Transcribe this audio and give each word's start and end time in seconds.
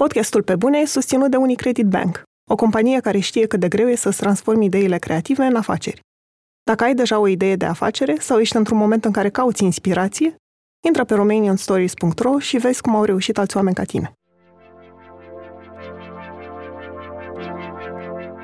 Podcastul 0.00 0.42
Pe 0.42 0.56
Bune 0.56 0.78
e 0.78 0.86
susținut 0.86 1.30
de 1.30 1.36
Unicredit 1.36 1.86
Bank, 1.86 2.22
o 2.50 2.54
companie 2.54 3.00
care 3.00 3.18
știe 3.18 3.46
cât 3.46 3.60
de 3.60 3.68
greu 3.68 3.88
e 3.88 3.94
să-ți 3.94 4.16
transformi 4.16 4.64
ideile 4.64 4.98
creative 4.98 5.44
în 5.44 5.56
afaceri. 5.56 6.00
Dacă 6.62 6.84
ai 6.84 6.94
deja 6.94 7.18
o 7.18 7.26
idee 7.26 7.56
de 7.56 7.64
afacere 7.64 8.16
sau 8.18 8.38
ești 8.38 8.56
într-un 8.56 8.78
moment 8.78 9.04
în 9.04 9.12
care 9.12 9.28
cauți 9.30 9.64
inspirație, 9.64 10.34
intră 10.86 11.04
pe 11.04 11.14
romanianstories.ro 11.14 12.38
și 12.38 12.56
vezi 12.56 12.80
cum 12.80 12.96
au 12.96 13.04
reușit 13.04 13.38
alți 13.38 13.56
oameni 13.56 13.74
ca 13.74 13.84
tine. 13.84 14.12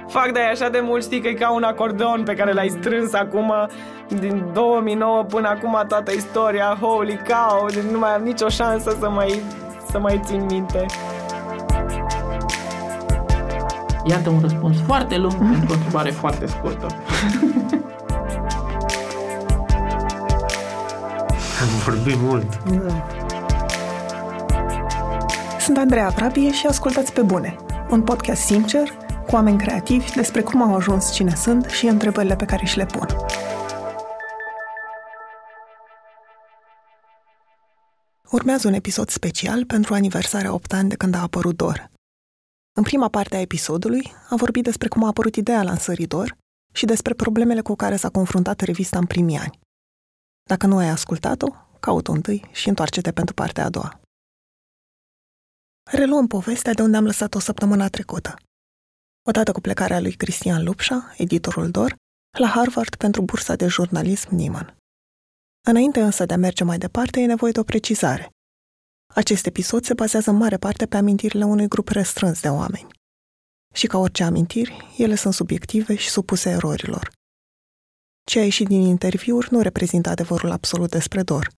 Fac 0.06 0.32
de 0.32 0.40
așa 0.40 0.68
de 0.68 0.80
mult, 0.80 1.02
știi 1.02 1.20
că 1.20 1.28
e 1.28 1.34
ca 1.34 1.52
un 1.52 1.62
acordeon 1.62 2.22
pe 2.22 2.34
care 2.34 2.52
l-ai 2.52 2.68
strâns 2.68 3.12
acum 3.12 3.52
din 4.08 4.50
2009 4.52 5.24
până 5.24 5.48
acum 5.48 5.84
toată 5.88 6.12
istoria, 6.12 6.78
holy 6.80 7.20
cow, 7.28 7.68
nu 7.90 7.98
mai 7.98 8.14
am 8.14 8.22
nicio 8.22 8.48
șansă 8.48 8.96
să 9.00 9.08
mai, 9.08 9.42
să 9.90 9.98
mai 9.98 10.20
țin 10.24 10.44
minte. 10.44 10.86
Iată 14.04 14.30
un 14.30 14.40
răspuns 14.40 14.76
foarte 14.80 15.16
lung 15.16 15.32
pentru 15.32 15.70
o 15.70 15.74
întrebare 15.74 16.10
foarte 16.10 16.46
scurtă. 16.46 16.86
Am 21.60 21.68
vorbit 21.84 22.16
mult. 22.18 22.62
Da. 22.64 23.06
Sunt 25.60 25.76
Andreea 25.76 26.08
Vrabie 26.08 26.52
și 26.52 26.66
ascultați 26.66 27.12
pe 27.12 27.22
bune. 27.22 27.56
Un 27.90 28.02
podcast 28.02 28.42
sincer, 28.42 28.88
cu 29.26 29.34
oameni 29.34 29.58
creativi 29.58 30.12
despre 30.14 30.40
cum 30.40 30.62
au 30.62 30.74
ajuns 30.74 31.12
cine 31.12 31.34
sunt 31.34 31.64
și 31.64 31.86
întrebările 31.86 32.36
pe 32.36 32.44
care 32.44 32.64
și 32.64 32.76
le 32.76 32.86
pun. 32.86 33.06
Urmează 38.30 38.68
un 38.68 38.74
episod 38.74 39.08
special 39.08 39.64
pentru 39.64 39.94
aniversarea 39.94 40.52
8 40.52 40.72
ani 40.72 40.88
de 40.88 40.94
când 40.94 41.14
a 41.14 41.20
apărut 41.20 41.56
Dor. 41.56 41.90
În 42.72 42.82
prima 42.82 43.08
parte 43.08 43.36
a 43.36 43.40
episodului 43.40 44.12
am 44.28 44.36
vorbit 44.36 44.64
despre 44.64 44.88
cum 44.88 45.04
a 45.04 45.06
apărut 45.06 45.36
ideea 45.36 45.62
lansării 45.62 46.06
Dor 46.06 46.36
și 46.72 46.84
despre 46.84 47.14
problemele 47.14 47.60
cu 47.60 47.74
care 47.74 47.96
s-a 47.96 48.10
confruntat 48.10 48.60
revista 48.60 48.98
în 48.98 49.06
primii 49.06 49.36
ani. 49.36 49.58
Dacă 50.42 50.66
nu 50.66 50.76
ai 50.76 50.88
ascultat-o, 50.88 51.48
caut-o 51.80 52.12
întâi 52.12 52.48
și 52.52 52.68
întoarce-te 52.68 53.12
pentru 53.12 53.34
partea 53.34 53.64
a 53.64 53.70
doua. 53.70 54.00
Reluăm 55.90 56.26
povestea 56.26 56.72
de 56.72 56.82
unde 56.82 56.96
am 56.96 57.04
lăsat-o 57.04 57.38
săptămâna 57.38 57.88
trecută. 57.88 58.34
Odată 59.28 59.52
cu 59.52 59.60
plecarea 59.60 60.00
lui 60.00 60.12
Cristian 60.12 60.64
Lupșa, 60.64 61.14
editorul 61.16 61.70
Dor, 61.70 61.96
la 62.38 62.46
Harvard 62.46 62.94
pentru 62.94 63.22
bursa 63.22 63.56
de 63.56 63.66
jurnalism 63.66 64.34
Nieman. 64.34 64.76
Înainte 65.66 66.00
însă 66.00 66.26
de 66.26 66.34
a 66.34 66.36
merge 66.36 66.64
mai 66.64 66.78
departe, 66.78 67.20
e 67.20 67.26
nevoie 67.26 67.52
de 67.52 67.60
o 67.60 67.62
precizare. 67.62 68.30
Acest 69.14 69.46
episod 69.46 69.84
se 69.84 69.94
bazează 69.94 70.30
în 70.30 70.36
mare 70.36 70.56
parte 70.56 70.86
pe 70.86 70.96
amintirile 70.96 71.44
unui 71.44 71.68
grup 71.68 71.88
restrâns 71.88 72.40
de 72.40 72.48
oameni. 72.48 72.86
Și 73.74 73.86
ca 73.86 73.98
orice 73.98 74.22
amintiri, 74.22 74.94
ele 74.96 75.14
sunt 75.14 75.34
subiective 75.34 75.94
și 75.94 76.08
supuse 76.08 76.50
erorilor. 76.50 77.10
Ce 78.24 78.38
a 78.38 78.42
ieșit 78.42 78.66
din 78.66 78.80
interviuri 78.80 79.48
nu 79.50 79.60
reprezintă 79.60 80.08
adevărul 80.08 80.50
absolut 80.50 80.90
despre 80.90 81.22
Dor. 81.22 81.50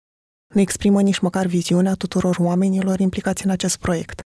Nu 0.55 0.61
exprimă 0.61 1.03
nici 1.03 1.19
măcar 1.19 1.47
viziunea 1.47 1.95
tuturor 1.95 2.36
oamenilor 2.39 3.00
implicați 3.00 3.45
în 3.45 3.50
acest 3.50 3.77
proiect. 3.77 4.20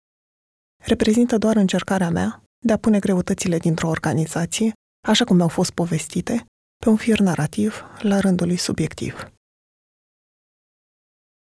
Reprezintă 0.83 1.38
doar 1.38 1.55
încercarea 1.55 2.09
mea 2.09 2.44
de 2.66 2.73
a 2.73 2.77
pune 2.77 2.99
greutățile 2.99 3.57
dintr-o 3.57 3.88
organizație, 3.88 4.73
așa 5.07 5.23
cum 5.23 5.35
mi-au 5.35 5.47
fost 5.47 5.71
povestite, 5.71 6.45
pe 6.77 6.89
un 6.89 6.95
fir 6.95 7.19
narrativ 7.19 7.83
la 7.99 8.19
rândul 8.19 8.47
lui 8.47 8.57
subiectiv. 8.57 9.31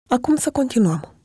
Acum 0.10 0.36
să 0.36 0.52
continuăm. 0.52 1.21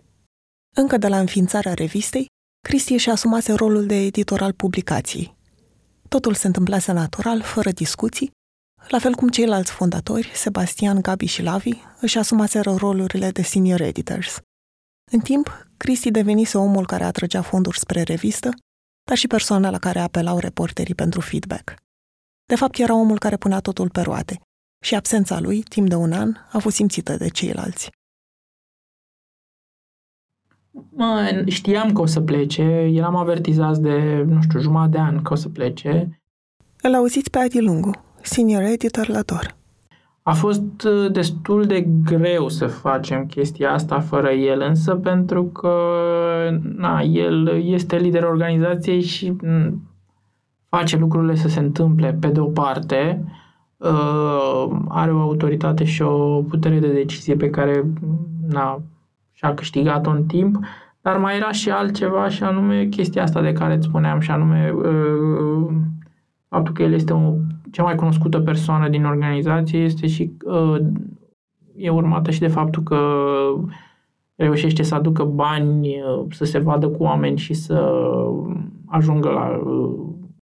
Încă 0.79 0.97
de 0.97 1.09
la 1.09 1.19
înființarea 1.19 1.75
revistei, 1.75 2.27
Cristi 2.61 2.97
și 2.97 3.11
asumase 3.11 3.53
rolul 3.53 3.87
de 3.87 3.95
editor 3.95 4.43
al 4.43 4.53
publicației. 4.53 5.37
Totul 6.09 6.35
se 6.35 6.47
întâmplase 6.47 6.93
natural, 6.93 7.43
fără 7.43 7.71
discuții, 7.71 8.31
la 8.89 8.99
fel 8.99 9.15
cum 9.15 9.29
ceilalți 9.29 9.71
fondatori, 9.71 10.31
Sebastian, 10.35 11.01
Gabi 11.01 11.27
și 11.27 11.43
Lavi, 11.43 11.71
își 12.01 12.19
asumaseră 12.19 12.75
rolurile 12.75 13.31
de 13.31 13.43
senior 13.43 13.81
editors. 13.81 14.41
În 15.13 15.21
timp, 15.21 15.67
Cristi 15.77 16.11
devenise 16.11 16.59
omul 16.59 16.87
care 16.87 17.05
atrăgea 17.05 17.43
fonduri 17.43 17.79
spre 17.79 18.03
revistă, 18.03 18.51
dar 19.09 19.17
și 19.17 19.27
persoana 19.27 19.71
la 19.71 19.79
care 19.79 19.99
apelau 19.99 20.39
reporterii 20.39 20.95
pentru 20.95 21.21
feedback. 21.21 21.75
De 22.45 22.55
fapt, 22.55 22.79
era 22.79 22.95
omul 22.95 23.19
care 23.19 23.37
punea 23.37 23.61
totul 23.61 23.91
pe 23.91 24.01
roate 24.01 24.41
și 24.85 24.95
absența 24.95 25.41
lui, 25.41 25.63
timp 25.63 25.89
de 25.89 25.95
un 25.95 26.13
an, 26.13 26.35
a 26.53 26.59
fost 26.59 26.77
simțită 26.77 27.17
de 27.17 27.29
ceilalți. 27.29 27.91
Mă, 30.91 31.43
știam 31.47 31.93
că 31.93 32.01
o 32.01 32.07
să 32.07 32.21
plece, 32.21 32.91
eram 32.95 33.17
avertizat 33.17 33.77
de, 33.77 34.25
nu 34.29 34.43
știu, 34.43 34.61
jumătate 34.61 34.91
de 34.91 34.99
an 34.99 35.23
că 35.23 35.33
o 35.33 35.37
să 35.37 35.49
plece. 35.49 36.21
Îl 36.83 36.95
auziți 36.95 37.31
pe 37.31 37.39
Adi 37.39 37.61
Lungu, 37.61 37.91
senior 38.23 38.63
editor 38.63 39.09
la 39.09 39.21
Dor. 39.21 39.57
A 40.23 40.33
fost 40.33 40.83
uh, 40.83 41.13
destul 41.13 41.65
de 41.65 41.89
greu 42.05 42.49
să 42.49 42.67
facem 42.67 43.27
chestia 43.27 43.73
asta 43.73 44.01
fără 44.01 44.31
el, 44.31 44.61
însă 44.69 44.95
pentru 44.95 45.45
că 45.45 45.73
na, 46.77 47.01
el 47.01 47.63
este 47.65 47.97
liderul 47.97 48.29
organizației 48.29 49.01
și 49.01 49.31
mm, 49.43 49.83
face 50.69 50.97
lucrurile 50.97 51.35
să 51.35 51.49
se 51.49 51.61
întâmple 51.61 52.17
pe 52.21 52.29
de 52.29 52.41
o 52.41 52.47
parte, 52.47 53.25
uh, 53.77 54.69
are 54.89 55.13
o 55.13 55.21
autoritate 55.21 55.85
și 55.85 56.03
o 56.03 56.43
putere 56.43 56.79
de 56.79 56.93
decizie 56.93 57.37
pe 57.37 57.51
care 57.51 57.85
na, 58.49 58.83
și-a 59.37 59.55
câștigat-o 59.55 60.11
în 60.11 60.25
timp, 60.25 60.59
dar 61.01 61.19
mai 61.19 61.37
era 61.37 61.53
și 61.53 61.71
altceva 61.71 62.29
și 62.29 62.43
anume 62.43 62.87
chestia 62.87 63.23
asta 63.23 63.43
de 63.43 63.53
care 63.53 63.75
îți 63.75 63.87
spuneam 63.87 64.21
și 64.21 64.31
anume 64.31 64.71
uh, 64.71 65.69
faptul 66.49 66.75
că 66.75 66.83
el 66.83 66.93
este 66.93 67.13
o 67.13 67.35
cea 67.71 67.83
mai 67.83 67.95
cunoscută 67.95 68.41
persoană 68.41 68.89
din 68.89 69.05
organizație 69.05 69.79
este 69.79 70.07
și 70.07 70.33
uh, 70.45 70.77
e 71.77 71.91
urmată 71.91 72.31
și 72.31 72.41
de 72.41 72.49
faptul 72.49 72.83
că 72.83 72.99
reușește 74.35 74.83
să 74.83 74.95
aducă 74.95 75.25
bani, 75.25 75.97
să 76.31 76.45
se 76.45 76.59
vadă 76.59 76.89
cu 76.89 77.03
oameni 77.03 77.39
și 77.39 77.55
să 77.55 78.05
ajungă 78.87 79.31
la 79.31 79.61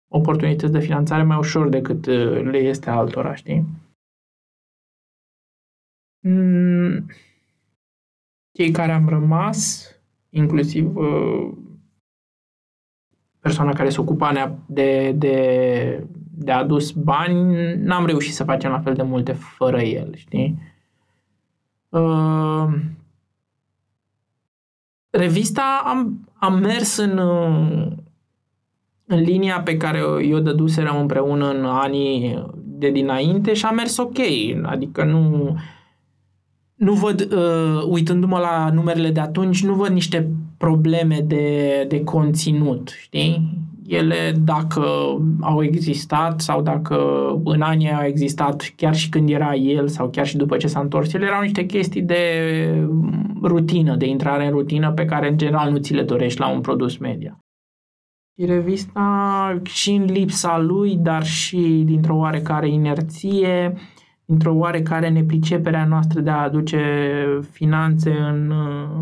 oportunități 0.09 0.73
de 0.73 0.81
finanțare 0.81 1.23
mai 1.23 1.37
ușor 1.37 1.69
decât 1.69 2.07
le 2.51 2.59
este 2.59 2.91
altora, 2.91 3.35
știi? 3.35 3.65
Mm, 6.21 7.07
cei 8.53 8.71
care 8.71 8.93
am 8.93 9.09
rămas, 9.09 9.89
inclusiv 10.31 10.97
uh, 10.97 11.53
persoana 13.41 13.73
care 13.73 13.89
se 13.89 14.01
ocupa 14.01 14.59
de, 14.67 15.13
de, 15.13 16.07
de 16.31 16.53
adus 16.53 16.91
bani, 16.91 17.75
n-am 17.77 18.07
reușit 18.07 18.35
să 18.35 18.45
facem 18.45 18.71
la 18.71 18.81
fel 18.81 18.95
de 18.95 19.03
multe 19.03 19.33
fără 19.33 19.81
el, 19.81 20.15
știi? 20.15 20.59
Uh, 21.89 22.67
revista 25.11 25.83
am, 25.85 26.29
am 26.35 26.59
mers 26.59 26.97
în, 26.97 27.19
în 29.07 29.21
linia 29.21 29.61
pe 29.61 29.77
care 29.77 29.99
eu 30.23 30.39
dăduserăm 30.39 30.97
împreună 30.97 31.51
în 31.51 31.65
anii 31.65 32.47
de 32.57 32.91
dinainte 32.91 33.55
și 33.55 33.65
a 33.65 33.71
mers 33.71 33.97
ok, 33.97 34.19
adică 34.63 35.05
nu 35.05 35.57
nu 36.81 36.93
văd, 36.93 37.33
uh, 37.33 37.83
uitându-mă 37.89 38.39
la 38.39 38.71
numerele 38.75 39.11
de 39.11 39.21
atunci, 39.21 39.65
nu 39.65 39.75
văd 39.75 39.91
niște 39.91 40.31
probleme 40.57 41.21
de, 41.27 41.85
de 41.89 42.05
conținut, 42.05 42.95
știi? 43.01 43.59
Ele, 43.87 44.35
dacă 44.45 44.83
au 45.41 45.63
existat 45.63 46.41
sau 46.41 46.63
dacă 46.63 46.97
în 47.45 47.61
anii 47.61 47.93
au 47.93 48.05
existat 48.05 48.73
chiar 48.77 48.95
și 48.95 49.09
când 49.09 49.31
era 49.31 49.55
el 49.55 49.89
sau 49.89 50.09
chiar 50.09 50.27
și 50.27 50.37
după 50.37 50.57
ce 50.57 50.67
s-a 50.67 50.81
întors, 50.81 51.13
ele 51.13 51.27
erau 51.27 51.41
niște 51.41 51.67
chestii 51.67 52.03
de 52.03 52.23
rutină, 53.43 53.97
de 53.97 54.07
intrare 54.07 54.45
în 54.45 54.51
rutină 54.51 54.93
pe 54.93 55.05
care 55.05 55.29
în 55.29 55.37
general 55.37 55.71
nu 55.71 55.77
ți 55.77 55.95
le 55.95 56.03
dorești 56.03 56.41
la 56.41 56.49
un 56.49 56.61
produs 56.61 56.97
media. 56.97 57.39
Și 58.39 58.47
revista 58.47 59.61
și 59.63 59.91
în 59.91 60.05
lipsa 60.05 60.59
lui, 60.59 60.97
dar 60.97 61.25
și 61.25 61.83
dintr-o 61.87 62.17
oarecare 62.17 62.69
inerție, 62.69 63.73
uh, 63.75 63.81
într-o 64.31 64.55
oarecare 64.55 65.09
nepriceperea 65.09 65.85
noastră 65.85 66.21
de 66.21 66.31
a 66.31 66.43
aduce 66.43 66.83
finanțe 67.51 68.11
în, 68.11 68.53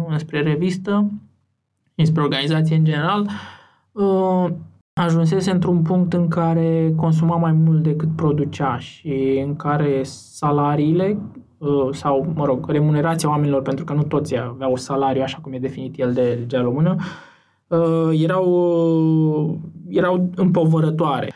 înspre 0.08 0.42
revistă, 0.42 1.10
înspre 1.94 2.22
organizație 2.22 2.76
în 2.76 2.84
general, 2.84 3.28
uh, 3.92 4.46
ajunsese 5.00 5.50
într-un 5.50 5.82
punct 5.82 6.12
în 6.12 6.28
care 6.28 6.92
consuma 6.96 7.36
mai 7.36 7.52
mult 7.52 7.82
decât 7.82 8.08
producea 8.16 8.76
și 8.78 9.42
în 9.46 9.56
care 9.56 10.00
salariile 10.02 11.18
uh, 11.58 11.88
sau, 11.90 12.32
mă 12.34 12.44
rog, 12.44 12.70
remunerația 12.70 13.28
oamenilor, 13.28 13.62
pentru 13.62 13.84
că 13.84 13.92
nu 13.92 14.02
toți 14.02 14.38
aveau 14.38 14.76
salariu 14.76 15.22
așa 15.22 15.38
cum 15.42 15.52
e 15.52 15.58
definit 15.58 15.98
el 15.98 16.12
de 16.12 16.36
legea 16.38 16.60
română, 16.60 16.96
uh, 17.66 18.22
erau, 18.22 19.60
erau 19.88 20.30
împovărătoare. 20.34 21.32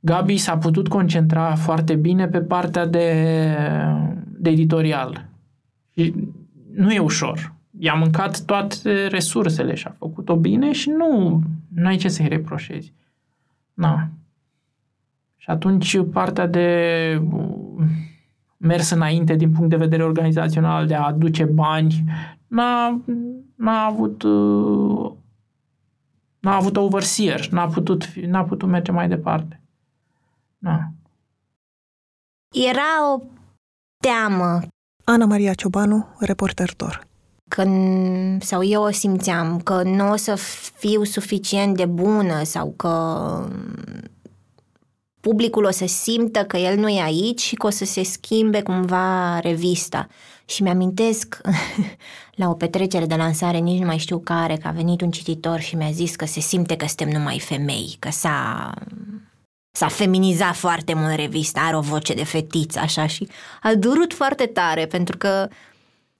Gabi 0.00 0.36
s-a 0.36 0.58
putut 0.58 0.88
concentra 0.88 1.54
foarte 1.54 1.94
bine 1.94 2.28
pe 2.28 2.40
partea 2.40 2.86
de, 2.86 3.26
de 4.38 4.50
editorial. 4.50 5.28
Și 5.96 6.14
nu 6.74 6.92
e 6.92 6.98
ușor. 6.98 7.52
i-a 7.78 7.94
mâncat 7.94 8.40
toate 8.40 9.06
resursele 9.06 9.74
și 9.74 9.86
a 9.86 9.94
făcut-o 9.98 10.36
bine 10.36 10.72
și 10.72 10.90
nu, 10.90 11.42
nu 11.74 11.86
ai 11.86 11.96
ce 11.96 12.08
să-i 12.08 12.28
reproșezi. 12.28 12.92
Na. 13.74 14.08
Și 15.36 15.50
atunci 15.50 15.98
partea 16.12 16.46
de 16.46 17.22
mers 18.56 18.90
înainte 18.90 19.34
din 19.34 19.50
punct 19.50 19.70
de 19.70 19.76
vedere 19.76 20.04
organizațional, 20.04 20.86
de 20.86 20.94
a 20.94 21.06
aduce 21.06 21.44
bani, 21.44 22.04
n-a, 22.46 23.00
n-a 23.54 23.84
avut 23.84 24.22
n-a 26.40 26.54
avut 26.54 26.76
overseer, 26.76 27.48
n-a 27.48 27.66
putut, 27.66 28.04
n-a 28.14 28.44
putut 28.44 28.68
merge 28.68 28.92
mai 28.92 29.08
departe. 29.08 29.59
Na. 30.60 30.92
Era 32.54 33.12
o 33.14 33.20
teamă. 34.02 34.60
Ana 35.04 35.24
Maria 35.24 35.54
Ciobanu, 35.54 36.06
reporter 36.18 36.74
Dor. 36.76 37.06
Că, 37.48 37.64
sau 38.40 38.64
eu 38.64 38.82
o 38.82 38.90
simțeam, 38.90 39.60
că 39.60 39.82
nu 39.82 40.10
o 40.10 40.16
să 40.16 40.34
fiu 40.76 41.04
suficient 41.04 41.76
de 41.76 41.84
bună 41.84 42.42
sau 42.42 42.72
că 42.76 43.48
publicul 45.20 45.64
o 45.64 45.70
să 45.70 45.86
simtă 45.86 46.44
că 46.44 46.56
el 46.56 46.78
nu 46.78 46.88
e 46.88 47.02
aici 47.02 47.40
și 47.40 47.54
că 47.54 47.66
o 47.66 47.70
să 47.70 47.84
se 47.84 48.02
schimbe 48.02 48.62
cumva 48.62 49.38
revista. 49.38 50.06
Și 50.44 50.62
mi-amintesc 50.62 51.40
la 52.40 52.48
o 52.48 52.54
petrecere 52.54 53.06
de 53.06 53.14
lansare, 53.14 53.58
nici 53.58 53.80
nu 53.80 53.86
mai 53.86 53.98
știu 53.98 54.18
care, 54.18 54.56
că 54.56 54.68
a 54.68 54.70
venit 54.70 55.00
un 55.00 55.10
cititor 55.10 55.60
și 55.60 55.76
mi-a 55.76 55.90
zis 55.90 56.16
că 56.16 56.26
se 56.26 56.40
simte 56.40 56.76
că 56.76 56.86
suntem 56.86 57.08
numai 57.08 57.38
femei, 57.38 57.96
că 57.98 58.10
s-a, 58.10 58.70
s-a 59.72 59.88
feminizat 59.88 60.54
foarte 60.54 60.94
mult 60.94 61.14
revista, 61.14 61.60
are 61.60 61.76
o 61.76 61.80
voce 61.80 62.14
de 62.14 62.24
fetiță, 62.24 62.78
așa, 62.78 63.06
și 63.06 63.28
a 63.62 63.74
durut 63.74 64.12
foarte 64.12 64.46
tare, 64.46 64.86
pentru 64.86 65.16
că 65.16 65.48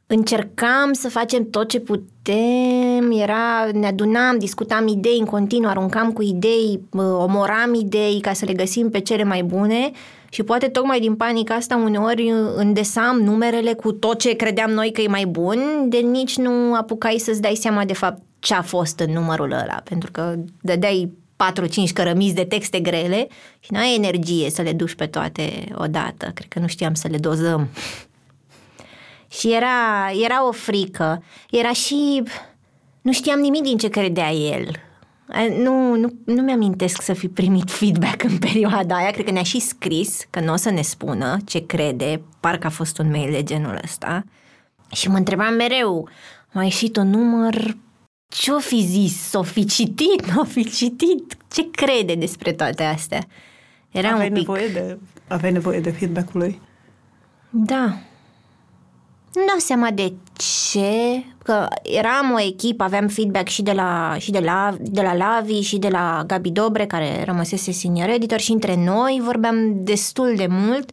încercam 0.06 0.92
să 0.92 1.08
facem 1.08 1.50
tot 1.50 1.68
ce 1.68 1.80
putem, 1.80 3.10
era, 3.10 3.68
ne 3.72 3.86
adunam, 3.86 4.38
discutam 4.38 4.86
idei 4.86 5.18
în 5.18 5.24
continuu, 5.24 5.70
aruncam 5.70 6.12
cu 6.12 6.22
idei, 6.22 6.80
omoram 6.96 7.74
idei 7.74 8.20
ca 8.20 8.32
să 8.32 8.44
le 8.44 8.52
găsim 8.52 8.90
pe 8.90 9.00
cele 9.00 9.24
mai 9.24 9.42
bune 9.42 9.90
și 10.30 10.42
poate 10.42 10.68
tocmai 10.68 11.00
din 11.00 11.14
panica 11.14 11.54
asta 11.54 11.76
uneori 11.76 12.32
îndesam 12.54 13.20
numerele 13.20 13.72
cu 13.72 13.92
tot 13.92 14.18
ce 14.18 14.36
credeam 14.36 14.70
noi 14.70 14.92
că 14.92 15.00
e 15.00 15.08
mai 15.08 15.24
bun, 15.24 15.58
de 15.88 15.98
nici 15.98 16.36
nu 16.36 16.74
apucai 16.74 17.18
să-ți 17.18 17.40
dai 17.40 17.54
seama 17.54 17.84
de 17.84 17.92
fapt 17.92 18.22
ce 18.38 18.54
a 18.54 18.62
fost 18.62 18.98
în 18.98 19.12
numărul 19.12 19.52
ăla, 19.52 19.80
pentru 19.84 20.10
că 20.10 20.34
dădeai 20.60 21.12
4-5 21.88 21.92
cărămizi 21.94 22.34
de 22.34 22.44
texte 22.44 22.80
grele 22.80 23.28
și 23.60 23.72
n-ai 23.72 23.94
energie 23.94 24.50
să 24.50 24.62
le 24.62 24.72
duci 24.72 24.94
pe 24.94 25.06
toate 25.06 25.64
odată. 25.74 26.30
Cred 26.34 26.48
că 26.48 26.58
nu 26.58 26.66
știam 26.66 26.94
să 26.94 27.08
le 27.08 27.16
dozăm. 27.16 27.68
Și 29.38 29.52
era, 29.52 30.10
era 30.24 30.46
o 30.46 30.52
frică. 30.52 31.22
Era 31.50 31.72
și... 31.72 32.22
Nu 33.02 33.12
știam 33.12 33.40
nimic 33.40 33.62
din 33.62 33.76
ce 33.76 33.88
credea 33.88 34.32
el. 34.32 34.70
Nu, 35.62 35.94
nu, 35.94 36.12
nu 36.24 36.42
mi-amintesc 36.42 37.02
să 37.02 37.12
fi 37.12 37.28
primit 37.28 37.70
feedback 37.70 38.22
în 38.22 38.38
perioada 38.38 38.94
aia. 38.96 39.10
Cred 39.10 39.24
că 39.24 39.30
ne-a 39.30 39.42
și 39.42 39.60
scris 39.60 40.26
că 40.30 40.40
nu 40.40 40.52
o 40.52 40.56
să 40.56 40.70
ne 40.70 40.82
spună 40.82 41.36
ce 41.46 41.66
crede. 41.66 42.22
Parcă 42.40 42.66
a 42.66 42.70
fost 42.70 42.98
un 42.98 43.10
mail 43.10 43.30
de 43.30 43.42
genul 43.42 43.80
ăsta. 43.84 44.24
Și 44.92 45.08
mă 45.08 45.16
întrebam 45.16 45.54
mereu, 45.54 46.08
mai 46.52 46.64
ieșit 46.64 46.96
un 46.96 47.10
număr 47.10 47.76
ce-o 48.30 48.58
fi 48.58 48.82
zis? 48.82 49.28
S-o 49.28 49.42
fi 49.42 49.64
citit? 49.64 50.32
Nu 50.34 50.40
o 50.44 50.44
fi 50.44 50.70
citit? 50.70 51.36
Ce 51.52 51.70
crede 51.70 52.14
despre 52.14 52.52
toate 52.52 52.82
astea? 52.82 53.26
Era 53.90 54.10
aveai 54.10 54.28
un 54.28 54.34
pic... 54.34 54.46
Nevoie 54.46 54.68
de, 54.68 54.98
aveai 55.28 55.52
nevoie 55.52 55.80
de 55.80 55.90
feedback-ul 55.90 56.40
lui? 56.40 56.60
Da, 57.50 57.98
nu 59.32 59.44
dau 59.46 59.58
seama 59.58 59.90
de 59.90 60.12
ce, 60.36 61.24
că 61.42 61.68
eram 61.82 62.32
o 62.32 62.40
echipă, 62.40 62.84
aveam 62.84 63.08
feedback 63.08 63.48
și 63.48 63.62
de 63.62 63.72
la, 63.72 64.16
și 64.18 64.30
de 64.30 64.38
la, 64.38 64.74
de 64.80 65.00
la 65.00 65.14
Lavi 65.14 65.60
și 65.60 65.78
de 65.78 65.88
la 65.88 66.22
Gabi 66.26 66.50
Dobre, 66.50 66.86
care 66.86 67.24
rămăsese 67.24 67.72
senior 67.72 68.08
editor 68.08 68.38
și 68.38 68.52
între 68.52 68.84
noi 68.84 69.20
vorbeam 69.24 69.84
destul 69.84 70.32
de 70.36 70.46
mult, 70.48 70.90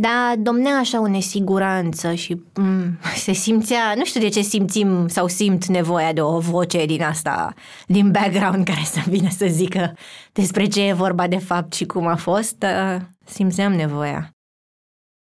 dar 0.00 0.36
domnea 0.36 0.76
așa 0.76 1.00
o 1.00 1.06
nesiguranță 1.06 2.14
și 2.14 2.42
mm, 2.54 2.98
se 3.24 3.32
simțea, 3.32 3.94
nu 3.96 4.04
știu 4.04 4.20
de 4.20 4.28
ce 4.28 4.40
simțim 4.40 5.08
sau 5.08 5.28
simt 5.28 5.66
nevoia 5.66 6.12
de 6.12 6.20
o 6.20 6.38
voce 6.38 6.86
din 6.86 7.02
asta, 7.02 7.54
din 7.86 8.10
background 8.10 8.64
care 8.64 8.82
să 8.84 9.00
vină 9.06 9.28
să 9.30 9.46
zică 9.48 9.96
despre 10.32 10.66
ce 10.66 10.82
e 10.82 10.92
vorba 10.92 11.26
de 11.26 11.38
fapt 11.38 11.72
și 11.72 11.84
cum 11.86 12.06
a 12.06 12.16
fost, 12.16 12.64
simțeam 13.24 13.72
nevoia. 13.72 14.30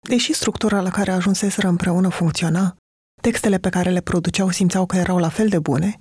Deși 0.10 0.34
structura 0.34 0.82
la 0.82 0.90
care 0.90 1.12
ajunseseră 1.12 1.68
împreună 1.68 2.10
funcționa, 2.10 2.76
textele 3.22 3.58
pe 3.58 3.70
care 3.70 3.90
le 3.90 4.02
produceau 4.02 4.50
simțeau 4.50 4.86
că 4.86 4.98
erau 4.98 5.18
la 5.18 5.30
fel 5.30 5.48
de 5.48 5.60
bune, 5.60 5.98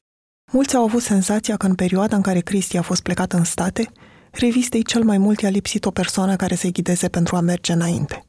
mulți 0.53 0.77
au 0.77 0.85
avut 0.85 1.03
senzația 1.03 1.57
că 1.57 1.67
în 1.67 1.75
perioada 1.75 2.17
în 2.17 2.23
care 2.23 2.41
Cristi 2.41 2.77
a 2.77 2.83
fost 2.83 3.03
plecat 3.03 3.33
în 3.33 3.45
state, 3.45 3.91
revistei 4.31 4.83
cel 4.83 5.03
mai 5.03 5.19
mult 5.19 5.41
i-a 5.41 5.49
lipsit 5.49 5.85
o 5.85 5.91
persoană 5.91 6.37
care 6.37 6.55
să-i 6.55 6.73
ghideze 6.73 7.09
pentru 7.09 7.37
a 7.37 7.41
merge 7.41 7.73
înainte. 7.73 8.27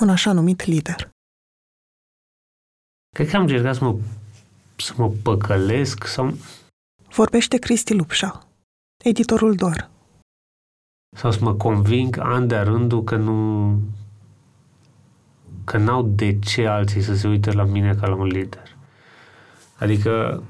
Un 0.00 0.08
așa 0.08 0.32
numit 0.32 0.64
lider. 0.64 1.10
Cred 3.14 3.28
că 3.28 3.36
am 3.36 3.42
încercat 3.42 3.74
să 3.74 3.84
mă, 3.84 3.98
să 4.76 4.92
mă 4.96 5.10
păcălesc 5.22 6.06
sau... 6.06 6.36
Vorbește 7.08 7.58
Cristi 7.58 7.94
Lupșa, 7.94 8.46
editorul 9.04 9.54
Dor. 9.54 9.90
Sau 11.16 11.30
să 11.30 11.38
mă 11.42 11.54
conving 11.54 12.18
an 12.18 12.46
de 12.46 12.56
rândul 12.56 13.04
că 13.04 13.16
nu, 13.16 13.80
că 15.64 15.76
n-au 15.76 16.02
de 16.02 16.38
ce 16.38 16.66
alții 16.66 17.02
să 17.02 17.14
se 17.14 17.28
uite 17.28 17.50
la 17.50 17.64
mine 17.64 17.94
ca 17.94 18.06
la 18.06 18.14
un 18.14 18.26
lider. 18.26 18.76
Adică 19.78 20.42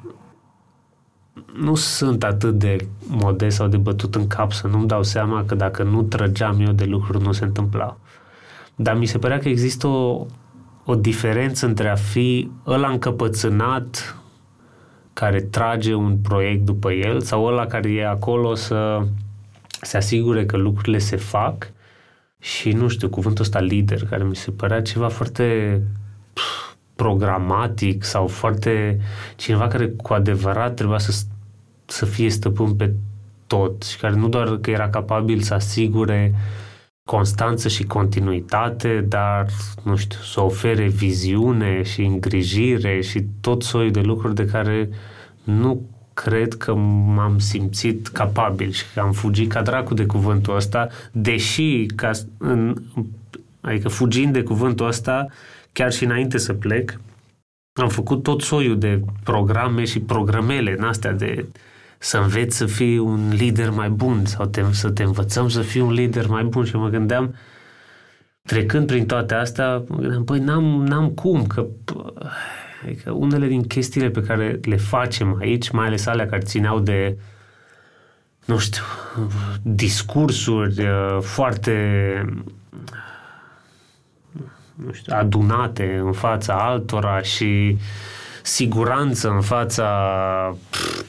nu 1.52 1.74
sunt 1.74 2.24
atât 2.24 2.58
de 2.58 2.88
modest 3.06 3.56
sau 3.56 3.68
de 3.68 3.76
bătut 3.76 4.14
în 4.14 4.26
cap 4.26 4.52
să 4.52 4.66
nu-mi 4.66 4.86
dau 4.86 5.02
seama 5.02 5.44
că 5.44 5.54
dacă 5.54 5.82
nu 5.82 6.02
trăgeam 6.02 6.60
eu 6.60 6.72
de 6.72 6.84
lucruri, 6.84 7.22
nu 7.22 7.32
se 7.32 7.44
întâmplau. 7.44 7.98
Dar 8.74 8.96
mi 8.96 9.06
se 9.06 9.18
părea 9.18 9.38
că 9.38 9.48
există 9.48 9.86
o, 9.86 10.26
o 10.84 10.94
diferență 10.94 11.66
între 11.66 11.88
a 11.88 11.94
fi 11.94 12.50
ăla 12.66 12.88
încăpățânat 12.88 14.16
care 15.12 15.40
trage 15.40 15.94
un 15.94 16.16
proiect 16.16 16.64
după 16.64 16.92
el 16.92 17.20
sau 17.20 17.44
ăla 17.44 17.66
care 17.66 17.90
e 17.90 18.06
acolo 18.06 18.54
să 18.54 19.02
se 19.80 19.96
asigure 19.96 20.46
că 20.46 20.56
lucrurile 20.56 20.98
se 20.98 21.16
fac 21.16 21.72
și, 22.38 22.70
nu 22.72 22.88
știu, 22.88 23.08
cuvântul 23.08 23.44
ăsta 23.44 23.60
lider, 23.60 24.04
care 24.04 24.24
mi 24.24 24.36
se 24.36 24.50
părea 24.50 24.82
ceva 24.82 25.08
foarte 25.08 25.80
programatic 26.94 28.04
sau 28.04 28.26
foarte 28.26 29.00
cineva 29.36 29.68
care 29.68 29.88
cu 29.88 30.12
adevărat 30.12 30.74
trebuia 30.74 30.98
să, 30.98 31.22
să 31.84 32.04
fie 32.04 32.30
stăpân 32.30 32.76
pe 32.76 32.94
tot 33.46 33.82
și 33.82 33.98
care 33.98 34.14
nu 34.14 34.28
doar 34.28 34.56
că 34.56 34.70
era 34.70 34.88
capabil 34.88 35.40
să 35.40 35.54
asigure 35.54 36.34
constanță 37.04 37.68
și 37.68 37.84
continuitate, 37.84 39.04
dar, 39.08 39.46
nu 39.82 39.96
știu, 39.96 40.18
să 40.18 40.40
ofere 40.40 40.86
viziune 40.88 41.82
și 41.82 42.02
îngrijire 42.02 43.00
și 43.00 43.24
tot 43.40 43.62
soiul 43.62 43.90
de 43.90 44.00
lucruri 44.00 44.34
de 44.34 44.46
care 44.46 44.88
nu 45.44 45.86
cred 46.14 46.54
că 46.54 46.74
m-am 46.74 47.38
simțit 47.38 48.08
capabil 48.08 48.70
și 48.70 48.84
că 48.94 49.00
am 49.00 49.12
fugit 49.12 49.50
ca 49.50 49.62
dracu 49.62 49.94
de 49.94 50.06
cuvântul 50.06 50.56
ăsta, 50.56 50.88
deși, 51.12 51.86
ca 51.86 52.10
în, 52.38 52.76
adică 53.60 53.88
fugind 53.88 54.32
de 54.32 54.42
cuvântul 54.42 54.86
ăsta, 54.86 55.26
chiar 55.72 55.92
și 55.92 56.04
înainte 56.04 56.38
să 56.38 56.52
plec, 56.52 57.00
am 57.80 57.88
făcut 57.88 58.22
tot 58.22 58.42
soiul 58.42 58.78
de 58.78 59.00
programe 59.24 59.84
și 59.84 60.00
programele 60.00 60.74
în 60.78 60.84
astea 60.84 61.12
de 61.12 61.46
să 62.02 62.18
înveți 62.18 62.56
să 62.56 62.66
fii 62.66 62.98
un 62.98 63.28
lider 63.32 63.70
mai 63.70 63.88
bun 63.88 64.24
sau 64.24 64.46
te, 64.46 64.64
să 64.70 64.90
te 64.90 65.02
învățăm 65.02 65.48
să 65.48 65.60
fii 65.60 65.80
un 65.80 65.92
lider 65.92 66.26
mai 66.26 66.44
bun. 66.44 66.64
Și 66.64 66.76
mă 66.76 66.88
gândeam, 66.88 67.34
trecând 68.42 68.86
prin 68.86 69.06
toate 69.06 69.34
astea, 69.34 69.82
mă 69.88 69.96
gândeam, 69.96 70.24
păi 70.24 70.38
n-am, 70.38 70.64
n-am 70.84 71.10
cum, 71.10 71.46
că 71.46 71.66
Adică 72.84 73.10
unele 73.10 73.46
din 73.46 73.62
chestiile 73.62 74.10
pe 74.10 74.22
care 74.22 74.60
le 74.62 74.76
facem 74.76 75.36
aici, 75.40 75.70
mai 75.70 75.86
ales 75.86 76.06
alea 76.06 76.26
care 76.26 76.42
țineau 76.42 76.80
de, 76.80 77.18
nu 78.44 78.58
știu, 78.58 78.82
discursuri 79.62 80.82
uh, 80.82 81.18
foarte 81.20 81.74
nu 84.74 84.92
știu, 84.92 85.12
adunate 85.16 86.00
în 86.04 86.12
fața 86.12 86.54
altora 86.54 87.22
și 87.22 87.76
siguranță 88.42 89.30
în 89.30 89.40
fața 89.40 89.88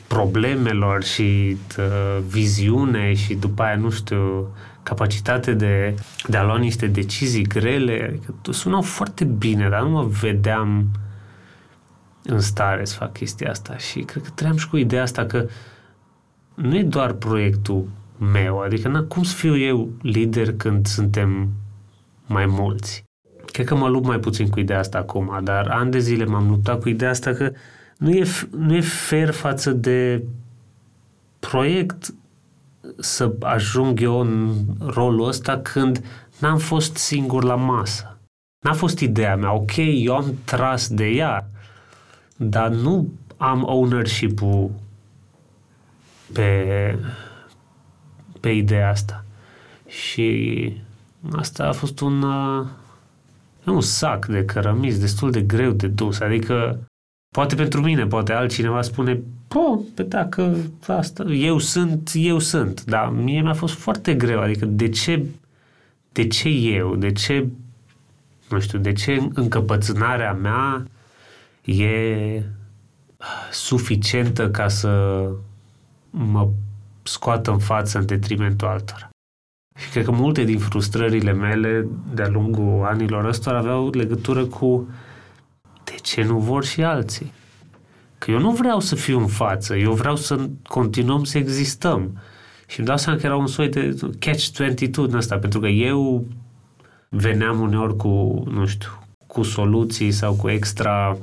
problemelor 0.08 1.04
și 1.04 1.58
uh, 1.78 2.24
viziune 2.28 3.14
și 3.14 3.34
după 3.34 3.64
aia, 3.64 3.76
nu 3.76 3.90
știu, 3.90 4.48
capacitate 4.84 5.54
de, 5.54 5.96
de 6.28 6.38
a 6.38 6.44
lua 6.44 6.58
niște 6.58 6.88
decizii 6.88 7.48
grele. 7.48 8.06
Adică 8.08 8.34
sunau 8.52 8.82
foarte 8.82 9.24
bine, 9.24 9.70
dar 9.70 9.82
nu 9.82 9.90
mă 9.90 10.04
vedeam 10.04 10.86
în 12.24 12.40
stare 12.40 12.86
să 12.86 12.96
fac 12.96 13.14
chestia 13.14 13.50
asta 13.50 13.78
și 13.78 14.00
cred 14.00 14.24
că 14.24 14.30
trăiam 14.30 14.58
și 14.58 14.70
cu 14.70 14.78
ideea 14.78 15.02
asta 15.02 15.26
că 15.26 15.48
nu 16.54 16.78
e 16.78 16.84
doar 16.84 17.14
proiectul 17.14 17.88
meu, 18.32 18.60
adică 18.60 18.88
na, 18.88 19.04
cum 19.04 19.24
să 19.24 19.36
fiu 19.36 19.58
eu 19.58 19.90
lider 20.02 20.54
când 20.54 20.88
suntem 20.88 21.50
mai 22.26 22.46
mulți? 22.46 23.04
Cred 23.54 23.66
că 23.66 23.76
mă 23.76 23.88
lupt 23.88 24.06
mai 24.06 24.20
puțin 24.20 24.50
cu 24.50 24.60
ideea 24.60 24.80
asta 24.80 24.98
acum, 24.98 25.40
dar 25.44 25.68
ani 25.68 25.92
de 25.92 26.00
zile 26.00 26.26
m-am 26.26 26.50
luptat 26.50 26.82
cu 26.82 26.90
ideea 26.90 27.10
asta 27.10 27.34
că 27.34 27.52
nu 27.98 28.10
e, 28.10 28.26
nu 28.58 28.76
e 28.76 28.82
fair 28.82 29.32
față 29.32 29.72
de 29.72 30.24
proiect 31.40 32.14
să 32.98 33.34
ajung 33.40 34.02
eu 34.02 34.20
în 34.20 34.56
rolul 34.80 35.28
ăsta 35.28 35.58
când 35.58 36.06
n-am 36.40 36.58
fost 36.58 36.96
singur 36.96 37.44
la 37.44 37.56
masă. 37.56 38.18
N-a 38.66 38.74
fost 38.74 39.00
ideea 39.00 39.36
mea. 39.36 39.54
Ok, 39.54 39.72
eu 39.76 40.16
am 40.16 40.38
tras 40.46 40.88
de 40.88 41.06
ea, 41.06 41.50
dar 42.36 42.70
nu 42.70 43.14
am 43.38 43.64
ownership-ul 43.64 44.72
pe, 46.34 46.98
pe 48.40 48.50
ideea 48.50 48.90
asta. 48.90 49.26
Și 49.88 50.78
asta 51.32 51.68
a 51.68 51.72
fost 51.72 52.00
un, 52.00 52.24
uh, 53.66 53.74
un 53.74 53.82
sac 53.82 54.26
de 54.26 54.46
cărămizi 54.46 55.00
destul 55.00 55.32
de 55.32 55.42
greu 55.42 55.72
de 55.72 55.88
dus. 55.88 56.20
Adică, 56.20 56.80
poate 57.36 57.56
pentru 57.56 57.82
mine, 57.82 58.06
poate 58.06 58.34
altcineva 58.34 58.82
spune, 58.82 59.22
po, 59.48 59.80
pe 59.96 60.04
dacă 60.04 60.56
asta, 60.88 61.24
eu 61.24 61.58
sunt, 61.58 62.12
eu 62.14 62.40
sunt. 62.40 62.84
Dar 62.84 63.10
mie 63.10 63.42
mi-a 63.42 63.54
fost 63.54 63.74
foarte 63.74 64.14
greu. 64.14 64.40
Adică, 64.40 64.66
de 64.66 64.90
ce, 64.90 65.26
de 66.12 66.28
ce 66.28 66.50
eu? 66.50 66.96
De 66.96 67.12
ce, 67.12 67.48
nu 68.50 68.60
știu, 68.60 68.80
de 68.80 68.94
ce 68.94 69.30
încăpățânarea 69.34 70.34
mea 70.34 70.88
e 71.66 72.44
suficientă 73.52 74.50
ca 74.50 74.68
să 74.68 75.26
mă 76.10 76.50
scoată 77.04 77.52
în 77.52 77.60
față 77.60 77.98
în 77.98 78.06
detrimentul 78.06 78.68
altora. 78.68 79.13
Și 79.76 79.90
cred 79.90 80.06
că 80.06 80.12
multe 80.12 80.44
din 80.44 80.60
frustrările 80.60 81.32
mele 81.32 81.88
de-a 82.14 82.28
lungul 82.28 82.86
anilor 82.86 83.26
ăstora 83.26 83.58
aveau 83.58 83.90
legătură 83.90 84.46
cu 84.46 84.88
de 85.84 85.96
ce 86.02 86.24
nu 86.24 86.40
vor 86.40 86.66
și 86.66 86.84
alții. 86.84 87.32
Că 88.18 88.32
eu 88.32 88.40
nu 88.40 88.52
vreau 88.52 88.80
să 88.80 88.96
fiu 88.96 89.20
în 89.20 89.28
față, 89.28 89.76
eu 89.76 89.94
vreau 89.94 90.16
să 90.16 90.50
continuăm 90.68 91.24
să 91.24 91.38
existăm. 91.38 92.18
Și 92.68 92.80
îmi 92.80 92.88
dau 92.88 92.98
seama 92.98 93.20
că 93.20 93.26
era 93.26 93.36
un 93.36 93.48
soi 93.48 93.70
de 93.70 93.96
catch-22 94.20 94.92
în 94.96 95.14
ăsta, 95.14 95.38
pentru 95.38 95.60
că 95.60 95.68
eu 95.68 96.26
veneam 97.10 97.60
uneori 97.60 97.96
cu, 97.96 98.44
nu 98.52 98.66
știu, 98.66 98.90
cu 99.28 99.44
soluții 99.44 100.12
sau 100.12 100.34
cu 100.34 100.50
extra 100.50 101.18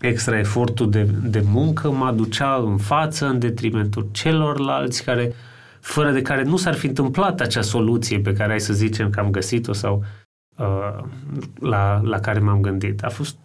extra 0.00 0.38
efortul 0.38 0.90
de, 0.90 1.02
de 1.22 1.42
muncă 1.46 1.90
mă 1.90 2.04
aducea 2.04 2.54
în 2.54 2.76
față 2.76 3.26
în 3.26 3.38
detrimentul 3.38 4.08
celorlalți 4.12 5.04
care, 5.04 5.34
fără 5.86 6.10
de 6.10 6.22
care 6.22 6.42
nu 6.42 6.56
s-ar 6.56 6.74
fi 6.74 6.86
întâmplat 6.86 7.40
acea 7.40 7.62
soluție 7.62 8.20
pe 8.20 8.32
care 8.32 8.52
ai 8.52 8.60
să 8.60 8.72
zicem 8.72 9.10
că 9.10 9.20
am 9.20 9.30
găsit-o 9.30 9.72
sau 9.72 10.04
uh, 10.56 11.04
la, 11.60 12.00
la 12.04 12.20
care 12.20 12.38
m-am 12.38 12.60
gândit. 12.60 13.02
A 13.04 13.08
fost, 13.08 13.36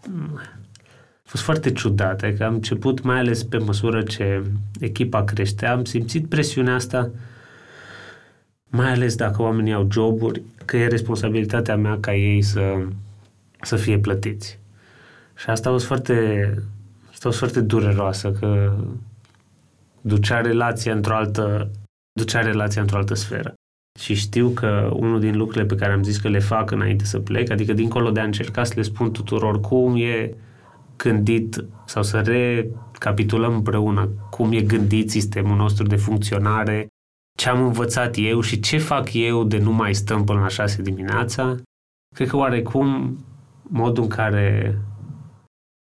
a 1.23 1.23
fost 1.23 1.43
foarte 1.43 1.71
ciudat. 1.71 2.21
Adică 2.21 2.45
am 2.45 2.53
început, 2.53 3.01
mai 3.01 3.19
ales 3.19 3.43
pe 3.43 3.57
măsură 3.57 4.01
ce 4.01 4.43
echipa 4.79 5.23
creștea, 5.23 5.71
am 5.71 5.83
simțit 5.83 6.27
presiunea 6.27 6.73
asta 6.73 7.09
mai 8.69 8.91
ales 8.91 9.15
dacă 9.15 9.41
oamenii 9.41 9.73
au 9.73 9.87
joburi, 9.91 10.41
că 10.65 10.77
e 10.77 10.87
responsabilitatea 10.87 11.75
mea 11.75 11.97
ca 11.99 12.15
ei 12.15 12.41
să, 12.41 12.83
să 13.61 13.75
fie 13.75 13.99
plătiți. 13.99 14.59
Și 15.35 15.49
asta 15.49 15.69
a 15.69 15.71
fost 15.71 15.85
foarte, 15.85 16.49
asta 17.09 17.27
a 17.27 17.31
fost 17.31 17.37
foarte 17.37 17.61
dureroasă, 17.61 18.31
că 18.31 18.73
ducea 20.01 20.41
relația 20.41 20.93
într-o 20.93 21.15
altă, 21.15 21.69
ducea 22.23 22.41
relația 22.41 22.81
într-o 22.81 22.97
altă 22.97 23.13
sferă. 23.13 23.53
Și 23.99 24.13
știu 24.13 24.49
că 24.49 24.91
unul 24.93 25.19
din 25.19 25.37
lucrurile 25.37 25.65
pe 25.65 25.75
care 25.75 25.91
am 25.91 26.03
zis 26.03 26.17
că 26.17 26.27
le 26.29 26.39
fac 26.39 26.71
înainte 26.71 27.05
să 27.05 27.19
plec, 27.19 27.49
adică 27.49 27.73
dincolo 27.73 28.11
de 28.11 28.19
a 28.19 28.23
încerca 28.23 28.63
să 28.63 28.73
le 28.75 28.81
spun 28.81 29.11
tuturor 29.11 29.59
cum 29.59 29.95
e 29.95 30.35
gândit 30.97 31.65
sau 31.85 32.03
să 32.03 32.21
recapitulăm 32.21 33.53
împreună 33.53 34.09
cum 34.29 34.51
e 34.51 34.61
gândit 34.61 35.09
sistemul 35.09 35.55
nostru 35.55 35.87
de 35.87 35.95
funcționare, 35.95 36.87
ce 37.37 37.49
am 37.49 37.63
învățat 37.63 38.15
eu 38.17 38.41
și 38.41 38.59
ce 38.59 38.77
fac 38.77 39.13
eu 39.13 39.43
de 39.43 39.57
nu 39.57 39.71
mai 39.71 39.93
stăm 39.93 40.23
până 40.23 40.39
la 40.39 40.47
șase 40.47 40.81
dimineața, 40.81 41.57
cred 42.15 42.27
că 42.27 42.37
oarecum 42.37 43.17
modul 43.61 44.03
în 44.03 44.09
care 44.09 44.77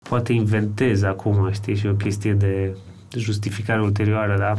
poate 0.08 0.32
inventez 0.32 1.02
acum, 1.02 1.52
știi, 1.52 1.76
și 1.76 1.86
o 1.86 1.94
chestie 1.94 2.32
de 2.32 2.76
justificare 3.16 3.82
ulterioară, 3.82 4.38
da? 4.38 4.54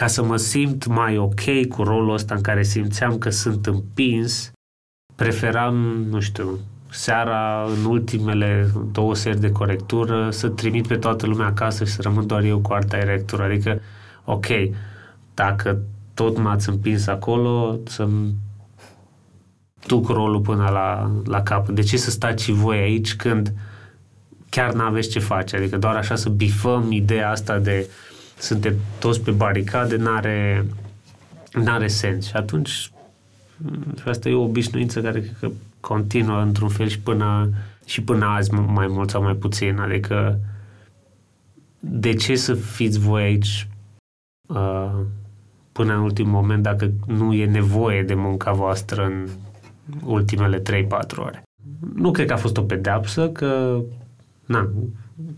Ca 0.00 0.06
să 0.06 0.24
mă 0.24 0.36
simt 0.36 0.86
mai 0.86 1.18
ok 1.18 1.66
cu 1.68 1.82
rolul 1.82 2.14
ăsta 2.14 2.34
în 2.34 2.40
care 2.40 2.62
simțeam 2.62 3.18
că 3.18 3.30
sunt 3.30 3.66
împins, 3.66 4.50
preferam, 5.14 5.74
nu 6.10 6.20
știu, 6.20 6.58
seara, 6.90 7.64
în 7.76 7.84
ultimele 7.84 8.70
două 8.92 9.14
seri 9.14 9.40
de 9.40 9.52
corectură, 9.52 10.30
să 10.30 10.48
trimit 10.48 10.86
pe 10.86 10.96
toată 10.96 11.26
lumea 11.26 11.46
acasă 11.46 11.84
și 11.84 11.92
să 11.92 12.02
rămân 12.02 12.26
doar 12.26 12.42
eu 12.42 12.58
cu 12.58 12.72
art 12.72 12.88
director. 12.88 13.40
Adică, 13.40 13.80
ok, 14.24 14.46
dacă 15.34 15.78
tot 16.14 16.38
m-ați 16.38 16.68
împins 16.68 17.06
acolo, 17.06 17.78
să-mi 17.86 18.34
duc 19.86 20.08
rolul 20.08 20.40
până 20.40 20.68
la, 20.68 21.10
la 21.24 21.42
cap. 21.42 21.68
De 21.68 21.82
ce 21.82 21.96
să 21.96 22.10
stați 22.10 22.44
și 22.44 22.52
voi 22.52 22.78
aici 22.78 23.16
când 23.16 23.46
uh, 23.46 23.54
chiar 24.50 24.72
n-aveți 24.72 25.08
ce 25.08 25.18
face. 25.18 25.56
Adică 25.56 25.78
doar 25.78 25.96
așa 25.96 26.14
să 26.14 26.28
bifăm 26.28 26.92
ideea 26.92 27.30
asta 27.30 27.58
de 27.58 27.88
suntem 28.40 28.74
toți 28.98 29.20
pe 29.20 29.30
baricade, 29.30 29.96
n-are, 29.96 30.66
n-are 31.52 31.86
sens. 31.86 32.26
Și 32.26 32.36
atunci 32.36 32.90
și 34.00 34.08
asta 34.08 34.28
e 34.28 34.34
o 34.34 34.42
obișnuință 34.42 35.00
care 35.00 35.20
cred 35.20 35.36
că 35.40 35.50
continuă 35.80 36.40
într-un 36.40 36.68
fel 36.68 36.88
și 36.88 37.00
până, 37.00 37.50
și 37.84 38.02
până 38.02 38.24
azi 38.24 38.54
mai 38.54 38.86
mult 38.86 39.10
sau 39.10 39.22
mai 39.22 39.34
puțin. 39.34 39.78
Adică 39.78 40.38
de 41.80 42.12
ce 42.12 42.34
să 42.34 42.54
fiți 42.54 42.98
voi 42.98 43.22
aici 43.22 43.68
uh, 44.46 44.92
până 45.72 45.94
în 45.94 46.00
ultimul 46.00 46.32
moment 46.32 46.62
dacă 46.62 46.90
nu 47.06 47.32
e 47.32 47.46
nevoie 47.46 48.02
de 48.02 48.14
munca 48.14 48.52
voastră 48.52 49.04
în 49.04 49.28
ultimele 50.04 50.62
3-4 50.62 50.62
ore? 51.16 51.42
Nu 51.94 52.10
cred 52.10 52.26
că 52.26 52.32
a 52.32 52.36
fost 52.36 52.56
o 52.56 52.62
pedeapsă, 52.62 53.28
că 53.28 53.80
na, 54.44 54.70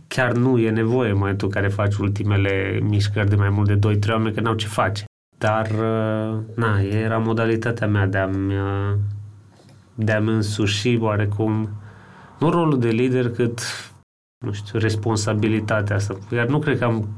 chiar 0.09 0.33
nu 0.33 0.59
e 0.59 0.71
nevoie 0.71 1.11
în 1.11 1.19
momentul 1.19 1.49
în 1.49 1.55
care 1.55 1.69
faci 1.69 1.97
ultimele 1.97 2.79
mișcări 2.83 3.29
de 3.29 3.37
mai 3.37 3.51
mult 3.51 3.79
de 3.79 3.99
2-3 3.99 4.11
oameni, 4.11 4.35
că 4.35 4.41
n-au 4.41 4.55
ce 4.55 4.67
face. 4.67 5.05
Dar, 5.39 5.71
uh, 5.71 6.39
na, 6.55 6.81
era 6.81 7.19
modalitatea 7.19 7.87
mea 7.87 8.07
de 8.07 8.19
a-mi, 8.19 8.55
uh, 8.55 8.95
de 9.95 10.13
a-mi 10.13 10.31
însuși 10.31 10.97
oarecum, 11.01 11.69
nu 12.39 12.51
rolul 12.51 12.79
de 12.79 12.89
lider, 12.89 13.31
cât, 13.31 13.61
nu 14.45 14.53
știu, 14.53 14.79
responsabilitatea 14.79 15.97
asta. 15.97 16.19
Iar 16.33 16.47
nu 16.47 16.59
cred 16.59 16.79
că 16.79 16.85
am, 16.85 17.09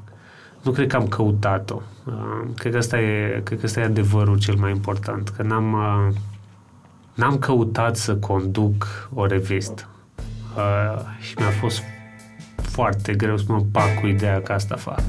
nu 0.62 0.70
cred 0.70 0.88
că 0.88 0.96
am 0.96 1.06
căutat-o. 1.06 1.80
Uh, 2.06 2.48
cred 2.56 2.72
că 2.72 2.78
asta 2.78 3.00
e, 3.00 3.40
cred 3.44 3.58
că 3.58 3.66
asta 3.66 3.80
e 3.80 3.84
adevărul 3.84 4.38
cel 4.38 4.54
mai 4.54 4.70
important, 4.70 5.28
că 5.28 5.42
n-am, 5.42 5.76
n-am 7.14 7.38
căutat 7.38 7.96
să 7.96 8.16
conduc 8.16 9.08
o 9.14 9.26
revistă 9.26 9.88
uh, 10.56 11.00
și 11.20 11.34
mi-a 11.38 11.50
fost 11.50 11.82
foarte 12.74 13.14
greu 13.14 13.36
să 13.36 13.44
mă 13.48 13.64
pac 13.72 14.00
cu 14.00 14.06
ideea 14.06 14.40
că 14.42 14.52
asta 14.52 14.76
fac. 14.76 15.02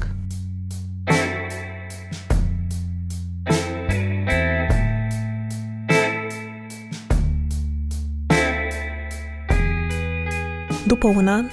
După 10.86 11.08
un 11.08 11.28
an, 11.28 11.44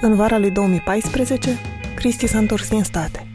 în 0.00 0.14
vara 0.14 0.38
lui 0.38 0.50
2014, 0.50 1.50
Cristi 1.94 2.26
s-a 2.26 2.38
întors 2.38 2.68
din 2.68 2.82
state. 2.82 3.26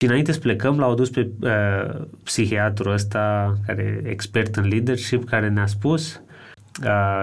Și 0.00 0.06
înainte 0.06 0.32
să 0.32 0.38
plecăm, 0.38 0.78
l-au 0.78 0.94
dus 0.94 1.10
pe 1.10 1.30
uh, 1.40 2.06
psihiatrul 2.22 2.92
ăsta, 2.92 3.54
care 3.66 4.02
e 4.04 4.08
expert 4.08 4.56
în 4.56 4.68
leadership, 4.68 5.24
care 5.24 5.48
ne-a 5.48 5.66
spus 5.66 6.14
uh, 6.14 6.33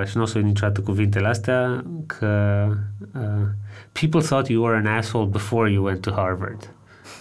și 0.05 0.17
nu 0.17 0.21
o 0.21 0.25
să 0.25 0.37
uit 0.37 0.47
niciodată 0.47 0.81
cuvintele 0.81 1.27
astea, 1.27 1.83
că 2.05 2.65
uh, 3.13 3.47
people 3.91 4.21
thought 4.21 4.47
you 4.47 4.63
were 4.63 4.77
an 4.77 4.85
asshole 4.85 5.29
before 5.29 5.71
you 5.71 5.83
went 5.83 6.01
to 6.01 6.11
Harvard. 6.11 6.73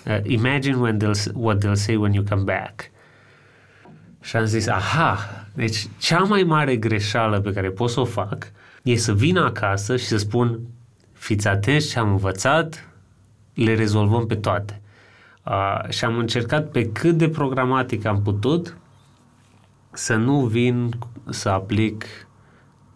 Uh, 0.07 0.19
imagine 0.23 0.77
when 0.77 0.99
they'll, 0.99 1.33
what 1.35 1.59
they'll 1.65 1.75
say 1.75 1.97
when 1.97 2.13
you 2.13 2.25
come 2.29 2.43
back. 2.43 2.91
Și 4.21 4.37
am 4.37 4.45
zis, 4.45 4.67
aha, 4.67 5.19
deci 5.55 5.87
cea 5.99 6.19
mai 6.19 6.43
mare 6.43 6.77
greșeală 6.77 7.41
pe 7.41 7.53
care 7.53 7.71
pot 7.71 7.91
să 7.91 8.01
o 8.01 8.05
fac 8.05 8.53
e 8.83 8.97
să 8.97 9.15
vin 9.15 9.39
acasă 9.39 9.97
și 9.97 10.05
să 10.05 10.17
spun, 10.17 10.61
fiți 11.13 11.49
atenți 11.49 11.89
ce 11.89 11.99
am 11.99 12.11
învățat, 12.11 12.89
le 13.55 13.75
rezolvăm 13.75 14.27
pe 14.27 14.35
toate. 14.35 14.81
Uh, 15.45 15.89
și 15.89 16.05
am 16.05 16.19
încercat 16.19 16.71
pe 16.71 16.93
cât 16.93 17.17
de 17.17 17.29
programatic 17.29 18.05
am 18.05 18.23
putut 18.23 18.77
să 19.93 20.15
nu 20.15 20.47
vin 20.47 20.91
să 21.29 21.49
aplic 21.49 22.05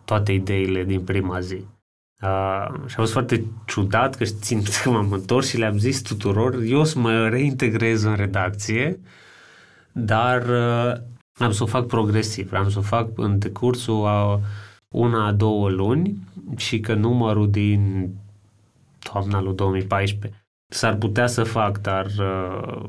toate 0.04 0.32
ideile 0.32 0.84
din 0.84 1.00
prima 1.00 1.40
zi. 1.40 1.64
Uh, 2.22 2.74
și 2.86 2.94
a 2.94 3.00
fost 3.00 3.12
foarte 3.12 3.44
ciudat 3.66 4.14
că 4.14 4.24
țin 4.24 4.62
că 4.82 4.90
m-am 4.90 5.12
întors 5.12 5.48
și 5.48 5.58
le-am 5.58 5.78
zis 5.78 6.02
tuturor, 6.02 6.62
eu 6.62 6.78
o 6.78 6.84
să 6.84 6.98
mă 6.98 7.28
reintegrez 7.28 8.02
în 8.02 8.14
redacție, 8.14 9.00
dar 9.92 10.42
uh, 10.48 11.00
am 11.38 11.52
să 11.52 11.62
o 11.62 11.66
fac 11.66 11.86
progresiv, 11.86 12.52
am 12.52 12.70
să 12.70 12.78
o 12.78 12.82
fac 12.82 13.08
în 13.14 13.38
decursul 13.38 14.06
a 14.06 14.40
una, 14.88 15.32
două 15.32 15.70
luni 15.70 16.18
și 16.56 16.80
că 16.80 16.94
numărul 16.94 17.50
din 17.50 18.10
toamna 18.98 19.40
lui 19.40 19.54
2014 19.54 20.44
s-ar 20.68 20.94
putea 20.94 21.26
să 21.26 21.44
fac, 21.44 21.80
dar 21.80 22.06
uh, 22.06 22.84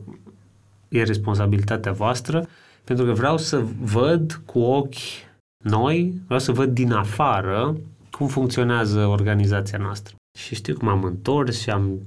e 0.88 1.04
responsabilitatea 1.04 1.92
voastră, 1.92 2.48
pentru 2.86 3.06
că 3.06 3.12
vreau 3.12 3.38
să 3.38 3.64
văd 3.82 4.42
cu 4.46 4.60
ochi 4.60 4.96
noi, 5.64 6.14
vreau 6.26 6.40
să 6.40 6.52
văd 6.52 6.74
din 6.74 6.92
afară 6.92 7.78
cum 8.12 8.28
funcționează 8.28 9.06
organizația 9.06 9.78
noastră. 9.78 10.16
Și 10.38 10.56
știu 10.56 10.76
că 10.76 10.86
m-am 10.86 11.04
întors 11.04 11.62
și 11.62 11.70
am 11.70 12.00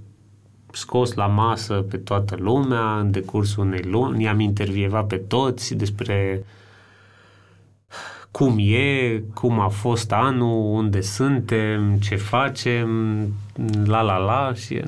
scos 0.73 1.14
la 1.14 1.26
masă 1.26 1.75
pe 1.75 1.97
toată 1.97 2.37
lumea 2.38 2.99
în 2.99 3.11
decursul 3.11 3.64
unei 3.64 3.82
luni, 3.82 4.23
i-am 4.23 4.40
intervievat 4.40 5.06
pe 5.06 5.16
toți 5.16 5.75
despre 5.75 6.44
cum 8.30 8.56
e, 8.58 9.23
cum 9.35 9.61
a 9.61 9.68
fost 9.68 10.12
anul, 10.12 10.75
unde 10.75 11.00
suntem, 11.00 11.97
ce 11.97 12.16
facem, 12.16 12.88
la 13.85 14.00
la 14.00 14.16
la 14.16 14.52
și 14.54 14.82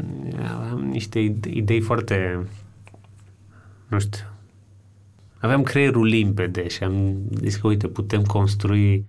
am 0.72 0.80
niște 0.90 1.18
idei 1.46 1.80
foarte, 1.80 2.46
nu 3.88 3.98
știu, 3.98 4.24
aveam 5.40 5.62
creierul 5.62 6.06
limpede 6.06 6.68
și 6.68 6.84
am 6.84 7.16
zis 7.40 7.56
că, 7.56 7.66
uite, 7.66 7.88
putem 7.88 8.22
construi 8.22 9.06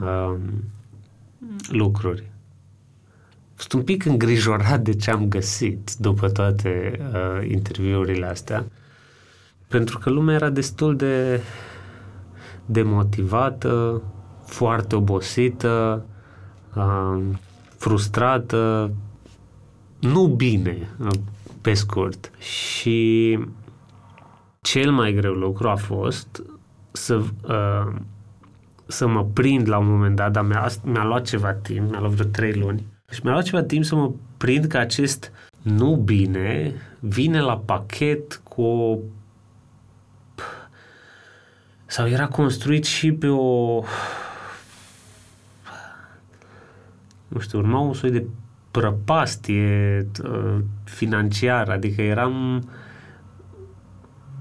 um, 0.00 0.40
lucruri. 1.68 2.32
Sunt 3.54 3.72
un 3.72 3.82
pic 3.82 4.04
îngrijorat 4.04 4.80
de 4.80 4.94
ce 4.94 5.10
am 5.10 5.28
găsit 5.28 5.94
după 5.98 6.28
toate 6.28 7.00
uh, 7.12 7.50
interviurile 7.50 8.26
astea, 8.26 8.64
pentru 9.68 9.98
că 9.98 10.10
lumea 10.10 10.34
era 10.34 10.50
destul 10.50 10.96
de 10.96 11.40
demotivată, 12.66 14.02
foarte 14.44 14.96
obosită, 14.96 16.04
uh, 16.74 17.22
frustrată, 17.76 18.92
nu 20.00 20.26
bine, 20.26 20.88
pe 21.60 21.74
scurt. 21.74 22.30
Și 22.38 23.38
cel 24.64 24.90
mai 24.90 25.12
greu 25.12 25.32
lucru 25.32 25.68
a 25.68 25.74
fost 25.74 26.42
să, 26.92 27.14
uh, 27.14 27.94
să 28.86 29.06
mă 29.06 29.24
prind 29.24 29.68
la 29.68 29.78
un 29.78 29.86
moment 29.86 30.16
dat, 30.16 30.32
dar 30.32 30.44
mi-a, 30.44 30.68
mi-a 30.82 31.04
luat 31.04 31.24
ceva 31.24 31.52
timp, 31.52 31.90
mi-a 31.90 32.00
luat 32.00 32.12
vreo 32.12 32.26
trei 32.26 32.52
luni, 32.52 32.86
și 33.10 33.20
mi-a 33.22 33.32
luat 33.32 33.44
ceva 33.44 33.62
timp 33.62 33.84
să 33.84 33.94
mă 33.94 34.10
prind 34.36 34.64
că 34.64 34.78
acest 34.78 35.32
nu 35.62 35.96
bine 35.96 36.72
vine 37.00 37.40
la 37.40 37.58
pachet 37.58 38.40
cu 38.42 38.62
o 38.62 38.98
sau 41.86 42.08
era 42.08 42.26
construit 42.26 42.84
și 42.84 43.12
pe 43.12 43.28
o 43.28 43.82
nu 47.28 47.38
știu, 47.38 47.58
urma 47.58 47.78
un 47.78 47.94
soi 47.94 48.10
de 48.10 48.24
prăpastie 48.70 50.06
uh, 50.24 50.56
financiară, 50.84 51.72
adică 51.72 52.02
eram 52.02 52.64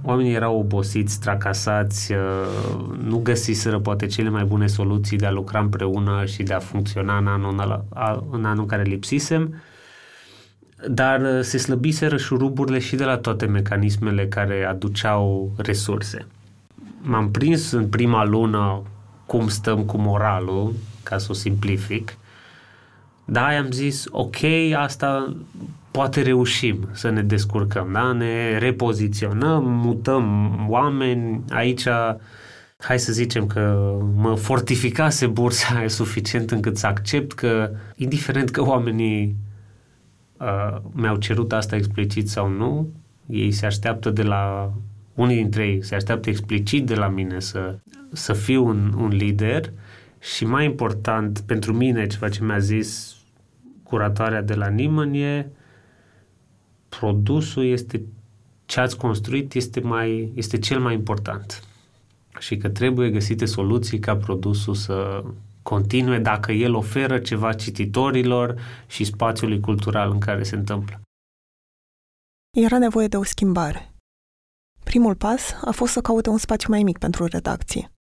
oamenii 0.04 0.34
erau 0.34 0.60
obosiți, 0.60 1.20
tracasați, 1.20 2.12
uh, 2.12 2.18
nu 3.04 3.18
găsiseră 3.18 3.80
poate 3.80 4.06
cele 4.06 4.30
mai 4.30 4.44
bune 4.44 4.68
soluții 4.68 5.18
de 5.18 5.26
a 5.26 5.32
lucra 5.32 5.60
împreună 5.60 6.26
și 6.26 6.44
de 6.44 6.54
a 6.54 6.60
funcționa 6.60 7.18
în 7.18 7.28
anul, 7.28 7.86
în 8.32 8.46
anul 8.46 8.66
care 8.66 8.84
lipsisem, 8.84 9.62
dar 10.88 11.22
uh, 11.22 11.42
se 11.42 11.58
slăbiseră 11.58 12.18
șuruburile 12.18 12.80
și 12.80 12.96
de 12.96 13.04
la 13.04 13.18
toate 13.18 13.46
mecanismele 13.46 14.28
care 14.28 14.66
aduceau 14.66 15.52
resurse. 15.58 16.26
M-am 17.02 17.32
prins 17.32 17.72
în 17.72 17.88
prima 17.88 18.24
lună 18.24 18.82
cum 19.26 19.48
stăm 19.48 19.84
cu 19.84 19.98
moralul, 19.98 20.74
ca 21.04 21.18
să 21.18 21.28
o 21.30 21.34
simplific, 21.34 22.18
da, 23.26 23.46
am 23.46 23.72
zis, 23.72 24.06
ok, 24.12 24.36
asta 24.76 25.36
poate 25.94 26.22
reușim 26.22 26.90
să 26.92 27.10
ne 27.10 27.22
descurcăm, 27.22 27.90
da? 27.92 28.12
Ne 28.12 28.58
repoziționăm, 28.58 29.64
mutăm 29.64 30.56
oameni, 30.70 31.44
aici 31.50 31.88
hai 32.78 33.00
să 33.00 33.12
zicem 33.12 33.48
că 33.48 33.96
mă 34.16 34.36
fortificase 34.36 35.28
bursa 35.28 35.84
e 35.84 35.88
suficient 36.02 36.52
încât 36.52 36.78
să 36.78 36.88
accept 36.88 37.34
că, 37.34 37.72
indiferent 37.96 38.50
că 38.50 38.62
oamenii 38.62 39.36
uh, 40.38 40.78
mi-au 40.92 41.16
cerut 41.16 41.54
asta 41.54 41.76
explicit 41.76 42.30
sau 42.30 42.48
nu, 42.48 42.90
ei 43.26 43.52
se 43.52 43.66
așteaptă 43.66 44.10
de 44.10 44.24
la 44.24 44.74
unii 45.14 45.36
dintre 45.36 45.66
ei 45.66 45.84
se 45.84 45.96
așteaptă 45.96 46.30
explicit 46.30 46.86
de 46.86 46.96
la 46.96 47.08
mine 47.08 47.40
să, 47.40 47.78
să 48.12 48.34
fiu 48.34 48.66
un, 48.66 48.94
un 48.98 49.08
lider 49.08 49.72
și 50.20 50.46
mai 50.46 50.66
important 50.66 51.40
pentru 51.40 51.74
mine, 51.74 52.08
ceva 52.08 52.30
ce 52.30 52.44
mi-a 52.44 52.60
zis 52.60 53.16
curatoarea 53.84 54.42
de 54.42 54.54
la 54.54 54.68
nimeni 54.68 55.22
e 55.22 55.48
produsul 57.00 57.66
este 57.66 58.02
ce 58.66 58.80
ați 58.80 58.98
construit 58.98 59.54
este, 59.54 59.80
mai, 59.80 60.32
este 60.36 60.60
cel 60.60 60.80
mai 60.80 60.94
important 60.94 61.64
și 62.40 62.58
că 62.58 62.70
trebuie 62.70 63.10
găsite 63.10 63.46
soluții 63.46 64.00
ca 64.00 64.18
produsul 64.18 64.74
să 64.74 65.24
continue 65.62 66.20
dacă 66.20 66.52
el 66.52 66.74
oferă 66.74 67.20
ceva 67.20 67.54
cititorilor 67.54 68.60
și 68.88 69.04
spațiului 69.04 69.60
cultural 69.60 70.12
în 70.12 70.20
care 70.20 70.44
se 70.44 70.56
întâmplă. 70.56 71.02
Era 72.58 72.78
nevoie 72.78 73.08
de 73.08 73.18
o 73.18 73.24
schimbare. 73.24 73.94
Primul 74.84 75.16
pas 75.16 75.56
a 75.66 75.72
fost 75.72 75.92
să 75.92 76.02
caute 76.02 76.30
un 76.30 76.38
spațiu 76.38 76.70
mai 76.70 76.84
mic 76.84 76.98
pentru 76.98 77.26
redacție. 77.26 77.92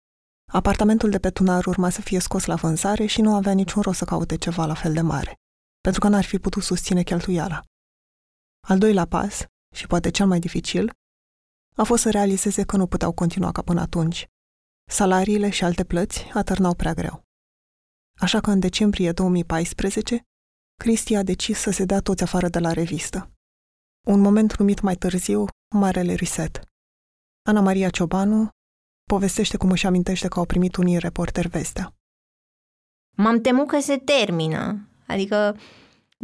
Apartamentul 0.51 1.09
de 1.09 1.19
pe 1.19 1.29
tunar 1.29 1.65
urma 1.65 1.89
să 1.89 2.01
fie 2.01 2.19
scos 2.19 2.45
la 2.45 2.55
vânzare 2.55 3.05
și 3.05 3.21
nu 3.21 3.35
avea 3.35 3.53
niciun 3.53 3.81
rost 3.81 3.97
să 3.97 4.05
caute 4.05 4.37
ceva 4.37 4.65
la 4.65 4.73
fel 4.73 4.93
de 4.93 5.01
mare, 5.01 5.35
pentru 5.81 6.01
că 6.01 6.07
n-ar 6.07 6.23
fi 6.23 6.39
putut 6.39 6.63
susține 6.63 7.03
cheltuiala. 7.03 7.61
Al 8.67 8.77
doilea 8.77 9.05
pas, 9.05 9.45
și 9.75 9.87
poate 9.87 10.09
cel 10.09 10.27
mai 10.27 10.39
dificil, 10.39 10.91
a 11.75 11.83
fost 11.83 12.01
să 12.01 12.11
realizeze 12.11 12.63
că 12.63 12.77
nu 12.77 12.87
puteau 12.87 13.11
continua 13.11 13.51
ca 13.51 13.61
până 13.61 13.81
atunci. 13.81 14.27
Salariile 14.89 15.49
și 15.49 15.63
alte 15.63 15.83
plăți 15.83 16.29
atârnau 16.33 16.75
prea 16.75 16.93
greu. 16.93 17.23
Așa 18.19 18.39
că 18.39 18.51
în 18.51 18.59
decembrie 18.59 19.11
2014, 19.11 20.21
Cristi 20.75 21.15
a 21.15 21.23
decis 21.23 21.59
să 21.59 21.71
se 21.71 21.85
dea 21.85 21.99
toți 21.99 22.23
afară 22.23 22.47
de 22.49 22.59
la 22.59 22.71
revistă. 22.71 23.31
Un 24.07 24.19
moment 24.19 24.57
numit 24.57 24.81
mai 24.81 24.95
târziu 24.95 25.45
Marele 25.75 26.13
Reset. 26.13 26.61
Ana 27.45 27.61
Maria 27.61 27.89
Ciobanu 27.89 28.49
povestește 29.03 29.57
cum 29.57 29.71
își 29.71 29.85
amintește 29.85 30.27
că 30.27 30.39
au 30.39 30.45
primit 30.45 30.75
unii 30.75 30.97
reporteri 30.97 31.47
vestea. 31.47 31.95
M-am 33.17 33.41
temut 33.41 33.67
că 33.67 33.79
se 33.79 33.97
termină. 33.97 34.87
Adică 35.07 35.57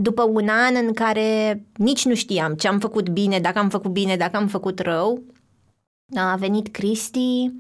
după 0.02 0.24
un 0.24 0.48
an 0.48 0.76
în 0.86 0.94
care 0.94 1.62
nici 1.76 2.06
nu 2.06 2.16
știam 2.16 2.54
ce 2.54 2.68
am 2.68 2.80
făcut 2.80 3.10
bine, 3.10 3.40
dacă 3.40 3.60
am 3.60 3.70
făcut 3.70 3.92
bine, 3.92 4.16
dacă 4.16 4.38
am 4.38 4.48
făcut 4.48 4.80
rău, 4.80 5.24
a 6.16 6.36
venit 6.36 6.68
Cristi 6.68 7.52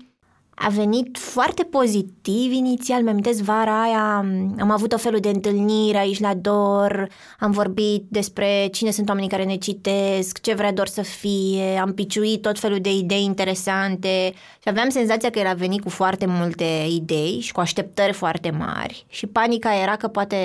a 0.61 0.69
venit 0.69 1.17
foarte 1.17 1.63
pozitiv 1.63 2.51
inițial, 2.51 3.03
mi 3.03 3.09
amintesc 3.09 3.41
vara 3.41 3.81
aia, 3.81 4.17
am 4.59 4.71
avut 4.71 4.93
o 4.93 4.97
felul 4.97 5.19
de 5.19 5.29
întâlniri 5.29 5.97
aici 5.97 6.19
la 6.19 6.33
Dor, 6.33 7.09
am 7.39 7.51
vorbit 7.51 8.05
despre 8.09 8.67
cine 8.71 8.91
sunt 8.91 9.09
oamenii 9.09 9.29
care 9.29 9.43
ne 9.43 9.55
citesc, 9.55 10.41
ce 10.41 10.53
vrea 10.53 10.73
Dor 10.73 10.87
să 10.87 11.01
fie, 11.01 11.77
am 11.81 11.93
piciuit 11.93 12.41
tot 12.41 12.59
felul 12.59 12.79
de 12.79 12.93
idei 12.93 13.23
interesante 13.23 14.33
și 14.61 14.69
aveam 14.69 14.89
senzația 14.89 15.29
că 15.29 15.39
el 15.39 15.47
a 15.47 15.53
venit 15.53 15.81
cu 15.81 15.89
foarte 15.89 16.25
multe 16.25 16.85
idei 16.89 17.39
și 17.39 17.51
cu 17.51 17.59
așteptări 17.59 18.13
foarte 18.13 18.49
mari. 18.49 19.05
Și 19.09 19.27
panica 19.27 19.81
era 19.81 19.95
că 19.95 20.07
poate 20.07 20.37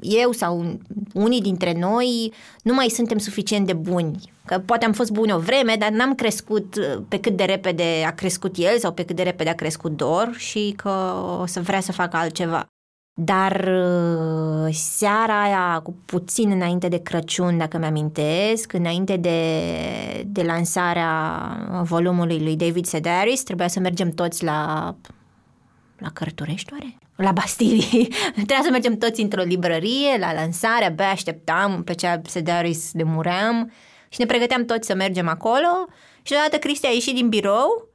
eu 0.00 0.32
sau 0.32 0.78
unii 1.14 1.40
dintre 1.40 1.72
noi 1.78 2.32
nu 2.62 2.74
mai 2.74 2.88
suntem 2.88 3.18
suficient 3.18 3.66
de 3.66 3.72
buni. 3.72 4.32
Că 4.44 4.58
poate 4.58 4.84
am 4.84 4.92
fost 4.92 5.10
buni 5.10 5.32
o 5.32 5.38
vreme, 5.38 5.76
dar 5.78 5.90
n-am 5.90 6.14
crescut 6.14 6.76
uh, 6.76 7.02
pe 7.08 7.20
cât 7.20 7.36
de 7.36 7.44
repede 7.44 8.04
a 8.06 8.14
crescut 8.14 8.56
el 8.56 8.78
sau 8.78 8.92
pe 8.92 9.04
cât 9.04 9.16
de 9.16 9.22
repede 9.22 9.50
a 9.50 9.54
crescut 9.54 9.96
Dor 9.96 10.34
și 10.36 10.74
că 10.76 11.14
o 11.40 11.46
să 11.46 11.60
vrea 11.60 11.80
să 11.80 11.92
facă 11.92 12.16
altceva. 12.16 12.66
Dar 13.20 13.52
uh, 13.52 14.74
seara 14.74 15.42
aia, 15.42 15.80
cu 15.82 15.94
puțin 16.04 16.50
înainte 16.50 16.88
de 16.88 17.02
Crăciun, 17.02 17.58
dacă 17.58 17.78
mi-amintesc, 17.78 18.72
înainte 18.72 19.16
de, 19.16 19.40
de 20.26 20.42
lansarea 20.42 21.82
volumului 21.82 22.42
lui 22.42 22.56
David 22.56 22.86
Sedaris, 22.86 23.42
trebuia 23.42 23.68
să 23.68 23.80
mergem 23.80 24.10
toți 24.10 24.44
la 24.44 24.94
la 25.98 26.10
Cărturești, 26.10 26.72
oare? 26.72 26.98
La 27.16 27.32
Bastilii. 27.32 28.08
Trebuia 28.32 28.60
să 28.62 28.70
mergem 28.70 28.98
toți 28.98 29.20
într-o 29.20 29.42
librărie, 29.42 30.16
la 30.18 30.32
lansare, 30.32 30.84
abia 30.84 31.10
așteptam, 31.10 31.82
pe 31.84 31.94
cea 31.94 32.20
Sedaris 32.24 32.90
de 32.92 33.02
muream 33.02 33.72
și 34.08 34.20
ne 34.20 34.26
pregăteam 34.26 34.64
toți 34.64 34.86
să 34.86 34.94
mergem 34.94 35.28
acolo 35.28 35.86
și 36.22 36.32
deodată 36.32 36.56
Cristi 36.56 36.86
a 36.86 36.90
ieșit 36.90 37.14
din 37.14 37.28
birou 37.28 37.94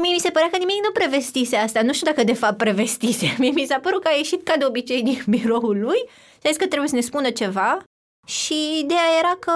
Mie 0.00 0.12
mi 0.12 0.18
se 0.18 0.30
părea 0.30 0.50
că 0.50 0.56
nimic 0.56 0.76
nu 0.84 0.90
prevestise 0.92 1.56
asta. 1.56 1.82
Nu 1.82 1.92
știu 1.92 2.06
dacă 2.06 2.24
de 2.24 2.32
fapt 2.32 2.56
prevestise. 2.56 3.34
Mie 3.38 3.50
mi 3.50 3.64
s-a 3.64 3.78
părut 3.78 4.02
că 4.02 4.08
a 4.08 4.16
ieșit 4.16 4.42
ca 4.42 4.56
de 4.56 4.64
obicei 4.64 5.02
din 5.02 5.22
biroul 5.36 5.78
lui 5.80 5.98
și 6.32 6.44
a 6.44 6.48
zis 6.48 6.56
că 6.56 6.66
trebuie 6.66 6.88
să 6.88 6.94
ne 6.94 7.00
spună 7.00 7.30
ceva 7.30 7.82
și 8.26 8.78
ideea 8.82 9.06
era 9.18 9.36
că 9.40 9.52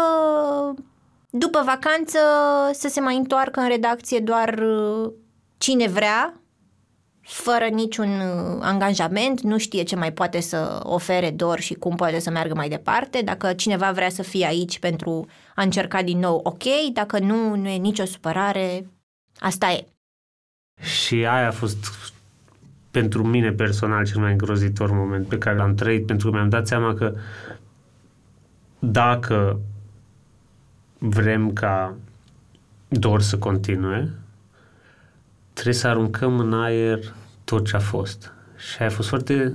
după 1.30 1.62
vacanță 1.64 2.18
să 2.72 2.88
se 2.88 3.00
mai 3.00 3.16
întoarcă 3.16 3.60
în 3.60 3.68
redacție 3.68 4.18
doar 4.18 4.58
uh, 4.58 5.12
cine 5.58 5.86
vrea 5.86 6.40
fără 7.26 7.64
niciun 7.72 8.08
uh, 8.08 8.58
angajament, 8.60 9.40
nu 9.40 9.58
știe 9.58 9.82
ce 9.82 9.96
mai 9.96 10.12
poate 10.12 10.40
să 10.40 10.80
ofere 10.82 11.30
dor 11.30 11.60
și 11.60 11.74
cum 11.74 11.96
poate 11.96 12.18
să 12.18 12.30
meargă 12.30 12.54
mai 12.54 12.68
departe. 12.68 13.22
Dacă 13.24 13.52
cineva 13.52 13.92
vrea 13.92 14.08
să 14.08 14.22
fie 14.22 14.46
aici 14.46 14.78
pentru 14.78 15.26
a 15.54 15.62
încerca 15.62 16.02
din 16.02 16.18
nou, 16.18 16.40
ok, 16.44 16.62
dacă 16.92 17.18
nu, 17.18 17.56
nu 17.56 17.68
e 17.68 17.76
nicio 17.76 18.04
supărare, 18.04 18.86
asta 19.38 19.70
e. 19.70 19.86
Și 20.82 21.14
aia 21.14 21.46
a 21.46 21.50
fost 21.50 21.76
pentru 22.90 23.24
mine 23.26 23.52
personal 23.52 24.06
cel 24.06 24.20
mai 24.20 24.30
îngrozitor 24.30 24.90
moment 24.90 25.26
pe 25.26 25.38
care 25.38 25.56
l-am 25.56 25.74
trăit, 25.74 26.06
pentru 26.06 26.30
că 26.30 26.36
mi-am 26.36 26.48
dat 26.48 26.66
seama 26.66 26.94
că 26.94 27.14
dacă 28.78 29.60
vrem 30.98 31.52
ca 31.52 31.94
dor 32.88 33.22
să 33.22 33.38
continue, 33.38 34.14
trebuie 35.56 35.74
să 35.74 35.88
aruncăm 35.88 36.38
în 36.38 36.52
aer 36.52 36.98
tot 37.44 37.66
ce 37.66 37.76
a 37.76 37.78
fost. 37.78 38.32
Și 38.56 38.82
a 38.82 38.90
fost 38.90 39.08
foarte... 39.08 39.52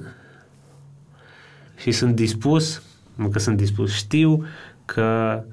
Și 1.77 1.91
sunt 1.91 2.15
dispus, 2.15 2.83
nu 3.15 3.29
că 3.29 3.39
sunt 3.39 3.57
dispus, 3.57 3.93
știu 3.93 4.45
că 4.85 5.43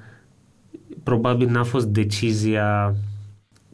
probabil 1.02 1.48
n-a 1.48 1.64
fost 1.64 1.86
decizia 1.86 2.94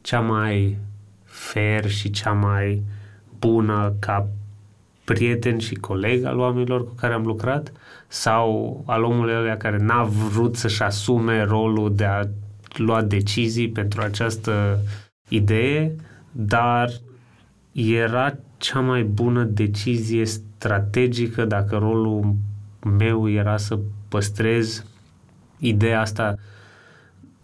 cea 0.01 0.21
mai 0.21 0.79
fair 1.25 1.89
și 1.91 2.11
cea 2.11 2.33
mai 2.33 2.83
bună 3.39 3.95
ca 3.99 4.29
prieten 5.05 5.59
și 5.59 5.75
coleg 5.75 6.25
al 6.25 6.39
oamenilor 6.39 6.85
cu 6.85 6.93
care 6.95 7.15
am 7.15 7.25
lucrat 7.25 7.73
sau 8.09 8.83
al 8.87 9.03
omului 9.03 9.35
ăla 9.35 9.57
care 9.57 9.77
n-a 9.77 10.03
vrut 10.03 10.57
să-și 10.57 10.83
asume 10.83 11.43
rolul 11.43 11.95
de 11.95 12.05
a 12.05 12.23
lua 12.77 13.03
decizii 13.03 13.69
pentru 13.69 14.01
această 14.01 14.79
idee, 15.29 15.95
dar 16.37 16.91
era 17.73 18.37
cea 18.57 18.81
mai 18.81 19.03
bună 19.03 19.45
decizie 19.45 20.25
strategică 20.25 21.45
dacă 21.45 21.77
rolul 21.77 22.35
meu 22.99 23.31
era 23.31 23.57
să 23.57 23.79
păstrez 24.09 24.85
ideea 25.59 26.01
asta 26.01 26.35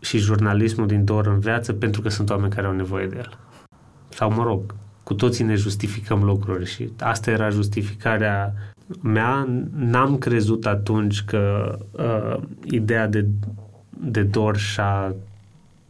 și 0.01 0.19
jurnalismul 0.19 0.87
din 0.87 1.05
dor 1.05 1.27
în 1.27 1.39
viață 1.39 1.73
pentru 1.73 2.01
că 2.01 2.09
sunt 2.09 2.31
oameni 2.31 2.53
care 2.53 2.67
au 2.67 2.73
nevoie 2.73 3.07
de 3.07 3.17
el. 3.17 3.39
Sau 4.09 4.33
mă 4.33 4.43
rog, 4.43 4.75
cu 5.03 5.15
toții 5.15 5.45
ne 5.45 5.55
justificăm 5.55 6.23
lucruri 6.23 6.67
și 6.67 6.91
asta 6.99 7.31
era 7.31 7.49
justificarea 7.49 8.55
mea. 9.03 9.49
N-am 9.75 10.19
crezut 10.19 10.67
atunci 10.67 11.23
că 11.23 11.75
uh, 11.91 12.43
ideea 12.65 13.07
de, 13.07 13.27
de 13.91 14.23
dor 14.23 14.57
și-a 14.57 15.15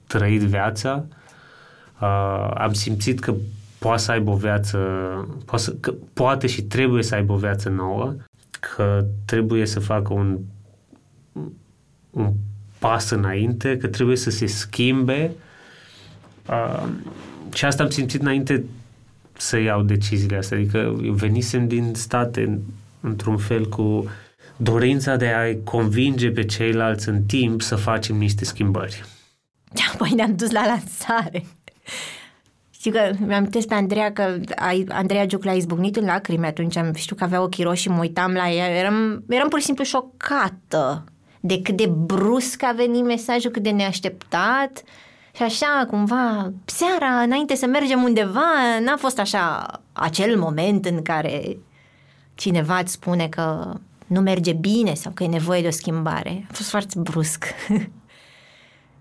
trăit 0.06 0.42
viața. 0.42 1.04
Uh, 2.00 2.50
am 2.54 2.72
simțit 2.72 3.20
că 3.20 3.34
poate 3.78 4.02
să 4.02 4.10
aibă 4.10 4.30
o 4.30 4.36
viață, 4.36 4.78
poate, 5.44 5.64
să, 5.64 5.72
că 5.80 5.94
poate 6.12 6.46
și 6.46 6.62
trebuie 6.62 7.02
să 7.02 7.14
aibă 7.14 7.32
o 7.32 7.36
viață 7.36 7.68
nouă, 7.68 8.14
că 8.60 9.04
trebuie 9.24 9.66
să 9.66 9.80
facă 9.80 10.12
un, 10.12 10.38
un 12.10 12.32
pas 12.78 13.10
înainte, 13.10 13.76
că 13.76 13.86
trebuie 13.86 14.16
să 14.16 14.30
se 14.30 14.46
schimbe. 14.46 15.30
Uh, 16.48 16.88
și 17.54 17.64
asta 17.64 17.82
am 17.82 17.90
simțit 17.90 18.20
înainte 18.20 18.64
să 19.32 19.58
iau 19.58 19.82
deciziile 19.82 20.36
astea. 20.36 20.56
Adică 20.56 20.98
eu 21.02 21.12
venisem 21.12 21.68
din 21.68 21.94
state 21.94 22.60
într-un 23.00 23.36
fel 23.36 23.68
cu 23.68 24.04
dorința 24.56 25.16
de 25.16 25.26
a-i 25.26 25.58
convinge 25.64 26.30
pe 26.30 26.44
ceilalți 26.44 27.08
în 27.08 27.22
timp 27.22 27.62
să 27.62 27.76
facem 27.76 28.16
niște 28.16 28.44
schimbări. 28.44 29.04
Păi 29.98 30.10
ne-am 30.10 30.36
dus 30.36 30.50
la 30.50 30.66
lansare. 30.66 31.44
Știu 32.70 32.92
că 32.92 33.10
mi-am 33.26 33.46
pe 33.46 33.74
Andreea 33.74 34.12
că 34.12 34.38
Andreea 34.88 35.26
Giuc 35.26 35.46
a 35.46 35.52
izbucnit 35.52 35.96
în 35.96 36.04
lacrimi 36.04 36.46
atunci, 36.46 36.76
am, 36.76 36.92
știu 36.94 37.16
că 37.16 37.24
avea 37.24 37.42
ochii 37.42 37.64
roșii, 37.64 37.90
mă 37.90 37.98
uitam 38.00 38.32
la 38.32 38.50
ea, 38.50 38.66
eram, 38.66 39.24
eram 39.28 39.48
pur 39.48 39.58
și 39.58 39.64
simplu 39.64 39.84
șocată 39.84 41.04
de 41.40 41.62
cât 41.62 41.76
de 41.76 41.86
brusc 41.86 42.62
a 42.62 42.72
venit 42.72 43.04
mesajul, 43.04 43.50
cât 43.50 43.62
de 43.62 43.70
neașteptat 43.70 44.82
și 45.34 45.42
așa, 45.42 45.84
cumva, 45.88 46.52
seara, 46.64 47.20
înainte 47.20 47.54
să 47.54 47.66
mergem 47.66 48.02
undeva, 48.02 48.78
n-a 48.80 48.96
fost 48.96 49.18
așa 49.18 49.66
acel 49.92 50.38
moment 50.38 50.84
în 50.84 51.02
care 51.02 51.56
cineva 52.34 52.78
îți 52.78 52.92
spune 52.92 53.28
că 53.28 53.74
nu 54.06 54.20
merge 54.20 54.52
bine 54.52 54.94
sau 54.94 55.12
că 55.12 55.22
e 55.22 55.26
nevoie 55.26 55.60
de 55.60 55.66
o 55.66 55.70
schimbare. 55.70 56.46
A 56.50 56.52
fost 56.52 56.68
foarte 56.68 56.98
brusc. 56.98 57.44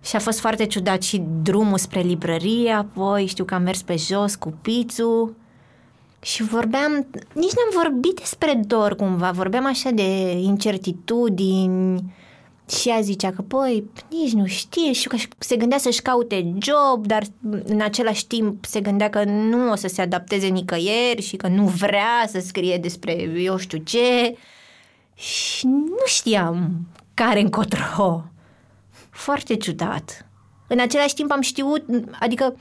și 0.02 0.16
a 0.16 0.20
fost 0.20 0.40
foarte 0.40 0.66
ciudat 0.66 1.02
și 1.02 1.24
drumul 1.42 1.78
spre 1.78 2.00
librărie, 2.00 2.72
apoi. 2.72 3.26
Știu 3.26 3.44
că 3.44 3.54
am 3.54 3.62
mers 3.62 3.82
pe 3.82 3.96
jos 3.96 4.36
cu 4.36 4.54
pițul 4.62 5.36
și 6.22 6.44
vorbeam, 6.44 7.08
nici 7.34 7.54
n-am 7.54 7.84
vorbit 7.84 8.20
despre 8.20 8.62
dor 8.68 8.96
cumva, 8.96 9.32
vorbeam 9.32 9.66
așa 9.66 9.90
de 9.90 10.32
incertitudini, 10.32 12.04
și 12.70 12.90
ea 12.90 13.02
zicea 13.02 13.32
că, 13.32 13.42
păi, 13.42 13.84
nici 14.10 14.32
nu 14.32 14.46
știe. 14.46 14.92
Și 14.92 15.08
că 15.08 15.16
se 15.38 15.56
gândea 15.56 15.78
să-și 15.78 16.02
caute 16.02 16.54
job, 16.62 17.08
dar 17.08 17.24
în 17.64 17.82
același 17.82 18.28
timp 18.28 18.66
se 18.66 18.82
gândea 18.82 19.10
că 19.10 19.24
nu 19.24 19.72
o 19.72 19.76
să 19.76 19.88
se 19.88 20.02
adapteze 20.02 20.48
nicăieri 20.48 21.22
și 21.22 21.36
că 21.36 21.48
nu 21.48 21.64
vrea 21.66 22.28
să 22.28 22.40
scrie 22.40 22.78
despre 22.78 23.22
eu 23.22 23.58
știu 23.58 23.78
ce. 23.78 24.38
Și 25.14 25.66
nu 25.66 26.06
știam 26.06 26.88
care 27.14 27.40
încotro. 27.40 28.24
Foarte 29.10 29.56
ciudat. 29.56 30.26
În 30.68 30.80
același 30.80 31.14
timp 31.14 31.32
am 31.32 31.42
știut, 31.42 31.86
adică 32.20 32.56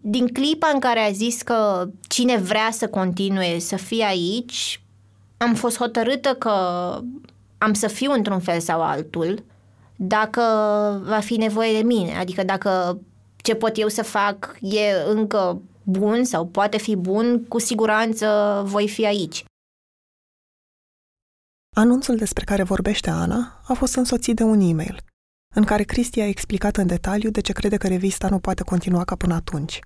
din 0.00 0.28
clipa 0.28 0.70
în 0.72 0.80
care 0.80 1.00
a 1.00 1.10
zis 1.10 1.42
că 1.42 1.88
cine 2.08 2.36
vrea 2.36 2.68
să 2.70 2.88
continue 2.88 3.58
să 3.58 3.76
fie 3.76 4.04
aici, 4.04 4.82
am 5.36 5.54
fost 5.54 5.78
hotărâtă 5.78 6.34
că 6.34 6.50
am 7.58 7.72
să 7.72 7.86
fiu 7.88 8.12
într-un 8.12 8.40
fel 8.40 8.60
sau 8.60 8.82
altul 8.82 9.44
dacă 10.00 10.42
va 11.04 11.20
fi 11.20 11.36
nevoie 11.36 11.72
de 11.80 11.86
mine. 11.86 12.16
Adică 12.16 12.42
dacă 12.42 13.00
ce 13.36 13.54
pot 13.54 13.78
eu 13.78 13.88
să 13.88 14.02
fac 14.02 14.58
e 14.60 14.92
încă 15.06 15.62
bun 15.82 16.24
sau 16.24 16.46
poate 16.46 16.78
fi 16.78 16.96
bun, 16.96 17.44
cu 17.44 17.58
siguranță 17.58 18.26
voi 18.66 18.88
fi 18.88 19.06
aici. 19.06 19.44
Anunțul 21.76 22.16
despre 22.16 22.44
care 22.44 22.62
vorbește 22.62 23.10
Ana 23.10 23.60
a 23.66 23.74
fost 23.74 23.96
însoțit 23.96 24.36
de 24.36 24.42
un 24.42 24.60
e-mail, 24.60 24.98
în 25.58 25.64
care 25.64 25.82
Cristi 25.82 26.20
a 26.20 26.26
explicat 26.26 26.76
în 26.76 26.86
detaliu 26.86 27.30
de 27.30 27.40
ce 27.40 27.52
crede 27.52 27.76
că 27.76 27.88
revista 27.88 28.28
nu 28.28 28.38
poate 28.38 28.62
continua 28.62 29.04
ca 29.04 29.16
până 29.16 29.34
atunci. 29.34 29.80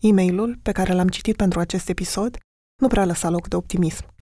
E-mailul, 0.00 0.58
pe 0.62 0.72
care 0.72 0.92
l-am 0.92 1.08
citit 1.08 1.36
pentru 1.36 1.60
acest 1.60 1.88
episod, 1.88 2.38
nu 2.80 2.88
prea 2.88 3.04
lăsa 3.04 3.28
loc 3.30 3.48
de 3.48 3.56
optimism 3.56 4.12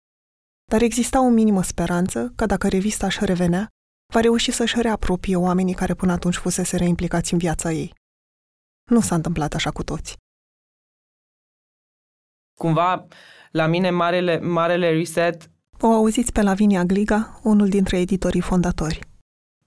dar 0.73 0.83
exista 0.83 1.21
o 1.21 1.29
minimă 1.29 1.63
speranță 1.63 2.33
că 2.37 2.47
dacă 2.47 2.69
revista 2.69 3.07
își 3.07 3.25
revenea, 3.25 3.69
va 4.15 4.21
reuși 4.21 4.51
să-și 4.51 4.81
reapropie 4.81 5.37
oamenii 5.37 5.75
care 5.75 5.95
până 5.95 6.13
atunci 6.13 6.37
fusese 6.37 6.77
reimplicați 6.77 7.33
în 7.33 7.39
viața 7.39 7.73
ei. 7.73 7.95
Nu 8.91 9.01
s-a 9.01 9.15
întâmplat 9.15 9.55
așa 9.55 9.71
cu 9.71 9.83
toți. 9.83 10.17
Cumva, 12.59 13.07
la 13.51 13.67
mine, 13.67 13.91
marele, 13.91 14.39
marele 14.39 14.91
reset... 14.91 15.51
O 15.81 15.87
auziți 15.87 16.33
pe 16.33 16.43
Lavinia 16.43 16.85
Gliga, 16.85 17.41
unul 17.43 17.69
dintre 17.69 17.99
editorii 17.99 18.41
fondatori. 18.41 19.10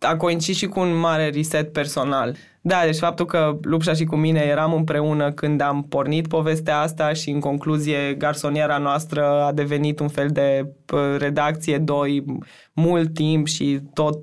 A 0.04 0.18
coincis 0.18 0.58
și 0.58 0.66
cu 0.68 0.80
un 0.80 0.96
mare 0.96 1.30
reset 1.30 1.74
personal. 1.74 2.36
Da, 2.62 2.82
deci 2.86 2.98
faptul 2.98 3.26
că 3.26 3.58
Lupșa 3.62 3.94
și 3.94 4.04
cu 4.04 4.16
mine 4.16 4.39
eram 4.39 4.74
împreună 4.74 5.32
când 5.32 5.62
am 5.62 5.84
pornit 5.84 6.28
povestea 6.28 6.80
asta 6.80 7.13
și 7.13 7.30
în 7.30 7.39
concluzie 7.39 8.13
garsoniera 8.13 8.78
noastră 8.78 9.44
a 9.44 9.52
devenit 9.52 10.00
un 10.00 10.08
fel 10.08 10.28
de 10.28 10.72
redacție 11.18 11.78
doi 11.78 12.26
mult 12.74 13.13
timp 13.13 13.48
și 13.48 13.80
tot 13.94 14.18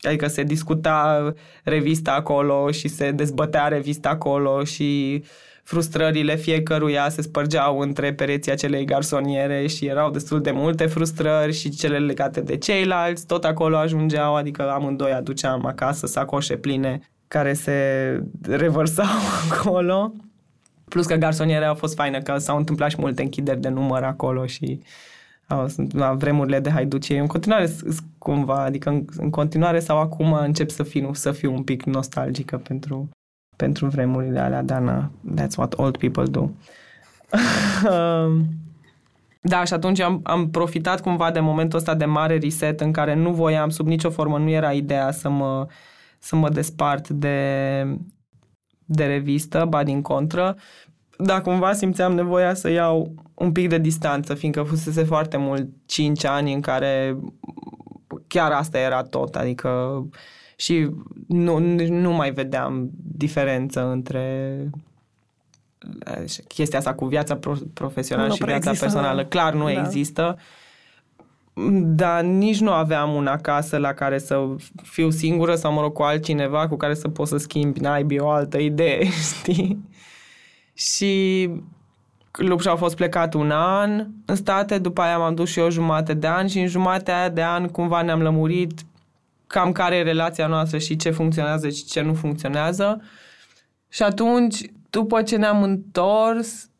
Adică 0.00 0.26
se 0.26 0.42
discuta 0.42 1.32
revista 1.64 2.12
acolo 2.12 2.70
și 2.70 2.88
se 2.88 3.10
dezbătea 3.10 3.68
revista 3.68 4.08
acolo 4.08 4.64
și 4.64 5.22
frustrările 5.66 6.36
fiecăruia 6.36 7.08
se 7.08 7.22
spărgeau 7.22 7.78
între 7.78 8.12
pereții 8.12 8.52
acelei 8.52 8.84
garsoniere 8.84 9.66
și 9.66 9.86
erau 9.86 10.10
destul 10.10 10.40
de 10.40 10.50
multe 10.50 10.86
frustrări 10.86 11.52
și 11.52 11.70
cele 11.70 11.98
legate 11.98 12.40
de 12.40 12.56
ceilalți, 12.56 13.26
tot 13.26 13.44
acolo 13.44 13.76
ajungeau, 13.76 14.36
adică 14.36 14.70
amândoi 14.70 15.12
aduceam 15.12 15.66
acasă 15.66 16.06
sacoșe 16.06 16.56
pline 16.56 17.00
care 17.28 17.52
se 17.52 17.74
revărsau 18.42 19.06
acolo. 19.50 20.12
Plus 20.88 21.06
că 21.06 21.14
garsoniera 21.14 21.68
a 21.68 21.74
fost 21.74 21.94
faină, 21.94 22.20
că 22.20 22.38
s-au 22.38 22.56
întâmplat 22.56 22.90
și 22.90 22.96
multe 22.98 23.22
închideri 23.22 23.60
de 23.60 23.68
număr 23.68 24.02
acolo 24.02 24.46
și 24.46 24.80
au, 25.46 25.68
sunt 25.68 25.94
la 25.94 26.12
vremurile 26.12 26.60
de 26.60 26.70
haiducie. 26.70 27.18
În 27.18 27.26
continuare, 27.26 27.70
cumva, 28.18 28.64
adică 28.64 28.88
în, 28.88 29.04
în 29.16 29.30
continuare 29.30 29.80
sau 29.80 29.98
acum 29.98 30.32
încep 30.32 30.70
să 30.70 30.82
fiu, 30.82 31.14
să 31.14 31.32
fiu 31.32 31.54
un 31.54 31.62
pic 31.62 31.82
nostalgică 31.82 32.56
pentru, 32.56 33.08
pentru 33.56 33.86
vremurile 33.86 34.40
alea, 34.40 34.62
dar 34.62 34.80
na, 34.80 35.10
that's 35.34 35.56
what 35.56 35.74
old 35.78 35.96
people 35.96 36.24
do. 36.24 36.50
da, 39.40 39.64
și 39.64 39.72
atunci 39.72 40.00
am, 40.00 40.20
am 40.22 40.50
profitat 40.50 41.00
cumva 41.00 41.30
de 41.30 41.40
momentul 41.40 41.78
ăsta 41.78 41.94
de 41.94 42.04
mare 42.04 42.38
reset 42.38 42.80
în 42.80 42.92
care 42.92 43.14
nu 43.14 43.32
voiam, 43.32 43.68
sub 43.68 43.86
nicio 43.86 44.10
formă, 44.10 44.38
nu 44.38 44.48
era 44.48 44.72
ideea 44.72 45.10
să 45.10 45.28
mă 45.28 45.66
să 46.18 46.36
mă 46.36 46.48
despart 46.48 47.08
de, 47.08 47.82
de 48.84 49.06
revistă, 49.06 49.64
ba 49.68 49.82
din 49.82 50.02
contră. 50.02 50.56
da, 51.18 51.40
cumva 51.40 51.72
simțeam 51.72 52.14
nevoia 52.14 52.54
să 52.54 52.70
iau 52.70 53.14
un 53.34 53.52
pic 53.52 53.68
de 53.68 53.78
distanță, 53.78 54.34
fiindcă 54.34 54.62
fusese 54.62 55.04
foarte 55.04 55.36
mult 55.36 55.68
5 55.86 56.24
ani 56.24 56.52
în 56.52 56.60
care 56.60 57.16
chiar 58.26 58.52
asta 58.52 58.78
era 58.78 59.02
tot, 59.02 59.36
adică 59.36 60.02
și 60.56 60.90
nu, 61.26 61.58
nu 61.88 62.12
mai 62.12 62.30
vedeam 62.30 62.90
diferență 63.02 63.90
între 63.90 64.56
chestia 66.48 66.78
asta 66.78 66.94
cu 66.94 67.04
viața 67.04 67.38
profesională 67.72 68.28
nu 68.28 68.34
și 68.34 68.44
viața 68.44 68.70
există, 68.70 68.84
personală. 68.84 69.24
Clar 69.24 69.54
nu 69.54 69.64
da. 69.64 69.80
există, 69.80 70.38
dar 71.82 72.22
nici 72.22 72.60
nu 72.60 72.72
aveam 72.72 73.14
una 73.14 73.36
casă 73.36 73.76
la 73.76 73.92
care 73.92 74.18
să 74.18 74.46
fiu 74.82 75.10
singură 75.10 75.54
sau, 75.54 75.72
mă 75.72 75.80
rog, 75.80 75.92
cu 75.92 76.02
altcineva 76.02 76.68
cu 76.68 76.76
care 76.76 76.94
să 76.94 77.08
pot 77.08 77.28
să 77.28 77.36
schimbi 77.36 77.80
naibii 77.80 78.18
o 78.18 78.28
altă 78.28 78.58
idee, 78.58 79.04
știi? 79.38 79.84
Și 80.74 81.50
Lupșa 82.32 82.70
a 82.70 82.76
fost 82.76 82.96
plecat 82.96 83.34
un 83.34 83.50
an 83.50 84.06
în 84.24 84.34
state, 84.34 84.78
după 84.78 85.00
aia 85.00 85.18
m-am 85.18 85.34
dus 85.34 85.50
și 85.50 85.58
eu 85.58 85.70
jumate 85.70 86.14
de 86.14 86.26
an 86.26 86.46
și 86.46 86.60
în 86.60 86.66
jumatea 86.66 87.18
aia 87.18 87.28
de 87.28 87.42
an 87.42 87.68
cumva 87.68 88.02
ne-am 88.02 88.22
lămurit 88.22 88.80
cam 89.46 89.72
care 89.72 89.96
e 89.96 90.02
relația 90.02 90.46
noastră 90.46 90.78
și 90.78 90.96
ce 90.96 91.10
funcționează 91.10 91.68
și 91.68 91.84
ce 91.84 92.00
nu 92.00 92.14
funcționează. 92.14 93.02
Și 93.88 94.02
atunci, 94.02 94.60
după 94.90 95.22
ce 95.22 95.36
ne-am 95.36 95.62
întors, 95.62 96.70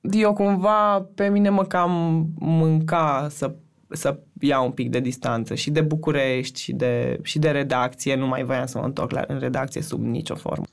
eu 0.00 0.32
cumva 0.32 1.08
pe 1.14 1.28
mine 1.28 1.48
mă 1.48 1.64
cam 1.64 2.26
mânca 2.38 3.26
să, 3.30 3.54
să 3.88 4.18
iau 4.40 4.64
un 4.64 4.72
pic 4.72 4.90
de 4.90 5.00
distanță 5.00 5.54
și 5.54 5.70
de 5.70 5.80
București 5.80 6.60
și 6.60 6.72
de, 6.72 7.18
și 7.22 7.38
de 7.38 7.50
redacție. 7.50 8.14
Nu 8.14 8.26
mai 8.26 8.42
voiam 8.42 8.66
să 8.66 8.78
mă 8.78 8.84
întorc 8.84 9.10
la, 9.10 9.24
în 9.26 9.38
redacție 9.38 9.82
sub 9.82 10.04
nicio 10.04 10.34
formă. 10.34 10.64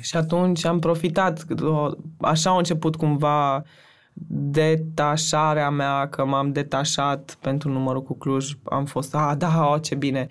Și 0.00 0.16
atunci 0.16 0.64
am 0.64 0.78
profitat, 0.78 1.46
așa 2.20 2.50
a 2.50 2.56
început 2.56 2.96
cumva 2.96 3.62
detașarea 4.28 5.70
mea, 5.70 6.08
că 6.08 6.24
m-am 6.24 6.52
detașat 6.52 7.36
pentru 7.40 7.68
numărul 7.68 8.02
cu 8.02 8.14
Cluj. 8.14 8.52
Am 8.64 8.84
fost, 8.84 9.14
ah, 9.14 9.32
da, 9.38 9.68
oh, 9.72 9.82
ce 9.82 9.94
bine. 9.94 10.26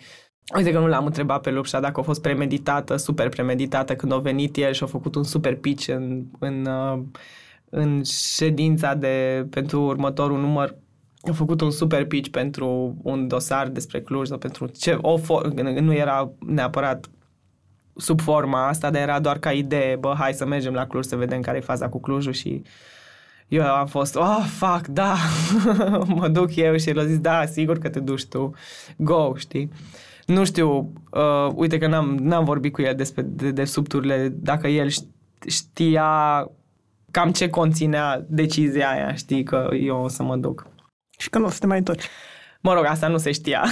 Uite 0.55 0.71
că 0.71 0.79
nu 0.79 0.87
l-am 0.87 1.05
întrebat 1.05 1.41
pe 1.41 1.51
Lupșa 1.51 1.79
dacă 1.79 1.99
a 1.99 2.03
fost 2.03 2.21
premeditată, 2.21 2.95
super 2.95 3.29
premeditată, 3.29 3.95
când 3.95 4.11
a 4.11 4.17
venit 4.17 4.57
el 4.57 4.73
și 4.73 4.83
a 4.83 4.85
făcut 4.85 5.15
un 5.15 5.23
super 5.23 5.55
pitch 5.55 5.87
în, 5.87 6.23
în, 6.39 6.65
uh, 6.65 7.01
în 7.69 8.03
ședința 8.03 8.93
de, 8.93 9.47
pentru 9.49 9.81
următorul 9.81 10.39
număr. 10.39 10.75
A 11.29 11.31
făcut 11.31 11.61
un 11.61 11.71
super 11.71 12.05
pitch 12.05 12.29
pentru 12.29 12.97
un 13.03 13.27
dosar 13.27 13.67
despre 13.67 14.01
Cluj 14.01 14.27
sau 14.27 14.37
pentru 14.37 14.67
ce, 14.67 14.97
o 15.01 15.17
for, 15.17 15.47
nu 15.53 15.93
era 15.93 16.31
neapărat 16.39 17.09
sub 17.95 18.21
forma 18.21 18.67
asta, 18.67 18.89
dar 18.89 19.01
era 19.01 19.19
doar 19.19 19.37
ca 19.37 19.51
idee, 19.51 19.95
bă, 19.95 20.13
hai 20.17 20.33
să 20.33 20.45
mergem 20.45 20.73
la 20.73 20.87
Cluj 20.87 21.05
să 21.05 21.15
vedem 21.15 21.41
care 21.41 21.57
e 21.57 21.61
faza 21.61 21.89
cu 21.89 21.99
Clujul 21.99 22.33
și 22.33 22.63
eu 23.51 23.63
am 23.63 23.87
fost, 23.87 24.15
oh, 24.15 24.45
fuck, 24.47 24.87
da, 24.87 25.15
mă 26.19 26.27
duc 26.27 26.55
eu 26.55 26.77
și 26.77 26.89
el 26.89 26.99
a 26.99 27.05
zis, 27.05 27.19
da, 27.19 27.45
sigur 27.45 27.77
că 27.77 27.89
te 27.89 27.99
duci 27.99 28.25
tu, 28.25 28.53
go, 28.97 29.35
știi? 29.35 29.71
Nu 30.25 30.45
știu, 30.45 30.93
uh, 31.11 31.51
uite 31.55 31.77
că 31.77 31.87
n-am, 31.87 32.17
n-am 32.21 32.43
vorbit 32.43 32.73
cu 32.73 32.81
el 32.81 32.95
despre 32.95 33.21
de, 33.21 33.51
de 33.51 33.63
subturile, 33.63 34.33
dacă 34.35 34.67
el 34.67 34.89
știa 35.47 36.47
cam 37.11 37.31
ce 37.31 37.49
conținea 37.49 38.25
decizia 38.27 38.89
aia, 38.89 39.13
știi, 39.13 39.43
că 39.43 39.69
eu 39.79 39.97
o 40.03 40.07
să 40.07 40.23
mă 40.23 40.35
duc. 40.35 40.67
Și 41.17 41.29
că 41.29 41.37
nu 41.37 41.45
o 41.45 41.49
să 41.49 41.59
te 41.59 41.67
mai 41.67 41.77
întorci. 41.77 42.07
Mă 42.61 42.73
rog, 42.73 42.85
asta 42.85 43.07
nu 43.07 43.17
se 43.17 43.31
știa. 43.31 43.65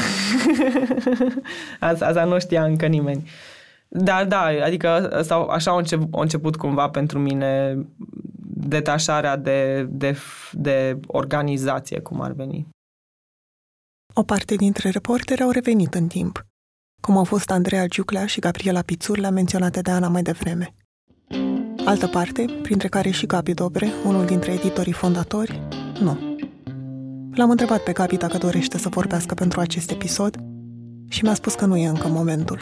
asta, 1.80 2.06
asta 2.06 2.24
nu 2.24 2.40
știa 2.40 2.64
încă 2.64 2.86
nimeni. 2.86 3.24
Uh, 3.24 3.30
da, 3.92 4.26
da, 4.26 4.46
adică 4.64 5.20
sau 5.24 5.48
așa 5.48 5.72
a 5.72 5.78
început, 5.78 6.08
a 6.12 6.22
început 6.22 6.56
cumva 6.56 6.90
pentru 6.90 7.20
mine 7.20 7.78
detașarea 8.68 9.36
de, 9.36 9.88
de, 9.90 10.18
de 10.52 11.00
organizație, 11.08 12.00
cum 12.00 12.22
ar 12.22 12.32
veni. 12.32 12.68
O 14.14 14.24
parte 14.24 14.56
dintre 14.56 14.90
reporteri 14.90 15.42
au 15.42 15.50
revenit 15.50 15.94
în 15.94 16.08
timp, 16.08 16.46
cum 17.02 17.18
au 17.18 17.24
fost 17.24 17.52
Andreea 17.52 17.88
Giuclea 17.88 18.26
și 18.26 18.40
Gabriela 18.40 18.82
Pițurla 18.82 19.30
menționate 19.30 19.82
de 19.82 19.92
Ana 19.92 20.08
mai 20.08 20.22
devreme. 20.22 20.74
Altă 21.86 22.08
parte, 22.08 22.46
printre 22.62 22.88
care 22.88 23.10
și 23.10 23.26
Gabi 23.26 23.54
Dobre, 23.54 23.88
unul 24.06 24.26
dintre 24.26 24.52
editorii 24.52 24.94
fondatori, 24.94 25.62
nu. 26.02 26.38
L-am 27.34 27.50
întrebat 27.50 27.84
pe 27.84 27.92
Gabi 27.92 28.18
dacă 28.18 28.38
dorește 28.38 28.78
să 28.78 28.90
vorbească 28.90 29.34
pentru 29.34 29.60
acest 29.60 29.92
episod 29.92 30.38
și 31.08 31.24
mi-a 31.24 31.34
spus 31.34 31.54
că 31.54 31.66
nu 31.66 31.78
e 31.78 31.88
încă 31.88 32.08
momentul. 32.08 32.62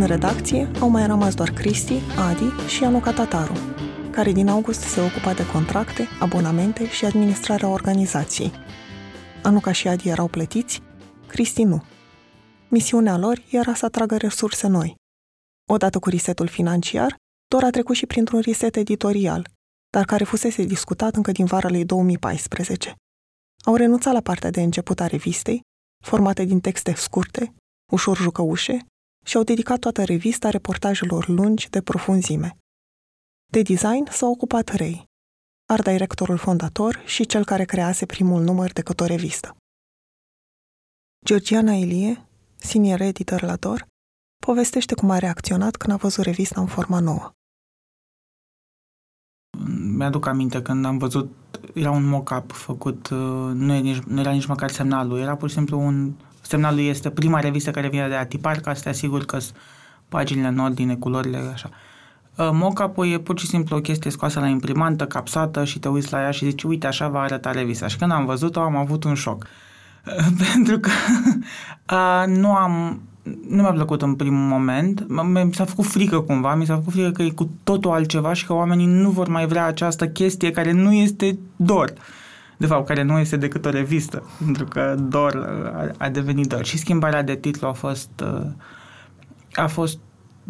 În 0.00 0.06
redacție 0.06 0.70
au 0.80 0.88
mai 0.88 1.06
rămas 1.06 1.34
doar 1.34 1.50
Cristi, 1.50 2.00
Adi 2.28 2.68
și 2.68 2.84
Anuca 2.84 3.12
Tataru, 3.12 3.52
care 4.10 4.32
din 4.32 4.48
august 4.48 4.80
se 4.80 5.00
ocupa 5.00 5.34
de 5.34 5.46
contracte, 5.46 6.08
abonamente 6.20 6.88
și 6.88 7.04
administrarea 7.04 7.68
organizației. 7.68 8.52
Anuca 9.42 9.72
și 9.72 9.88
Adi 9.88 10.08
erau 10.08 10.28
plătiți, 10.28 10.80
Cristi 11.26 11.62
nu. 11.62 11.82
Misiunea 12.68 13.16
lor 13.18 13.42
era 13.50 13.74
să 13.74 13.84
atragă 13.84 14.16
resurse 14.16 14.66
noi. 14.66 14.94
Odată 15.70 15.98
cu 15.98 16.08
resetul 16.08 16.46
financiar, 16.46 17.16
Dor 17.48 17.64
a 17.64 17.70
trecut 17.70 17.96
și 17.96 18.06
printr-un 18.06 18.40
reset 18.40 18.76
editorial, 18.76 19.48
dar 19.92 20.04
care 20.04 20.24
fusese 20.24 20.62
discutat 20.62 21.14
încă 21.14 21.32
din 21.32 21.44
vara 21.44 21.68
lui 21.68 21.84
2014. 21.84 22.94
Au 23.64 23.76
renunțat 23.76 24.12
la 24.12 24.20
partea 24.20 24.50
de 24.50 24.62
început 24.62 25.00
a 25.00 25.06
revistei, 25.06 25.60
formate 26.04 26.44
din 26.44 26.60
texte 26.60 26.94
scurte, 26.94 27.54
ușor 27.92 28.16
jucăușe 28.16 28.84
și 29.24 29.36
au 29.36 29.42
dedicat 29.42 29.78
toată 29.78 30.04
revista 30.04 30.50
reportajelor 30.50 31.28
lungi 31.28 31.70
de 31.70 31.80
profunzime. 31.80 32.56
De 33.52 33.62
design 33.62 34.10
s-a 34.10 34.26
ocupat 34.26 34.68
Ray, 34.68 35.04
art 35.72 35.84
directorul 35.84 36.36
fondator 36.36 37.02
și 37.06 37.26
cel 37.26 37.44
care 37.44 37.64
crease 37.64 38.06
primul 38.06 38.42
număr 38.42 38.72
de 38.72 38.82
cât 38.82 39.00
o 39.00 39.04
revistă. 39.04 39.56
Georgiana 41.24 41.72
Elie, 41.72 42.26
senior 42.56 43.00
editor 43.00 43.42
la 43.42 43.56
Dor, 43.56 43.86
povestește 44.46 44.94
cum 44.94 45.10
a 45.10 45.18
reacționat 45.18 45.76
când 45.76 45.92
a 45.92 45.96
văzut 45.96 46.24
revista 46.24 46.60
în 46.60 46.66
forma 46.66 47.00
nouă. 47.00 47.32
Mi-aduc 49.96 50.26
aminte 50.26 50.62
când 50.62 50.84
am 50.84 50.98
văzut, 50.98 51.32
era 51.74 51.90
un 51.90 52.08
mock-up 52.08 52.52
făcut, 52.52 53.08
uh, 53.08 53.18
nu, 53.54 53.72
era 53.72 53.82
nici, 53.82 53.98
nu 54.02 54.20
era 54.20 54.32
nici 54.32 54.46
măcar 54.46 54.70
semnalul, 54.70 55.18
era 55.18 55.36
pur 55.36 55.48
și 55.48 55.54
simplu 55.54 55.78
un 55.78 56.14
Semnalul 56.50 56.80
este 56.80 57.10
prima 57.10 57.40
revistă 57.40 57.70
care 57.70 57.88
vine 57.88 58.08
de 58.08 58.14
la 58.14 58.24
tipar 58.24 58.56
ca 58.56 58.74
să 58.74 58.82
te 58.82 58.88
asiguri 58.88 59.26
că 59.26 59.38
paginile 60.08 60.46
în 60.46 60.58
ordine, 60.58 60.94
culorile, 60.94 61.50
așa. 61.52 61.70
Uh, 62.36 62.48
Mockup-ul 62.52 63.08
e 63.08 63.18
pur 63.18 63.38
și 63.38 63.46
simplu 63.46 63.76
o 63.76 63.80
chestie 63.80 64.10
scoasă 64.10 64.40
la 64.40 64.46
imprimantă, 64.46 65.06
capsată 65.06 65.64
și 65.64 65.78
te 65.78 65.88
uiți 65.88 66.12
la 66.12 66.20
ea 66.20 66.30
și 66.30 66.44
zici, 66.44 66.62
uite, 66.62 66.86
așa 66.86 67.08
va 67.08 67.20
arăta 67.20 67.50
revista. 67.50 67.86
Și 67.86 67.96
când 67.96 68.12
am 68.12 68.24
văzut-o, 68.24 68.60
am 68.60 68.76
avut 68.76 69.04
un 69.04 69.14
șoc. 69.14 69.46
Pentru 70.52 70.78
că 70.78 70.90
uh, 71.94 72.36
nu 72.36 72.54
am 72.54 73.00
nu 73.48 73.62
mi-a 73.62 73.72
plăcut 73.72 74.02
în 74.02 74.14
primul 74.14 74.48
moment, 74.48 75.06
mi 75.44 75.54
s-a 75.54 75.64
făcut 75.64 75.86
frică 75.86 76.20
cumva, 76.20 76.54
mi 76.54 76.66
s-a 76.66 76.74
făcut 76.74 76.92
frică 76.92 77.10
că 77.10 77.22
e 77.22 77.30
cu 77.30 77.50
totul 77.64 77.90
altceva 77.90 78.32
și 78.32 78.46
că 78.46 78.52
oamenii 78.52 78.86
nu 78.86 79.10
vor 79.10 79.28
mai 79.28 79.46
vrea 79.46 79.64
această 79.64 80.08
chestie 80.08 80.50
care 80.50 80.72
nu 80.72 80.92
este 80.92 81.38
dor. 81.56 81.92
Uh, 81.96 82.19
de 82.60 82.66
fapt, 82.66 82.86
care 82.86 83.02
nu 83.02 83.18
este 83.18 83.36
decât 83.36 83.64
o 83.64 83.70
revistă, 83.70 84.22
pentru 84.44 84.64
că 84.64 84.94
DOR 84.98 85.36
a, 85.74 86.04
a 86.04 86.08
devenit 86.08 86.46
DOR. 86.46 86.64
Și 86.64 86.78
schimbarea 86.78 87.22
de 87.22 87.34
titlu 87.34 87.68
a 87.68 87.72
fost, 87.72 88.10
uh, 88.22 88.46
a 89.54 89.66
fost 89.66 89.98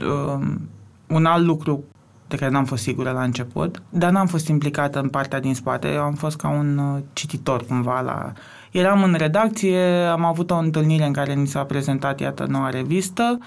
um, 0.02 0.68
un 1.06 1.24
alt 1.24 1.46
lucru 1.46 1.84
de 2.28 2.36
care 2.36 2.50
n-am 2.50 2.64
fost 2.64 2.82
sigură 2.82 3.10
la 3.10 3.22
început, 3.22 3.82
dar 3.90 4.10
n-am 4.10 4.26
fost 4.26 4.48
implicată 4.48 5.00
în 5.00 5.08
partea 5.08 5.40
din 5.40 5.54
spate, 5.54 5.88
eu 5.88 6.02
am 6.02 6.14
fost 6.14 6.36
ca 6.36 6.48
un 6.48 6.78
uh, 6.78 7.02
cititor 7.12 7.66
cumva 7.66 8.00
la... 8.00 8.32
Eram 8.70 9.02
în 9.02 9.14
redacție, 9.14 9.84
am 10.04 10.24
avut 10.24 10.50
o 10.50 10.56
întâlnire 10.56 11.04
în 11.04 11.12
care 11.12 11.34
mi 11.34 11.46
s-a 11.46 11.64
prezentat, 11.64 12.20
iată, 12.20 12.46
noua 12.48 12.70
revistă. 12.70 13.38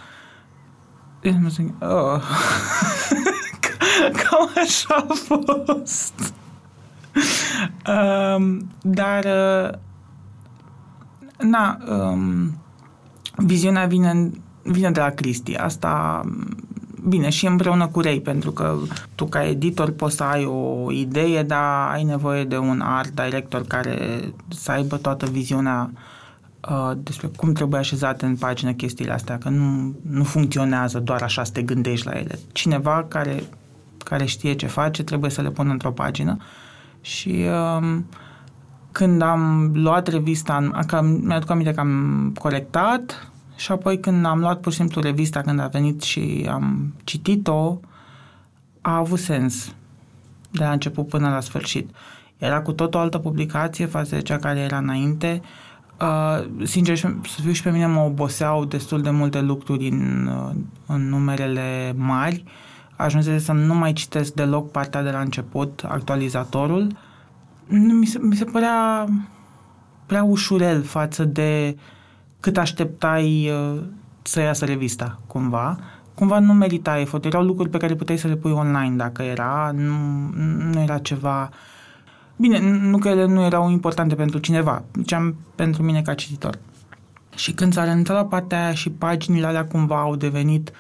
Oh. 1.79 2.21
Cam 4.23 4.49
așa 4.55 5.05
a 5.09 5.13
fost. 5.13 6.33
Um, 7.87 8.69
dar 8.81 9.25
uh, 9.25 9.79
Na, 11.43 11.77
um, 11.89 12.57
viziunea 13.35 13.85
vine, 13.85 14.29
vine 14.63 14.91
de 14.91 14.99
la 14.99 15.09
Cristi. 15.09 15.55
Asta, 15.55 16.21
bine, 17.07 17.29
și 17.29 17.45
împreună 17.45 17.87
cu 17.87 17.99
Rei, 17.99 18.21
pentru 18.21 18.51
că 18.51 18.77
tu 19.15 19.25
ca 19.25 19.47
editor 19.47 19.91
poți 19.91 20.15
să 20.15 20.23
ai 20.23 20.45
o 20.45 20.91
idee, 20.91 21.43
dar 21.43 21.91
ai 21.91 22.03
nevoie 22.03 22.43
de 22.43 22.57
un 22.57 22.81
art 22.81 23.09
director 23.09 23.63
care 23.63 24.21
să 24.47 24.71
aibă 24.71 24.97
toată 24.97 25.25
viziunea 25.25 25.91
uh, 26.69 26.91
despre 26.97 27.27
cum 27.27 27.53
trebuie 27.53 27.79
așezate 27.79 28.25
în 28.25 28.35
pagină 28.35 28.71
chestiile 28.71 29.11
astea, 29.11 29.37
că 29.37 29.49
nu, 29.49 29.95
nu 30.09 30.23
funcționează 30.23 30.99
doar 30.99 31.21
așa 31.21 31.43
să 31.43 31.51
te 31.51 31.61
gândești 31.61 32.05
la 32.05 32.11
ele. 32.11 32.39
Cineva 32.51 33.05
care, 33.07 33.43
care 33.97 34.25
știe 34.25 34.53
ce 34.53 34.67
face 34.67 35.03
trebuie 35.03 35.31
să 35.31 35.41
le 35.41 35.49
pună 35.49 35.71
într-o 35.71 35.91
pagină 35.91 36.37
și 37.03 37.45
uh, 37.79 37.97
când 38.91 39.21
am 39.21 39.71
luat 39.73 40.07
revista, 40.07 40.83
că 40.87 41.01
mi-aduc 41.01 41.49
aminte 41.49 41.73
că 41.73 41.79
am 41.79 42.33
colectat 42.39 43.31
și 43.55 43.71
apoi 43.71 43.99
când 43.99 44.25
am 44.25 44.39
luat 44.39 44.59
pur 44.59 44.71
și 44.71 44.77
simplu 44.77 45.01
revista 45.01 45.41
când 45.41 45.59
a 45.59 45.67
venit 45.67 46.01
și 46.01 46.47
am 46.49 46.93
citit-o, 47.03 47.79
a 48.81 48.95
avut 48.95 49.19
sens 49.19 49.75
de 50.51 50.63
la 50.63 50.71
început 50.71 51.07
până 51.07 51.29
la 51.29 51.39
sfârșit. 51.39 51.89
Era 52.37 52.61
cu 52.61 52.71
tot 52.71 52.95
o 52.95 52.99
altă 52.99 53.17
publicație 53.17 53.85
față 53.85 54.15
de 54.15 54.21
cea 54.21 54.37
care 54.37 54.59
era 54.59 54.77
înainte. 54.77 55.41
Uh, 56.01 56.65
sincer, 56.65 56.97
să 56.97 57.41
fiu 57.41 57.51
și 57.51 57.63
pe 57.63 57.69
mine 57.69 57.87
mă 57.87 57.99
oboseau 57.99 58.65
destul 58.65 59.01
de 59.01 59.09
multe 59.09 59.41
lucruri 59.41 59.87
în, 59.87 60.27
uh, 60.27 60.55
în 60.85 61.09
numerele 61.09 61.93
mari. 61.97 62.43
Ajunsese 62.95 63.43
să 63.43 63.51
nu 63.51 63.73
mai 63.73 63.93
citesc 63.93 64.33
deloc 64.33 64.71
partea 64.71 65.03
de 65.03 65.09
la 65.09 65.19
început, 65.19 65.85
actualizatorul. 65.87 66.83
Uh, 66.83 66.97
mi 67.67 68.05
se, 68.05 68.19
mi 68.21 68.35
se 68.35 68.43
părea 68.45 69.05
prea 70.05 70.23
ușurel 70.23 70.83
față 70.83 71.25
de 71.25 71.77
cât 72.39 72.57
așteptai 72.57 73.49
uh, 73.49 73.81
să 74.21 74.39
iasă 74.39 74.65
revista, 74.65 75.19
cumva. 75.27 75.79
Cumva 76.13 76.39
nu 76.39 76.53
merita 76.53 76.99
efort. 76.99 77.25
Erau 77.25 77.43
lucruri 77.43 77.69
pe 77.69 77.77
care 77.77 77.95
puteai 77.95 78.17
să 78.17 78.27
le 78.27 78.35
pui 78.35 78.51
online 78.51 78.95
dacă 78.95 79.21
era. 79.21 79.71
Nu, 79.75 80.29
nu 80.71 80.81
era 80.81 80.97
ceva... 80.97 81.49
Bine, 82.35 82.59
nu 82.89 82.97
că 82.97 83.07
ele 83.07 83.25
nu 83.25 83.41
erau 83.41 83.69
importante 83.69 84.15
pentru 84.15 84.37
cineva, 84.37 84.83
ziceam 84.97 85.35
pentru 85.55 85.83
mine 85.83 86.01
ca 86.01 86.13
cititor. 86.13 86.59
Și 87.35 87.51
când 87.51 87.73
s-a 87.73 87.83
renunțat 87.83 88.15
la 88.15 88.25
partea 88.25 88.63
aia 88.63 88.73
și 88.73 88.89
paginile 88.89 89.45
alea 89.45 89.65
cumva 89.65 89.99
au 89.99 90.15
devenit 90.15 90.71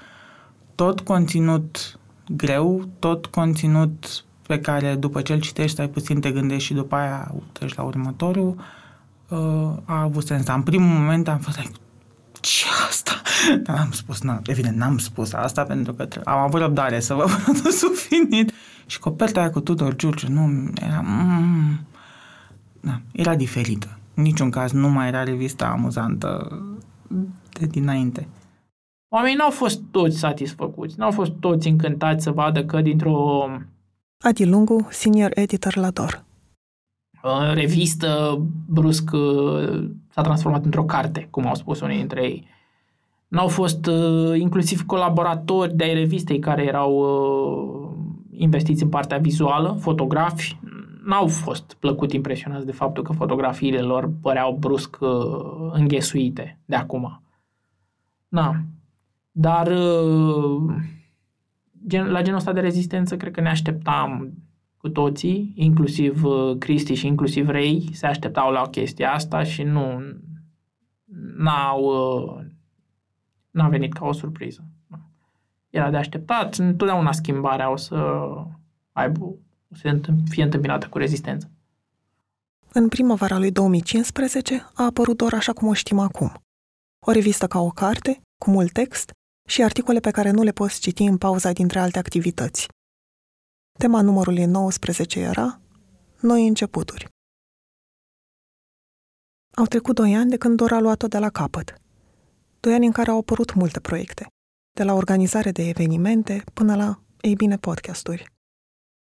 tot 0.75 0.99
conținut 0.99 1.99
greu, 2.35 2.89
tot 2.99 3.25
conținut 3.25 4.23
pe 4.47 4.59
care 4.59 4.95
după 4.95 5.21
ce 5.21 5.33
îl 5.33 5.39
citești, 5.39 5.81
ai 5.81 5.89
puțin 5.89 6.19
te 6.19 6.31
gândești 6.31 6.63
și 6.63 6.73
după 6.73 6.95
aia 6.95 7.31
treci 7.51 7.75
la 7.75 7.83
următorul, 7.83 8.55
uh, 9.27 9.37
a 9.85 10.01
avut 10.01 10.25
sens. 10.25 10.47
În 10.47 10.61
primul 10.61 10.97
moment 10.97 11.27
am 11.27 11.39
fost 11.39 11.57
like, 11.57 11.71
ce 12.39 12.65
asta? 12.87 13.21
Dar 13.63 13.75
n-am 13.75 13.91
spus, 13.91 14.21
n 14.21 14.29
evident, 14.45 14.77
n-am 14.77 14.97
spus 14.97 15.33
asta 15.33 15.63
pentru 15.63 15.93
că 15.93 16.07
am 16.23 16.39
avut 16.39 16.59
răbdare 16.59 16.99
să 16.99 17.13
vă 17.13 17.25
produsul 17.43 17.95
finit 17.95 18.53
și 18.85 18.99
coperta 18.99 19.39
aia 19.39 19.49
cu 19.49 19.59
Tudor 19.59 19.95
Giurgiu 19.95 20.27
nu 20.29 20.69
era... 20.81 21.01
Mm, 21.01 21.79
da, 22.79 23.01
era 23.11 23.35
diferită. 23.35 23.97
În 24.13 24.23
niciun 24.23 24.49
caz 24.49 24.71
nu 24.71 24.89
mai 24.89 25.07
era 25.07 25.23
revista 25.23 25.65
amuzantă 25.65 26.59
de 27.51 27.65
dinainte. 27.65 28.27
Oamenii 29.15 29.37
n-au 29.37 29.49
fost 29.49 29.81
toți 29.91 30.17
satisfăcuți, 30.17 30.99
n-au 30.99 31.11
fost 31.11 31.31
toți 31.31 31.67
încântați 31.67 32.23
să 32.23 32.31
vadă 32.31 32.65
că 32.65 32.81
dintr-o 32.81 33.47
Adi 34.19 34.45
Lungu, 34.45 34.87
senior 34.89 35.31
editor 35.33 35.75
la 35.75 35.91
DOR. 35.91 36.23
Revistă 37.53 38.41
brusc 38.67 39.11
uh, 39.11 39.89
s-a 40.09 40.21
transformat 40.21 40.65
într-o 40.65 40.83
carte, 40.83 41.27
cum 41.31 41.47
au 41.47 41.55
spus 41.55 41.81
unii 41.81 41.97
dintre 41.97 42.23
ei. 42.23 42.47
N-au 43.27 43.47
fost 43.47 43.85
uh, 43.85 44.39
inclusiv 44.39 44.85
colaboratori 44.85 45.75
de 45.75 45.83
ai 45.83 45.93
revistei 45.93 46.39
care 46.39 46.63
erau 46.63 46.93
uh, 46.93 47.89
investiți 48.31 48.83
în 48.83 48.89
partea 48.89 49.17
vizuală, 49.17 49.77
fotografi, 49.79 50.59
n-au 51.05 51.27
fost 51.27 51.75
plăcut 51.79 52.11
impresionați 52.11 52.65
de 52.65 52.71
faptul 52.71 53.03
că 53.03 53.13
fotografiile 53.13 53.79
lor 53.81 54.11
păreau 54.21 54.57
brusc 54.59 54.97
înghesuite 55.71 56.59
de 56.65 56.75
acum. 56.75 57.21
Na. 58.27 58.55
Dar 59.35 59.67
gen, 61.87 62.05
la 62.11 62.21
genul 62.21 62.39
ăsta 62.39 62.53
de 62.53 62.59
rezistență 62.59 63.17
cred 63.17 63.33
că 63.33 63.41
ne 63.41 63.49
așteptam 63.49 64.33
cu 64.77 64.89
toții, 64.89 65.51
inclusiv 65.55 66.23
uh, 66.23 66.57
Cristi 66.57 66.93
și 66.93 67.07
inclusiv 67.07 67.49
Rei, 67.49 67.89
se 67.93 68.05
așteptau 68.05 68.51
la 68.51 68.69
chestia 68.69 69.13
asta 69.13 69.43
și 69.43 69.63
nu 69.63 70.01
n-au 71.37 71.83
uh, 71.83 72.45
n-a 73.51 73.67
venit 73.67 73.93
ca 73.93 74.05
o 74.05 74.11
surpriză. 74.11 74.65
Era 75.69 75.89
de 75.89 75.97
așteptat, 75.97 76.55
întotdeauna 76.55 77.11
schimbarea 77.11 77.71
o 77.71 77.75
să 77.75 77.95
aibă, 78.91 79.23
o 79.71 79.75
să 79.75 79.99
fie 80.29 80.43
întâmpinată 80.43 80.87
cu 80.87 80.97
rezistență. 80.97 81.51
În 82.73 82.87
primăvara 82.87 83.37
lui 83.37 83.51
2015 83.51 84.69
a 84.73 84.85
apărut 84.85 85.17
doar 85.17 85.33
așa 85.33 85.53
cum 85.53 85.67
o 85.67 85.73
știm 85.73 85.99
acum. 85.99 86.31
O 87.05 87.11
revistă 87.11 87.47
ca 87.47 87.59
o 87.59 87.69
carte, 87.69 88.21
cu 88.37 88.49
mult 88.49 88.71
text, 88.71 89.11
și 89.53 89.63
articole 89.63 89.99
pe 89.99 90.11
care 90.11 90.31
nu 90.31 90.43
le 90.43 90.51
poți 90.51 90.79
citi 90.79 91.03
în 91.03 91.17
pauza 91.17 91.51
dintre 91.51 91.79
alte 91.79 91.99
activități. 91.99 92.67
Tema 93.79 94.01
numărului 94.01 94.45
19 94.45 95.19
era 95.19 95.61
Noi 96.19 96.47
începuturi. 96.47 97.07
Au 99.55 99.65
trecut 99.65 99.95
doi 99.95 100.15
ani 100.15 100.29
de 100.29 100.37
când 100.37 100.57
Dora 100.57 100.75
a 100.75 100.79
luat-o 100.79 101.07
de 101.07 101.17
la 101.17 101.29
capăt. 101.29 101.73
Doi 102.59 102.73
ani 102.73 102.85
în 102.85 102.91
care 102.91 103.09
au 103.09 103.17
apărut 103.17 103.53
multe 103.53 103.79
proiecte, 103.79 104.27
de 104.75 104.83
la 104.83 104.93
organizare 104.93 105.51
de 105.51 105.67
evenimente 105.67 106.43
până 106.53 106.75
la, 106.75 106.99
ei 107.21 107.35
bine, 107.35 107.57
podcasturi. 107.57 108.25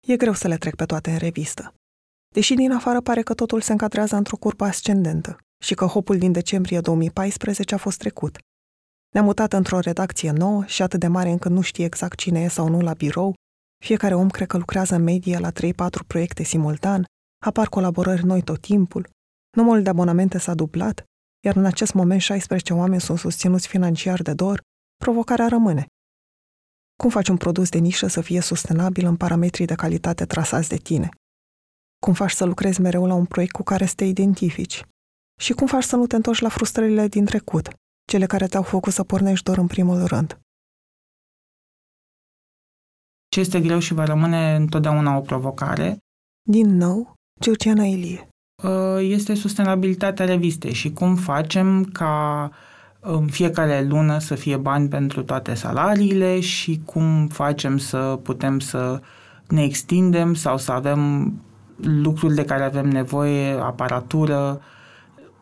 E 0.06 0.16
greu 0.16 0.32
să 0.32 0.48
le 0.48 0.56
trec 0.56 0.74
pe 0.74 0.84
toate 0.84 1.10
în 1.10 1.18
revistă. 1.18 1.74
Deși 2.34 2.54
din 2.54 2.72
afară 2.72 3.00
pare 3.00 3.22
că 3.22 3.34
totul 3.34 3.60
se 3.60 3.72
încadrează 3.72 4.16
într-o 4.16 4.36
curbă 4.36 4.64
ascendentă 4.64 5.36
și 5.64 5.74
că 5.74 5.84
hopul 5.84 6.18
din 6.18 6.32
decembrie 6.32 6.80
2014 6.80 7.74
a 7.74 7.78
fost 7.78 7.98
trecut, 7.98 8.38
ne-am 9.12 9.24
mutat 9.24 9.52
într-o 9.52 9.78
redacție 9.78 10.30
nouă 10.30 10.64
și 10.66 10.82
atât 10.82 11.00
de 11.00 11.06
mare 11.06 11.30
încât 11.30 11.50
nu 11.50 11.60
știe 11.60 11.84
exact 11.84 12.18
cine 12.18 12.40
e 12.40 12.48
sau 12.48 12.68
nu 12.68 12.80
la 12.80 12.92
birou. 12.92 13.34
Fiecare 13.84 14.14
om 14.14 14.28
cred 14.28 14.46
că 14.46 14.56
lucrează 14.56 14.94
în 14.94 15.02
medie 15.02 15.38
la 15.38 15.50
3-4 15.50 15.54
proiecte 16.06 16.42
simultan, 16.42 17.04
apar 17.44 17.68
colaborări 17.68 18.24
noi 18.24 18.42
tot 18.42 18.60
timpul, 18.60 19.08
numărul 19.56 19.82
de 19.82 19.88
abonamente 19.88 20.38
s-a 20.38 20.54
dublat, 20.54 21.04
iar 21.44 21.56
în 21.56 21.64
acest 21.64 21.94
moment 21.94 22.20
16 22.20 22.72
oameni 22.74 23.00
sunt 23.00 23.18
susținuți 23.18 23.68
financiar 23.68 24.22
de 24.22 24.34
dor, 24.34 24.60
provocarea 24.96 25.48
rămâne. 25.48 25.86
Cum 26.96 27.10
faci 27.10 27.28
un 27.28 27.36
produs 27.36 27.68
de 27.68 27.78
nișă 27.78 28.06
să 28.06 28.20
fie 28.20 28.40
sustenabil 28.40 29.06
în 29.06 29.16
parametrii 29.16 29.66
de 29.66 29.74
calitate 29.74 30.24
trasați 30.24 30.68
de 30.68 30.76
tine? 30.76 31.08
Cum 31.98 32.14
faci 32.14 32.30
să 32.30 32.44
lucrezi 32.44 32.80
mereu 32.80 33.06
la 33.06 33.14
un 33.14 33.24
proiect 33.24 33.52
cu 33.52 33.62
care 33.62 33.86
să 33.86 33.94
te 33.94 34.04
identifici? 34.04 34.84
Și 35.40 35.52
cum 35.52 35.66
faci 35.66 35.84
să 35.84 35.96
nu 35.96 36.06
te 36.06 36.16
întorci 36.16 36.40
la 36.40 36.48
frustrările 36.48 37.08
din 37.08 37.24
trecut, 37.24 37.68
cele 38.04 38.26
care 38.26 38.46
te-au 38.46 38.62
făcut 38.62 38.92
să 38.92 39.04
pornești 39.04 39.44
doar 39.44 39.58
în 39.58 39.66
primul 39.66 40.06
rând. 40.06 40.38
Ce 43.28 43.40
este 43.40 43.60
greu 43.60 43.78
și 43.78 43.94
va 43.94 44.04
rămâne 44.04 44.54
întotdeauna 44.54 45.16
o 45.16 45.20
provocare. 45.20 45.98
Din 46.42 46.76
nou, 46.76 47.14
Georgiana 47.40 47.84
Ilie. 47.84 48.28
Uh, 48.62 48.98
este 49.00 49.34
sustenabilitatea 49.34 50.26
revistei 50.26 50.72
și 50.72 50.92
cum 50.92 51.16
facem 51.16 51.84
ca 51.84 52.50
în 53.00 53.26
fiecare 53.26 53.82
lună 53.82 54.18
să 54.18 54.34
fie 54.34 54.56
bani 54.56 54.88
pentru 54.88 55.22
toate 55.22 55.54
salariile 55.54 56.40
și 56.40 56.80
cum 56.84 57.28
facem 57.28 57.78
să 57.78 58.18
putem 58.22 58.58
să 58.58 59.00
ne 59.48 59.62
extindem 59.62 60.34
sau 60.34 60.58
să 60.58 60.72
avem 60.72 61.32
lucruri 61.76 62.34
de 62.34 62.44
care 62.44 62.62
avem 62.62 62.88
nevoie, 62.88 63.52
aparatură, 63.52 64.60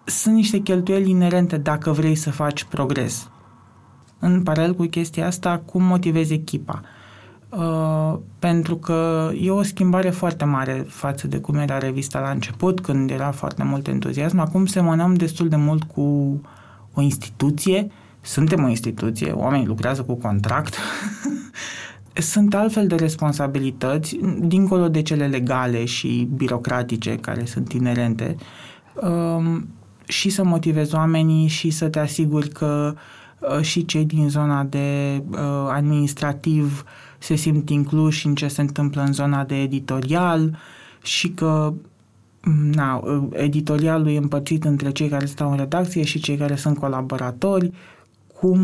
sunt 0.05 0.35
niște 0.35 0.59
cheltuieli 0.59 1.11
inerente 1.11 1.57
dacă 1.57 1.91
vrei 1.91 2.15
să 2.15 2.31
faci 2.31 2.65
progres. 2.65 3.31
În 4.19 4.43
paralel 4.43 4.75
cu 4.75 4.85
chestia 4.85 5.27
asta, 5.27 5.63
cum 5.65 5.83
motivezi 5.83 6.33
echipa? 6.33 6.81
Uh, 7.49 8.19
pentru 8.39 8.77
că 8.77 9.31
e 9.41 9.51
o 9.51 9.63
schimbare 9.63 10.11
foarte 10.11 10.45
mare 10.45 10.85
față 10.89 11.27
de 11.27 11.39
cum 11.39 11.55
era 11.55 11.79
revista 11.79 12.21
la 12.21 12.31
început, 12.31 12.81
când 12.81 13.11
era 13.11 13.31
foarte 13.31 13.63
mult 13.65 13.87
entuziasm. 13.87 14.39
Acum 14.39 14.67
semănăm 14.67 15.15
destul 15.15 15.49
de 15.49 15.57
mult 15.57 15.83
cu 15.83 16.01
o 16.95 17.01
instituție. 17.01 17.87
Suntem 18.21 18.65
o 18.65 18.69
instituție, 18.69 19.33
oamenii 19.33 19.67
lucrează 19.67 20.03
cu 20.03 20.15
contract. 20.15 20.77
sunt 22.33 22.55
altfel 22.55 22.87
de 22.87 22.95
responsabilități, 22.95 24.19
dincolo 24.39 24.89
de 24.89 25.03
cele 25.03 25.27
legale 25.27 25.85
și 25.85 26.29
birocratice 26.35 27.17
care 27.17 27.45
sunt 27.45 27.73
inerente. 27.73 28.37
Uh, 28.95 29.63
și 30.11 30.31
să 30.31 30.45
motivezi 30.45 30.95
oamenii 30.95 31.47
și 31.47 31.71
să 31.71 31.89
te 31.89 31.99
asiguri 31.99 32.49
că 32.49 32.95
uh, 33.39 33.61
și 33.61 33.85
cei 33.85 34.05
din 34.05 34.29
zona 34.29 34.65
de 34.65 35.23
uh, 35.31 35.39
administrativ 35.69 36.85
se 37.19 37.35
simt 37.35 37.71
incluși 37.71 38.27
în 38.27 38.35
ce 38.35 38.49
se 38.49 38.61
întâmplă 38.61 39.03
în 39.03 39.13
zona 39.13 39.45
de 39.45 39.61
editorial 39.61 40.59
și 41.03 41.29
că 41.29 41.73
Na, 42.73 43.03
editorialul 43.33 44.09
e 44.09 44.17
împărțit 44.17 44.65
între 44.65 44.91
cei 44.91 45.09
care 45.09 45.25
stau 45.25 45.51
în 45.51 45.57
redacție 45.57 46.05
și 46.05 46.21
cei 46.21 46.37
care 46.37 46.57
sunt 46.57 46.79
colaboratori. 46.79 47.73
Cum 48.41 48.61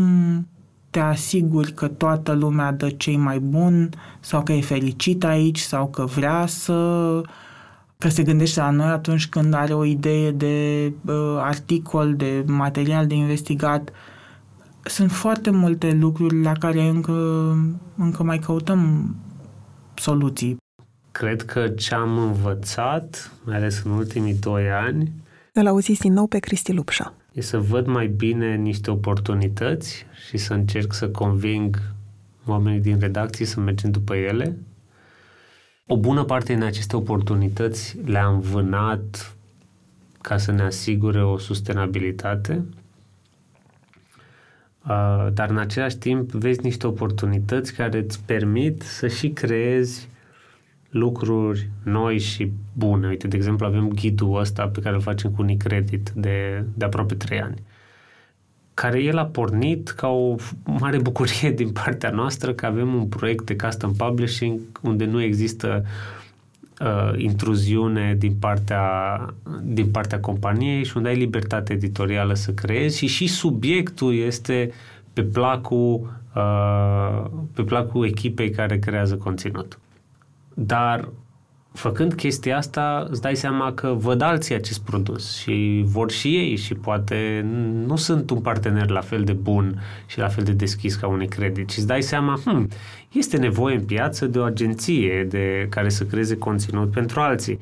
te 0.89 0.99
asiguri 0.99 1.73
că 1.73 1.87
toată 1.87 2.33
lumea 2.33 2.71
dă 2.71 2.89
cei 2.89 3.17
mai 3.17 3.39
bun 3.39 3.89
sau 4.19 4.43
că 4.43 4.53
e 4.53 4.61
fericit 4.61 5.23
aici 5.23 5.59
sau 5.59 5.87
că 5.87 6.05
vrea 6.05 6.45
să 6.45 7.21
că 7.97 8.09
se 8.09 8.23
gândește 8.23 8.59
la 8.59 8.69
noi 8.69 8.87
atunci 8.87 9.27
când 9.27 9.53
are 9.53 9.73
o 9.73 9.85
idee 9.85 10.31
de 10.31 10.85
uh, 11.05 11.37
articol, 11.37 12.15
de 12.15 12.43
material 12.45 13.07
de 13.07 13.15
investigat. 13.15 13.91
Sunt 14.83 15.11
foarte 15.11 15.49
multe 15.49 15.91
lucruri 15.91 16.41
la 16.41 16.51
care 16.53 16.81
încă, 16.81 17.11
încă 17.95 18.23
mai 18.23 18.39
căutăm 18.39 19.15
soluții. 19.95 20.57
Cred 21.11 21.41
că 21.41 21.67
ce 21.67 21.95
am 21.95 22.17
învățat, 22.17 23.31
mai 23.45 23.55
ales 23.55 23.83
în 23.83 23.91
ultimii 23.91 24.33
doi 24.33 24.71
ani, 24.71 25.11
îl 25.53 25.67
auziți 25.67 25.99
din 25.99 26.13
nou 26.13 26.27
pe 26.27 26.39
Cristi 26.39 26.73
Lupșa. 26.73 27.13
E 27.31 27.41
să 27.41 27.57
văd 27.57 27.87
mai 27.87 28.07
bine 28.07 28.55
niște 28.55 28.91
oportunități 28.91 30.05
și 30.27 30.37
să 30.37 30.53
încerc 30.53 30.93
să 30.93 31.09
conving 31.09 31.81
oamenii 32.45 32.79
din 32.79 32.99
redacție 32.99 33.45
să 33.45 33.59
mergem 33.59 33.91
după 33.91 34.15
ele. 34.15 34.57
O 35.89 35.97
bună 35.97 36.23
parte 36.23 36.53
din 36.53 36.63
aceste 36.63 36.95
oportunități 36.95 37.97
le-am 38.05 38.39
vânat 38.39 39.35
ca 40.21 40.37
să 40.37 40.51
ne 40.51 40.61
asigure 40.61 41.23
o 41.23 41.37
sustenabilitate, 41.37 42.65
dar 45.33 45.49
în 45.49 45.57
același 45.57 45.97
timp 45.97 46.31
vezi 46.31 46.59
niște 46.63 46.87
oportunități 46.87 47.73
care 47.73 47.97
îți 47.97 48.23
permit 48.25 48.81
să 48.81 49.07
și 49.07 49.29
creezi 49.29 50.07
lucruri 50.89 51.69
noi 51.83 52.19
și 52.19 52.51
bune. 52.73 53.07
Uite, 53.07 53.27
de 53.27 53.35
exemplu, 53.35 53.65
avem 53.65 53.87
ghidul 53.87 54.39
ăsta 54.39 54.67
pe 54.67 54.79
care 54.79 54.95
îl 54.95 55.01
facem 55.01 55.31
cu 55.31 55.41
Unicredit 55.41 56.09
de, 56.09 56.63
de 56.73 56.85
aproape 56.85 57.15
3 57.15 57.41
ani 57.41 57.61
care 58.79 59.01
el 59.01 59.17
a 59.17 59.25
pornit 59.25 59.89
ca 59.89 60.07
o 60.07 60.35
mare 60.63 60.97
bucurie 60.97 61.51
din 61.51 61.71
partea 61.71 62.09
noastră 62.09 62.53
că 62.53 62.65
avem 62.65 62.93
un 62.93 63.05
proiect 63.05 63.45
de 63.45 63.55
custom 63.55 63.93
publishing 63.93 64.59
unde 64.81 65.05
nu 65.05 65.21
există 65.21 65.85
uh, 66.79 67.13
intruziune 67.15 68.15
din 68.17 68.35
partea, 68.39 68.79
din 69.61 69.91
partea 69.91 70.19
companiei 70.19 70.83
și 70.83 70.97
unde 70.97 71.09
ai 71.09 71.15
libertate 71.15 71.73
editorială 71.73 72.33
să 72.33 72.51
creezi 72.51 72.97
și 72.97 73.07
și 73.07 73.27
subiectul 73.27 74.15
este 74.15 74.71
pe 75.13 75.23
placul, 75.23 76.13
uh, 76.35 77.25
pe 77.53 77.63
placul 77.63 78.05
echipei 78.05 78.49
care 78.49 78.79
creează 78.79 79.15
conținut. 79.15 79.79
Dar 80.53 81.09
făcând 81.73 82.13
chestia 82.13 82.57
asta, 82.57 83.07
îți 83.09 83.21
dai 83.21 83.35
seama 83.35 83.73
că 83.73 83.87
văd 83.87 84.21
alții 84.21 84.55
acest 84.55 84.81
produs 84.81 85.37
și 85.37 85.83
vor 85.85 86.11
și 86.11 86.35
ei 86.35 86.55
și 86.55 86.73
poate 86.73 87.45
nu 87.85 87.95
sunt 87.95 88.29
un 88.29 88.39
partener 88.39 88.89
la 88.89 89.01
fel 89.01 89.23
de 89.23 89.33
bun 89.33 89.81
și 90.05 90.19
la 90.19 90.27
fel 90.27 90.43
de 90.43 90.51
deschis 90.51 90.95
ca 90.95 91.07
unui 91.07 91.27
credit. 91.27 91.69
Și 91.69 91.77
îți 91.77 91.87
dai 91.87 92.01
seama, 92.01 92.39
hm, 92.45 92.69
este 93.11 93.37
nevoie 93.37 93.75
în 93.75 93.83
piață 93.83 94.25
de 94.25 94.39
o 94.39 94.43
agenție 94.43 95.23
de 95.29 95.67
care 95.69 95.89
să 95.89 96.03
creeze 96.05 96.37
conținut 96.37 96.91
pentru 96.91 97.19
alții. 97.19 97.59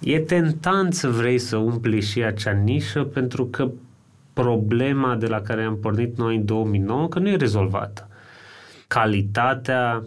E 0.00 0.18
tentant 0.18 0.94
să 0.94 1.08
vrei 1.08 1.38
să 1.38 1.56
umpli 1.56 2.00
și 2.00 2.22
acea 2.22 2.52
nișă 2.52 3.02
pentru 3.02 3.46
că 3.46 3.70
problema 4.32 5.16
de 5.16 5.26
la 5.26 5.40
care 5.40 5.62
am 5.62 5.76
pornit 5.76 6.18
noi 6.18 6.36
în 6.36 6.44
2009 6.44 7.08
că 7.08 7.18
nu 7.18 7.28
e 7.28 7.36
rezolvată. 7.36 8.08
Calitatea 8.86 10.02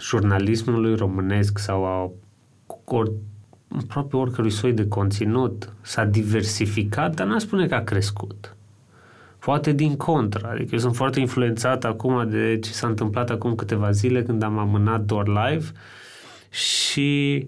jurnalismului 0.00 0.94
românesc 0.94 1.58
sau 1.58 1.84
a 1.84 2.10
or, 2.92 3.12
aproape 3.78 4.16
oricărui 4.16 4.50
soi 4.50 4.72
de 4.72 4.88
conținut 4.88 5.72
s-a 5.80 6.04
diversificat, 6.04 7.14
dar 7.14 7.26
n-aș 7.26 7.42
spune 7.42 7.66
că 7.66 7.74
a 7.74 7.80
crescut. 7.80 8.56
Poate 9.38 9.72
din 9.72 9.96
contră. 9.96 10.48
Adică 10.50 10.68
eu 10.72 10.78
sunt 10.78 10.96
foarte 10.96 11.20
influențat 11.20 11.84
acum 11.84 12.30
de 12.30 12.58
ce 12.62 12.72
s-a 12.72 12.86
întâmplat 12.86 13.30
acum 13.30 13.54
câteva 13.54 13.90
zile 13.90 14.22
când 14.22 14.42
am 14.42 14.58
amânat 14.58 15.00
doar 15.00 15.26
live 15.26 15.66
și 16.50 17.46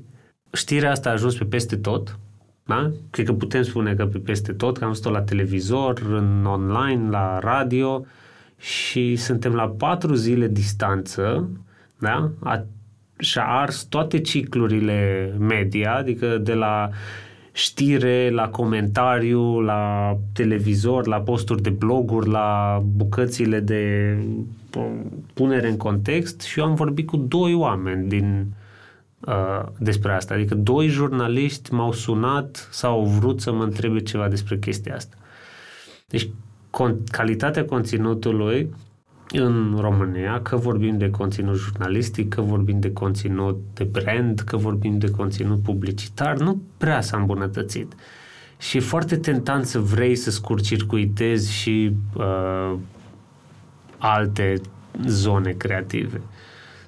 știrea 0.53 0.91
asta 0.91 1.09
a 1.09 1.13
ajuns 1.13 1.37
pe 1.37 1.45
peste 1.45 1.77
tot. 1.77 2.19
Da? 2.65 2.91
Cred 3.11 3.27
că 3.27 3.33
putem 3.33 3.63
spune 3.63 3.95
că 3.95 4.07
pe 4.07 4.19
peste 4.19 4.53
tot, 4.53 4.79
că 4.79 4.85
am 4.85 4.91
văzut-o 4.91 5.11
la 5.11 5.23
televizor, 5.23 6.03
în 6.09 6.45
online, 6.45 7.11
la 7.11 7.39
radio 7.39 8.07
și 8.57 9.17
suntem 9.17 9.55
la 9.55 9.69
patru 9.69 10.15
zile 10.15 10.49
distanță 10.49 11.49
da? 12.03 12.31
A, 12.39 12.65
și-a 13.23 13.45
ars 13.45 13.83
toate 13.83 14.21
ciclurile 14.21 15.33
media, 15.39 15.95
adică 15.95 16.39
de 16.39 16.55
la 16.55 16.91
știre, 17.53 18.31
la 18.31 18.49
comentariu, 18.49 19.61
la 19.61 20.17
televizor, 20.33 21.07
la 21.07 21.21
posturi 21.21 21.63
de 21.63 21.71
bloguri, 21.71 22.29
la 22.29 22.83
bucățile 22.97 23.61
de 23.61 24.17
punere 25.35 25.69
în 25.69 25.77
context 25.77 26.41
și 26.41 26.59
eu 26.59 26.65
am 26.65 26.75
vorbit 26.75 27.07
cu 27.07 27.17
doi 27.17 27.55
oameni 27.55 28.09
din 28.09 28.47
uh, 29.21 29.63
despre 29.79 30.13
asta. 30.13 30.35
Adică 30.35 30.55
doi 30.55 30.87
jurnaliști 30.87 31.75
m-au 31.75 31.93
sunat 31.93 32.69
sau 32.71 32.93
au 32.93 33.05
vrut 33.05 33.41
să 33.41 33.53
mă 33.53 33.63
întrebe 33.63 34.01
ceva 34.01 34.29
despre 34.29 34.59
chestia 34.59 34.95
asta. 34.95 35.17
Deci 36.09 36.29
con- 36.71 37.11
calitatea 37.11 37.65
conținutului 37.65 38.75
în 39.33 39.77
România, 39.81 40.41
că 40.43 40.57
vorbim 40.57 40.99
de 40.99 41.11
conținut 41.11 41.57
jurnalistic, 41.57 42.29
că 42.29 42.41
vorbim 42.41 42.81
de 42.81 42.93
conținut 42.93 43.61
de 43.75 43.85
brand, 43.85 44.41
că 44.41 44.57
vorbim 44.57 44.99
de 44.99 45.11
conținut 45.11 45.63
publicitar, 45.63 46.37
nu 46.37 46.63
prea 46.77 47.01
s-a 47.01 47.17
îmbunătățit. 47.17 47.93
Și 48.59 48.77
e 48.77 48.81
foarte 48.81 49.17
tentant 49.17 49.67
să 49.67 49.79
vrei 49.79 50.15
să 50.15 50.31
scurcircuitezi 50.31 51.53
și 51.53 51.93
uh, 52.15 52.75
alte 53.99 54.61
zone 55.07 55.51
creative. 55.51 56.21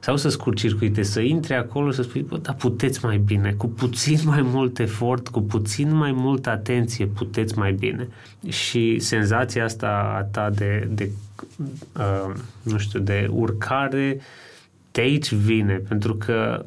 Sau 0.05 0.17
să 0.17 0.29
scurcircuite, 0.29 1.03
să 1.03 1.21
intre 1.21 1.55
acolo 1.55 1.91
și 1.91 1.97
să 1.97 2.03
spui, 2.03 2.23
bă, 2.23 2.37
dar 2.37 2.55
puteți 2.55 3.05
mai 3.05 3.19
bine, 3.19 3.53
cu 3.53 3.67
puțin 3.67 4.19
mai 4.25 4.43
mult 4.43 4.79
efort, 4.79 5.29
cu 5.29 5.41
puțin 5.41 5.95
mai 5.95 6.13
multă 6.13 6.51
atenție, 6.51 7.07
puteți 7.07 7.59
mai 7.59 7.73
bine. 7.73 8.09
Și 8.49 8.99
senzația 8.99 9.65
asta 9.65 10.15
a 10.19 10.23
ta 10.23 10.51
de, 10.51 10.89
de 10.91 11.11
uh, 11.97 12.35
nu 12.63 12.79
știu, 12.79 13.01
de 13.01 13.29
urcare 13.31 14.21
de 14.91 15.01
aici 15.01 15.33
vine, 15.33 15.75
pentru 15.75 16.15
că 16.15 16.65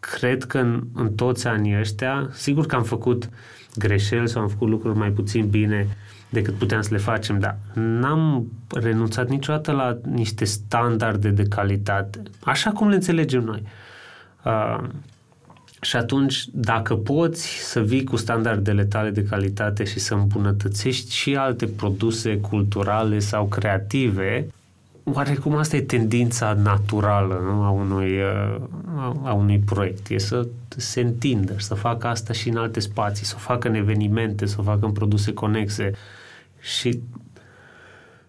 cred 0.00 0.44
că 0.44 0.58
în, 0.58 0.82
în 0.94 1.12
toți 1.12 1.46
anii 1.46 1.78
ăștia, 1.78 2.28
sigur 2.32 2.66
că 2.66 2.74
am 2.74 2.84
făcut 2.84 3.28
greșeli 3.76 4.28
sau 4.28 4.42
am 4.42 4.48
făcut 4.48 4.68
lucruri 4.68 4.98
mai 4.98 5.10
puțin 5.10 5.48
bine 5.48 5.96
decât 6.32 6.54
puteam 6.54 6.80
să 6.80 6.88
le 6.92 6.98
facem, 6.98 7.38
dar 7.38 7.56
n-am 7.74 8.52
renunțat 8.74 9.28
niciodată 9.28 9.72
la 9.72 9.98
niște 10.10 10.44
standarde 10.44 11.28
de 11.28 11.42
calitate, 11.42 12.22
așa 12.40 12.70
cum 12.70 12.88
le 12.88 12.94
înțelegem 12.94 13.42
noi. 13.42 13.62
Uh, 14.44 14.78
și 15.80 15.96
atunci, 15.96 16.44
dacă 16.52 16.94
poți 16.94 17.46
să 17.46 17.80
vii 17.80 18.04
cu 18.04 18.16
standardele 18.16 18.84
tale 18.84 19.10
de 19.10 19.22
calitate 19.22 19.84
și 19.84 19.98
să 19.98 20.14
îmbunătățești 20.14 21.14
și 21.14 21.36
alte 21.36 21.66
produse 21.66 22.36
culturale 22.36 23.18
sau 23.18 23.46
creative, 23.46 24.46
oarecum 25.04 25.56
asta 25.56 25.76
e 25.76 25.80
tendința 25.80 26.52
naturală 26.52 27.40
nu? 27.44 27.62
a, 27.62 27.70
unui, 27.70 28.10
uh, 28.20 28.60
a 29.22 29.32
unui 29.32 29.58
proiect. 29.58 30.08
E 30.08 30.18
să 30.18 30.46
se 30.68 31.00
întindă 31.00 31.54
și 31.56 31.64
să 31.64 31.74
facă 31.74 32.06
asta 32.06 32.32
și 32.32 32.48
în 32.48 32.56
alte 32.56 32.80
spații, 32.80 33.26
să 33.26 33.34
o 33.36 33.40
facă 33.40 33.68
în 33.68 33.74
evenimente, 33.74 34.46
să 34.46 34.56
o 34.58 34.62
facă 34.62 34.86
în 34.86 34.92
produse 34.92 35.32
conexe. 35.32 35.92
Și 36.62 37.00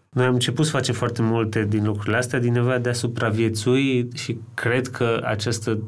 noi 0.10 0.26
am 0.26 0.34
început 0.34 0.66
să 0.66 0.72
facem 0.72 0.94
foarte 0.94 1.22
multe 1.22 1.66
din 1.66 1.86
lucrurile 1.86 2.18
astea 2.18 2.40
din 2.40 2.54
nevoia 2.54 2.78
de 2.78 2.90
a 2.90 2.94
supraviețui 2.94 4.08
și 4.14 4.38
cred 4.54 4.88
că 4.88 5.22
această 5.24 5.80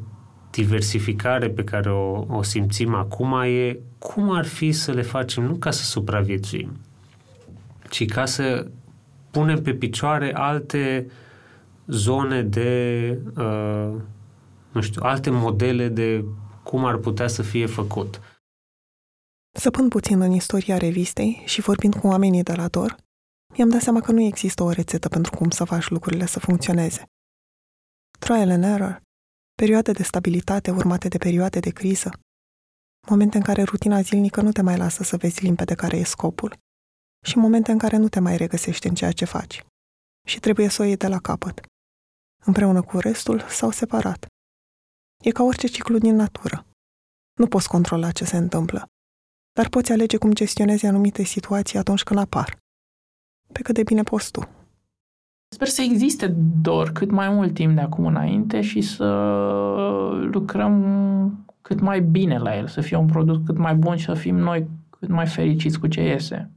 diversificare 0.50 1.48
pe 1.48 1.64
care 1.64 1.90
o, 1.90 2.24
o 2.36 2.42
simțim 2.42 2.94
acum 2.94 3.40
e 3.44 3.78
cum 3.98 4.30
ar 4.30 4.44
fi 4.44 4.72
să 4.72 4.92
le 4.92 5.02
facem 5.02 5.44
nu 5.44 5.54
ca 5.54 5.70
să 5.70 5.84
supraviețuim, 5.84 6.70
ci 7.90 8.06
ca 8.06 8.24
să 8.24 8.66
punem 9.30 9.62
pe 9.62 9.74
picioare 9.74 10.34
alte 10.34 11.06
zone 11.86 12.42
de, 12.42 13.18
uh, 13.36 13.92
nu 14.72 14.80
știu, 14.80 15.02
alte 15.04 15.30
modele 15.30 15.88
de 15.88 16.24
cum 16.62 16.84
ar 16.84 16.96
putea 16.96 17.26
să 17.26 17.42
fie 17.42 17.66
făcut. 17.66 18.20
Săpând 19.58 19.90
puțin 19.90 20.20
în 20.20 20.32
istoria 20.32 20.76
revistei 20.76 21.42
și 21.44 21.60
vorbind 21.60 21.94
cu 21.94 22.06
oamenii 22.06 22.42
de 22.42 22.52
la 22.52 22.68
DOR, 22.68 22.96
mi-am 23.56 23.68
dat 23.68 23.80
seama 23.80 24.00
că 24.00 24.12
nu 24.12 24.20
există 24.20 24.62
o 24.62 24.70
rețetă 24.70 25.08
pentru 25.08 25.36
cum 25.36 25.50
să 25.50 25.64
faci 25.64 25.88
lucrurile 25.88 26.26
să 26.26 26.38
funcționeze. 26.38 27.04
Trial 28.18 28.50
and 28.50 28.64
error, 28.64 29.02
perioade 29.54 29.92
de 29.92 30.02
stabilitate 30.02 30.70
urmate 30.70 31.08
de 31.08 31.18
perioade 31.18 31.60
de 31.60 31.70
criză, 31.70 32.10
momente 33.08 33.36
în 33.36 33.42
care 33.42 33.62
rutina 33.62 34.00
zilnică 34.00 34.40
nu 34.40 34.52
te 34.52 34.62
mai 34.62 34.76
lasă 34.76 35.02
să 35.02 35.16
vezi 35.16 35.42
limpede 35.42 35.74
care 35.74 35.96
e 35.96 36.04
scopul 36.04 36.58
și 37.24 37.38
momente 37.38 37.70
în 37.70 37.78
care 37.78 37.96
nu 37.96 38.08
te 38.08 38.20
mai 38.20 38.36
regăsești 38.36 38.86
în 38.86 38.94
ceea 38.94 39.12
ce 39.12 39.24
faci 39.24 39.64
și 40.26 40.40
trebuie 40.40 40.68
să 40.68 40.82
o 40.82 40.84
iei 40.84 40.96
de 40.96 41.06
la 41.06 41.18
capăt, 41.18 41.60
împreună 42.44 42.82
cu 42.82 42.98
restul 42.98 43.48
sau 43.48 43.70
separat. 43.70 44.26
E 45.24 45.30
ca 45.30 45.42
orice 45.42 45.66
ciclu 45.66 45.98
din 45.98 46.14
natură. 46.14 46.66
Nu 47.38 47.46
poți 47.46 47.68
controla 47.68 48.10
ce 48.10 48.24
se 48.24 48.36
întâmplă, 48.36 48.86
dar 49.56 49.68
poți 49.68 49.92
alege 49.92 50.16
cum 50.16 50.32
gestionezi 50.32 50.86
anumite 50.86 51.22
situații 51.22 51.78
atunci 51.78 52.02
când 52.02 52.20
apar. 52.20 52.58
Pe 53.52 53.62
cât 53.62 53.74
de 53.74 53.82
bine 53.82 54.02
poți 54.02 54.30
tu. 54.30 54.48
Sper 55.48 55.68
să 55.68 55.82
existe 55.82 56.34
dor 56.62 56.90
cât 56.92 57.10
mai 57.10 57.28
mult 57.28 57.54
timp 57.54 57.74
de 57.74 57.80
acum 57.80 58.06
înainte 58.06 58.60
și 58.60 58.80
să 58.80 59.04
lucrăm 60.32 61.46
cât 61.62 61.80
mai 61.80 62.00
bine 62.00 62.38
la 62.38 62.56
el, 62.56 62.66
să 62.66 62.80
fie 62.80 62.96
un 62.96 63.06
produs 63.06 63.38
cât 63.46 63.56
mai 63.56 63.74
bun 63.74 63.96
și 63.96 64.04
să 64.04 64.14
fim 64.14 64.36
noi 64.36 64.68
cât 64.90 65.08
mai 65.08 65.26
fericiți 65.26 65.78
cu 65.78 65.86
ce 65.86 66.02
iese. 66.02 66.50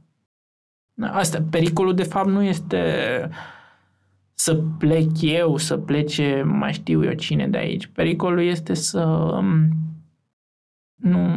Asta, 1.00 1.42
pericolul 1.50 1.94
de 1.94 2.02
fapt 2.02 2.28
nu 2.28 2.42
este 2.42 2.82
să 4.34 4.54
plec 4.78 5.20
eu, 5.20 5.56
să 5.56 5.76
plece 5.76 6.42
mai 6.42 6.72
știu 6.72 7.04
eu 7.04 7.12
cine 7.12 7.48
de 7.48 7.58
aici. 7.58 7.86
Pericolul 7.86 8.42
este 8.42 8.74
să 8.74 9.04
um, 9.04 9.68
nu, 10.94 11.36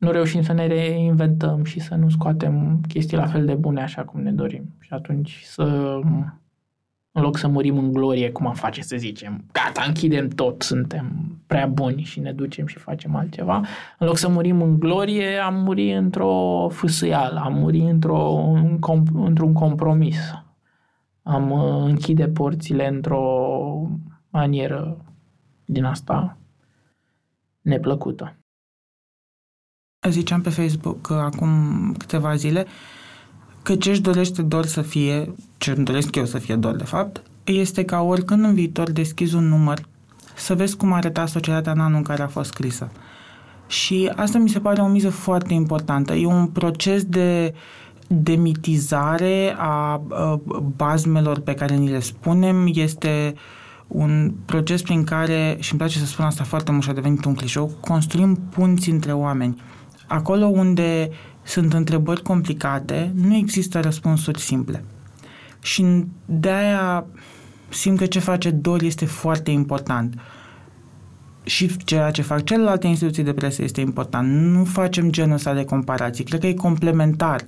nu 0.00 0.10
reușim 0.10 0.42
să 0.42 0.52
ne 0.52 0.66
reinventăm 0.66 1.64
și 1.64 1.80
să 1.80 1.94
nu 1.94 2.08
scoatem 2.08 2.80
chestii 2.88 3.16
la 3.16 3.26
fel 3.26 3.44
de 3.44 3.54
bune 3.54 3.82
așa 3.82 4.04
cum 4.04 4.20
ne 4.20 4.32
dorim. 4.32 4.74
Și 4.78 4.92
atunci 4.92 5.40
să 5.42 5.62
um, 5.62 6.40
în 7.12 7.22
loc 7.22 7.36
să 7.36 7.48
murim 7.48 7.78
în 7.78 7.92
glorie, 7.92 8.30
cum 8.30 8.46
am 8.46 8.54
face 8.54 8.82
să 8.82 8.96
zicem, 8.96 9.44
gata, 9.52 9.84
închidem 9.86 10.28
tot, 10.28 10.62
suntem 10.62 11.36
prea 11.46 11.66
buni 11.66 12.02
și 12.02 12.20
ne 12.20 12.32
ducem 12.32 12.66
și 12.66 12.78
facem 12.78 13.16
altceva, 13.16 13.56
în 13.98 14.06
loc 14.06 14.16
să 14.16 14.28
murim 14.28 14.62
în 14.62 14.78
glorie, 14.78 15.36
am 15.36 15.54
murit 15.62 15.96
într-o 15.96 16.68
fâsâială, 16.68 17.40
am 17.40 17.54
murit 17.54 17.88
într-o, 17.88 18.52
într-un 19.14 19.52
compromis. 19.52 20.18
Am 21.22 21.50
uh, 21.50 21.82
închide 21.88 22.28
porțile 22.28 22.88
într-o 22.88 23.52
manieră 24.30 25.04
din 25.64 25.84
asta 25.84 26.36
neplăcută. 27.60 28.39
Ziceam 30.08 30.40
pe 30.40 30.50
Facebook 30.50 31.00
că 31.00 31.14
acum 31.14 31.48
câteva 31.98 32.34
zile 32.34 32.66
că 33.62 33.76
ce 33.76 33.90
își 33.90 34.00
dorește 34.00 34.42
doar 34.42 34.64
să 34.64 34.82
fie, 34.82 35.34
ce 35.58 35.70
îmi 35.70 35.84
doresc 35.84 36.16
eu 36.16 36.24
să 36.24 36.38
fie 36.38 36.56
doar 36.56 36.74
de 36.76 36.84
fapt, 36.84 37.22
este 37.44 37.84
ca 37.84 38.00
oricând 38.00 38.44
în 38.44 38.54
viitor 38.54 38.90
deschizi 38.90 39.34
un 39.34 39.48
număr 39.48 39.86
să 40.36 40.54
vezi 40.54 40.76
cum 40.76 40.92
arăta 40.92 41.26
societatea 41.26 41.72
în 41.72 41.80
anul 41.80 41.96
în 41.96 42.02
care 42.02 42.22
a 42.22 42.26
fost 42.26 42.50
scrisă. 42.50 42.90
Și 43.66 44.12
asta 44.16 44.38
mi 44.38 44.48
se 44.48 44.60
pare 44.60 44.80
o 44.80 44.86
miză 44.86 45.10
foarte 45.10 45.54
importantă. 45.54 46.14
E 46.14 46.26
un 46.26 46.46
proces 46.46 47.04
de 47.04 47.54
demitizare 48.06 49.54
a, 49.58 50.02
a 50.10 50.40
bazmelor 50.76 51.40
pe 51.40 51.54
care 51.54 51.76
ni 51.76 51.90
le 51.90 52.00
spunem. 52.00 52.70
Este 52.74 53.34
un 53.86 54.32
proces 54.44 54.82
prin 54.82 55.04
care, 55.04 55.56
și 55.58 55.72
îmi 55.72 55.80
place 55.80 55.98
să 55.98 56.06
spun 56.06 56.24
asta 56.24 56.44
foarte 56.44 56.70
mult 56.70 56.82
și 56.82 56.90
a 56.90 56.92
devenit 56.92 57.24
un 57.24 57.34
clișou, 57.34 57.70
construim 57.80 58.34
punți 58.34 58.90
între 58.90 59.12
oameni. 59.12 59.56
Acolo 60.10 60.46
unde 60.46 61.10
sunt 61.42 61.72
întrebări 61.72 62.22
complicate, 62.22 63.12
nu 63.14 63.34
există 63.34 63.80
răspunsuri 63.80 64.40
simple. 64.40 64.84
Și 65.62 66.04
de 66.24 66.50
aia 66.50 67.06
simt 67.68 67.98
că 67.98 68.06
ce 68.06 68.18
face 68.18 68.50
Dor 68.50 68.82
este 68.82 69.04
foarte 69.04 69.50
important. 69.50 70.20
Și 71.42 71.76
ceea 71.76 72.10
ce 72.10 72.22
fac 72.22 72.44
celelalte 72.44 72.86
instituții 72.86 73.22
de 73.22 73.32
presă 73.32 73.62
este 73.62 73.80
important. 73.80 74.28
Nu 74.28 74.64
facem 74.64 75.10
genul 75.10 75.34
ăsta 75.34 75.54
de 75.54 75.64
comparații. 75.64 76.24
Cred 76.24 76.40
că 76.40 76.46
e 76.46 76.54
complementar 76.54 77.44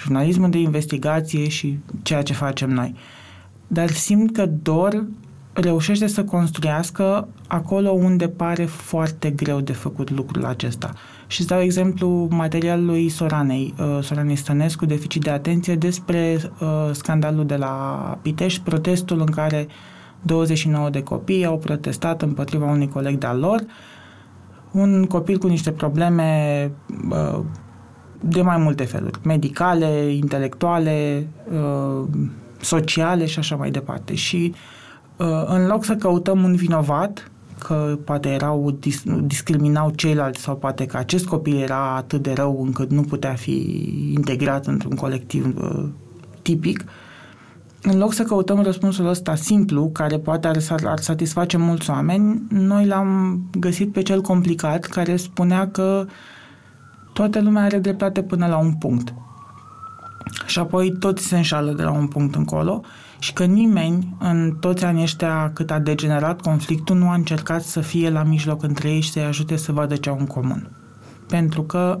jurnalismul 0.00 0.50
de 0.50 0.58
investigație 0.58 1.48
și 1.48 1.78
ceea 2.02 2.22
ce 2.22 2.32
facem 2.32 2.70
noi. 2.70 2.94
Dar 3.66 3.90
simt 3.90 4.32
că 4.32 4.46
Dor 4.46 5.06
reușește 5.52 6.06
să 6.06 6.24
construiască 6.24 7.28
acolo 7.46 7.90
unde 7.90 8.28
pare 8.28 8.64
foarte 8.64 9.30
greu 9.30 9.60
de 9.60 9.72
făcut 9.72 10.10
lucrul 10.10 10.44
acesta. 10.44 10.92
Și 11.30 11.40
îți 11.40 11.48
dau 11.48 11.60
exemplu 11.60 12.28
materialului 12.30 13.08
Soranei, 13.08 13.74
uh, 13.78 14.02
Soranei 14.02 14.36
Stănescu, 14.36 14.86
deficit 14.86 15.22
de 15.22 15.30
atenție, 15.30 15.74
despre 15.74 16.38
uh, 16.60 16.68
scandalul 16.92 17.46
de 17.46 17.56
la 17.56 18.18
Pitești, 18.22 18.60
protestul 18.60 19.20
în 19.20 19.26
care 19.26 19.66
29 20.22 20.90
de 20.90 21.02
copii 21.02 21.44
au 21.44 21.58
protestat 21.58 22.22
împotriva 22.22 22.70
unui 22.70 22.88
coleg 22.88 23.18
de-al 23.18 23.38
lor, 23.38 23.64
un 24.72 25.04
copil 25.04 25.38
cu 25.38 25.46
niște 25.46 25.70
probleme 25.70 26.70
uh, 27.10 27.40
de 28.20 28.42
mai 28.42 28.56
multe 28.56 28.84
feluri, 28.84 29.18
medicale, 29.24 30.12
intelectuale, 30.12 31.28
uh, 31.52 32.08
sociale 32.60 33.26
și 33.26 33.38
așa 33.38 33.56
mai 33.56 33.70
departe. 33.70 34.14
Și 34.14 34.54
uh, 35.16 35.44
în 35.46 35.66
loc 35.66 35.84
să 35.84 35.96
căutăm 35.96 36.42
un 36.42 36.54
vinovat, 36.54 37.30
că 37.62 37.98
poate 38.04 38.28
erau, 38.28 38.70
dis, 38.70 39.02
discriminau 39.22 39.90
ceilalți 39.90 40.40
sau 40.40 40.56
poate 40.56 40.86
că 40.86 40.96
acest 40.96 41.26
copil 41.26 41.56
era 41.56 41.96
atât 41.96 42.22
de 42.22 42.32
rău 42.32 42.62
încât 42.62 42.90
nu 42.90 43.02
putea 43.02 43.34
fi 43.34 43.58
integrat 44.14 44.66
într-un 44.66 44.94
colectiv 44.94 45.56
uh, 45.56 45.88
tipic, 46.42 46.84
în 47.82 47.98
loc 47.98 48.12
să 48.12 48.22
căutăm 48.22 48.62
răspunsul 48.62 49.06
ăsta 49.06 49.34
simplu, 49.34 49.90
care 49.92 50.18
poate 50.18 50.46
ar, 50.46 50.56
ar 50.84 50.98
satisface 50.98 51.56
mulți 51.56 51.90
oameni, 51.90 52.42
noi 52.48 52.86
l-am 52.86 53.40
găsit 53.58 53.92
pe 53.92 54.02
cel 54.02 54.20
complicat, 54.20 54.84
care 54.84 55.16
spunea 55.16 55.68
că 55.68 56.06
toată 57.12 57.40
lumea 57.40 57.62
are 57.62 57.78
dreptate 57.78 58.22
până 58.22 58.46
la 58.46 58.58
un 58.58 58.72
punct. 58.74 59.14
Și 60.46 60.58
apoi 60.58 60.92
toți 60.98 61.26
se 61.26 61.36
înșală 61.36 61.72
de 61.72 61.82
la 61.82 61.90
un 61.90 62.06
punct 62.06 62.34
încolo 62.34 62.82
și 63.20 63.32
că 63.32 63.44
nimeni 63.44 64.16
în 64.18 64.56
toți 64.60 64.84
anii 64.84 65.02
ăștia 65.02 65.50
cât 65.54 65.70
a 65.70 65.78
degenerat 65.78 66.40
conflictul 66.40 66.96
nu 66.96 67.08
a 67.08 67.14
încercat 67.14 67.62
să 67.62 67.80
fie 67.80 68.10
la 68.10 68.22
mijloc 68.22 68.62
între 68.62 68.90
ei 68.90 69.00
și 69.00 69.10
să-i 69.10 69.22
ajute 69.22 69.56
să 69.56 69.72
vadă 69.72 69.96
ce 69.96 70.08
au 70.08 70.18
în 70.18 70.26
comun. 70.26 70.70
Pentru 71.28 71.62
că 71.62 72.00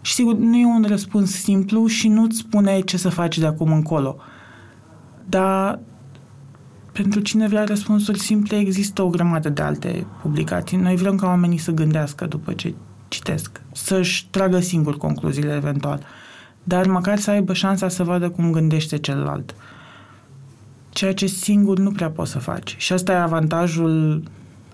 și 0.00 0.12
sigur, 0.12 0.34
nu 0.34 0.56
e 0.56 0.66
un 0.66 0.84
răspuns 0.88 1.30
simplu 1.30 1.86
și 1.86 2.08
nu-ți 2.08 2.38
spune 2.38 2.80
ce 2.80 2.96
să 2.96 3.08
faci 3.08 3.38
de 3.38 3.46
acum 3.46 3.72
încolo. 3.72 4.16
Dar 5.28 5.78
pentru 6.92 7.20
cine 7.20 7.48
vrea 7.48 7.64
răspunsuri 7.64 8.18
simple, 8.18 8.58
există 8.58 9.02
o 9.02 9.08
grămadă 9.08 9.48
de 9.48 9.62
alte 9.62 10.06
publicații. 10.22 10.76
Noi 10.76 10.96
vrem 10.96 11.16
ca 11.16 11.26
oamenii 11.26 11.58
să 11.58 11.70
gândească 11.70 12.26
după 12.26 12.52
ce 12.52 12.74
citesc, 13.08 13.60
să-și 13.72 14.28
tragă 14.30 14.60
singur 14.60 14.96
concluziile 14.96 15.54
eventual, 15.54 16.02
dar 16.62 16.86
măcar 16.86 17.18
să 17.18 17.30
aibă 17.30 17.52
șansa 17.52 17.88
să 17.88 18.02
vadă 18.02 18.30
cum 18.30 18.52
gândește 18.52 18.98
celălalt 18.98 19.54
ceea 20.90 21.14
ce 21.14 21.26
singur 21.26 21.78
nu 21.78 21.90
prea 21.90 22.10
poți 22.10 22.30
să 22.30 22.38
faci. 22.38 22.74
Și 22.78 22.92
asta 22.92 23.12
e 23.12 23.16
avantajul, 23.16 24.22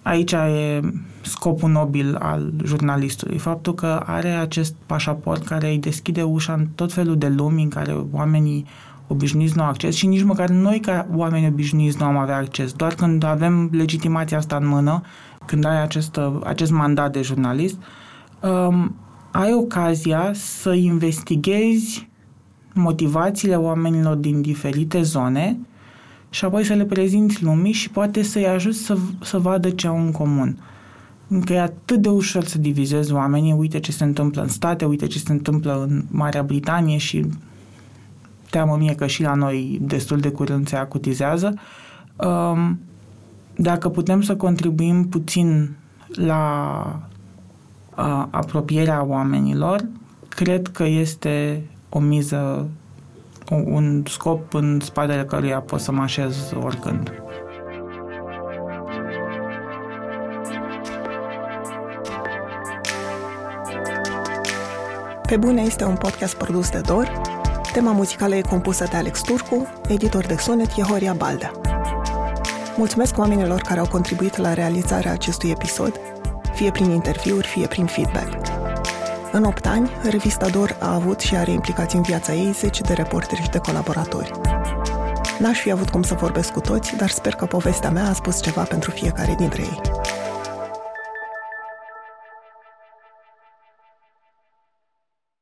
aici 0.03 0.33
e 0.33 0.81
scopul 1.21 1.71
nobil 1.71 2.14
al 2.14 2.53
jurnalistului, 2.64 3.39
faptul 3.39 3.75
că 3.75 4.03
are 4.07 4.29
acest 4.29 4.75
pașaport 4.87 5.47
care 5.47 5.69
îi 5.69 5.79
deschide 5.79 6.23
ușa 6.23 6.53
în 6.53 6.67
tot 6.75 6.93
felul 6.93 7.19
de 7.19 7.29
lumi 7.29 7.62
în 7.62 7.69
care 7.69 7.97
oamenii 8.12 8.67
obișnuiți 9.07 9.57
nu 9.57 9.62
au 9.62 9.69
acces 9.69 9.95
și 9.95 10.07
nici 10.07 10.23
măcar 10.23 10.49
noi 10.49 10.81
ca 10.81 11.07
oameni 11.14 11.47
obișnuiți 11.47 11.97
nu 11.99 12.05
am 12.05 12.17
avea 12.17 12.37
acces. 12.37 12.73
Doar 12.73 12.95
când 12.95 13.23
avem 13.25 13.69
legitimația 13.73 14.39
asta 14.39 14.57
în 14.57 14.67
mână, 14.67 15.03
când 15.45 15.64
ai 15.64 15.83
acest, 15.83 16.21
acest 16.45 16.71
mandat 16.71 17.12
de 17.12 17.23
jurnalist, 17.23 17.77
um, 18.43 18.95
ai 19.31 19.53
ocazia 19.53 20.31
să 20.35 20.73
investighezi 20.73 22.09
motivațiile 22.75 23.57
oamenilor 23.57 24.14
din 24.17 24.41
diferite 24.41 25.03
zone 25.03 25.59
și 26.37 26.45
apoi 26.45 26.64
să 26.64 26.74
le 26.74 26.84
prezinți 26.84 27.43
lumii 27.43 27.72
și 27.72 27.91
poate 27.91 28.22
să-i 28.22 28.47
ajuți 28.47 28.78
să, 28.78 28.99
să 29.22 29.39
vadă 29.39 29.70
ce 29.70 29.87
au 29.87 29.99
în 29.99 30.12
comun. 30.12 30.59
Că 31.45 31.53
e 31.53 31.61
atât 31.61 32.03
de 32.03 32.09
ușor 32.09 32.45
să 32.45 32.59
divizezi 32.59 33.12
oamenii, 33.12 33.53
uite 33.53 33.80
ce 33.80 33.93
se 33.93 34.05
întâmplă 34.05 34.43
în 34.43 34.49
state, 34.49 34.84
uite 34.84 35.07
ce 35.07 35.18
se 35.18 35.32
întâmplă 35.32 35.87
în 35.89 36.05
Marea 36.11 36.43
Britanie 36.43 36.97
și 36.97 37.26
teamă 38.51 38.76
mie 38.76 38.95
că 38.95 39.07
și 39.07 39.22
la 39.22 39.34
noi 39.34 39.78
destul 39.82 40.18
de 40.18 40.30
curând 40.30 40.68
se 40.68 40.76
acutizează. 40.76 41.55
Um, 42.16 42.80
dacă 43.55 43.89
putem 43.89 44.20
să 44.22 44.37
contribuim 44.37 45.09
puțin 45.09 45.76
la 46.09 47.01
uh, 47.99 48.24
apropierea 48.30 49.05
oamenilor, 49.05 49.89
cred 50.28 50.68
că 50.68 50.84
este 50.84 51.62
o 51.89 51.99
miză 51.99 52.68
un 53.51 54.03
scop 54.09 54.55
în 54.55 54.80
spatele 54.80 55.24
căruia 55.24 55.61
pot 55.61 55.80
să 55.80 55.92
mă 55.92 56.03
așez 56.03 56.53
oricând. 56.62 57.12
Pe 65.26 65.36
bune 65.36 65.62
este 65.62 65.84
un 65.84 65.97
podcast 65.97 66.36
produs 66.36 66.70
de 66.70 66.80
Dor. 66.80 67.20
Tema 67.72 67.92
muzicală 67.92 68.34
e 68.34 68.40
compusă 68.40 68.86
de 68.90 68.97
Alex 68.97 69.20
Turcu, 69.20 69.66
editor 69.88 70.26
de 70.26 70.36
sunet 70.36 70.70
e 70.76 70.82
Horia 70.82 71.12
Balda. 71.12 71.51
Mulțumesc 72.76 73.18
oamenilor 73.18 73.61
care 73.61 73.80
au 73.80 73.86
contribuit 73.86 74.36
la 74.36 74.55
realizarea 74.55 75.12
acestui 75.12 75.51
episod, 75.51 76.01
fie 76.55 76.70
prin 76.70 76.90
interviuri, 76.90 77.47
fie 77.47 77.66
prin 77.66 77.86
feedback. 77.86 78.56
În 79.33 79.45
8 79.45 79.66
ani, 79.66 79.91
revista 80.11 80.49
Dor 80.49 80.77
a 80.81 80.95
avut 80.95 81.20
și 81.20 81.37
are 81.37 81.51
implicați 81.51 81.97
în 81.97 82.03
viața 82.03 82.35
ei 82.35 82.53
zeci 82.53 82.81
de 82.81 82.93
reporteri 82.93 83.43
și 83.43 83.51
de 83.51 83.59
colaboratori. 83.59 84.33
N-aș 85.39 85.59
fi 85.59 85.70
avut 85.70 85.91
cum 85.91 86.03
să 86.03 86.14
vorbesc 86.14 86.53
cu 86.53 86.61
toți, 86.61 86.97
dar 86.97 87.09
sper 87.09 87.35
că 87.35 87.47
povestea 87.47 87.91
mea 87.91 88.09
a 88.09 88.12
spus 88.12 88.43
ceva 88.43 88.62
pentru 88.62 88.91
fiecare 88.91 89.35
dintre 89.39 89.62
ei. 89.62 89.81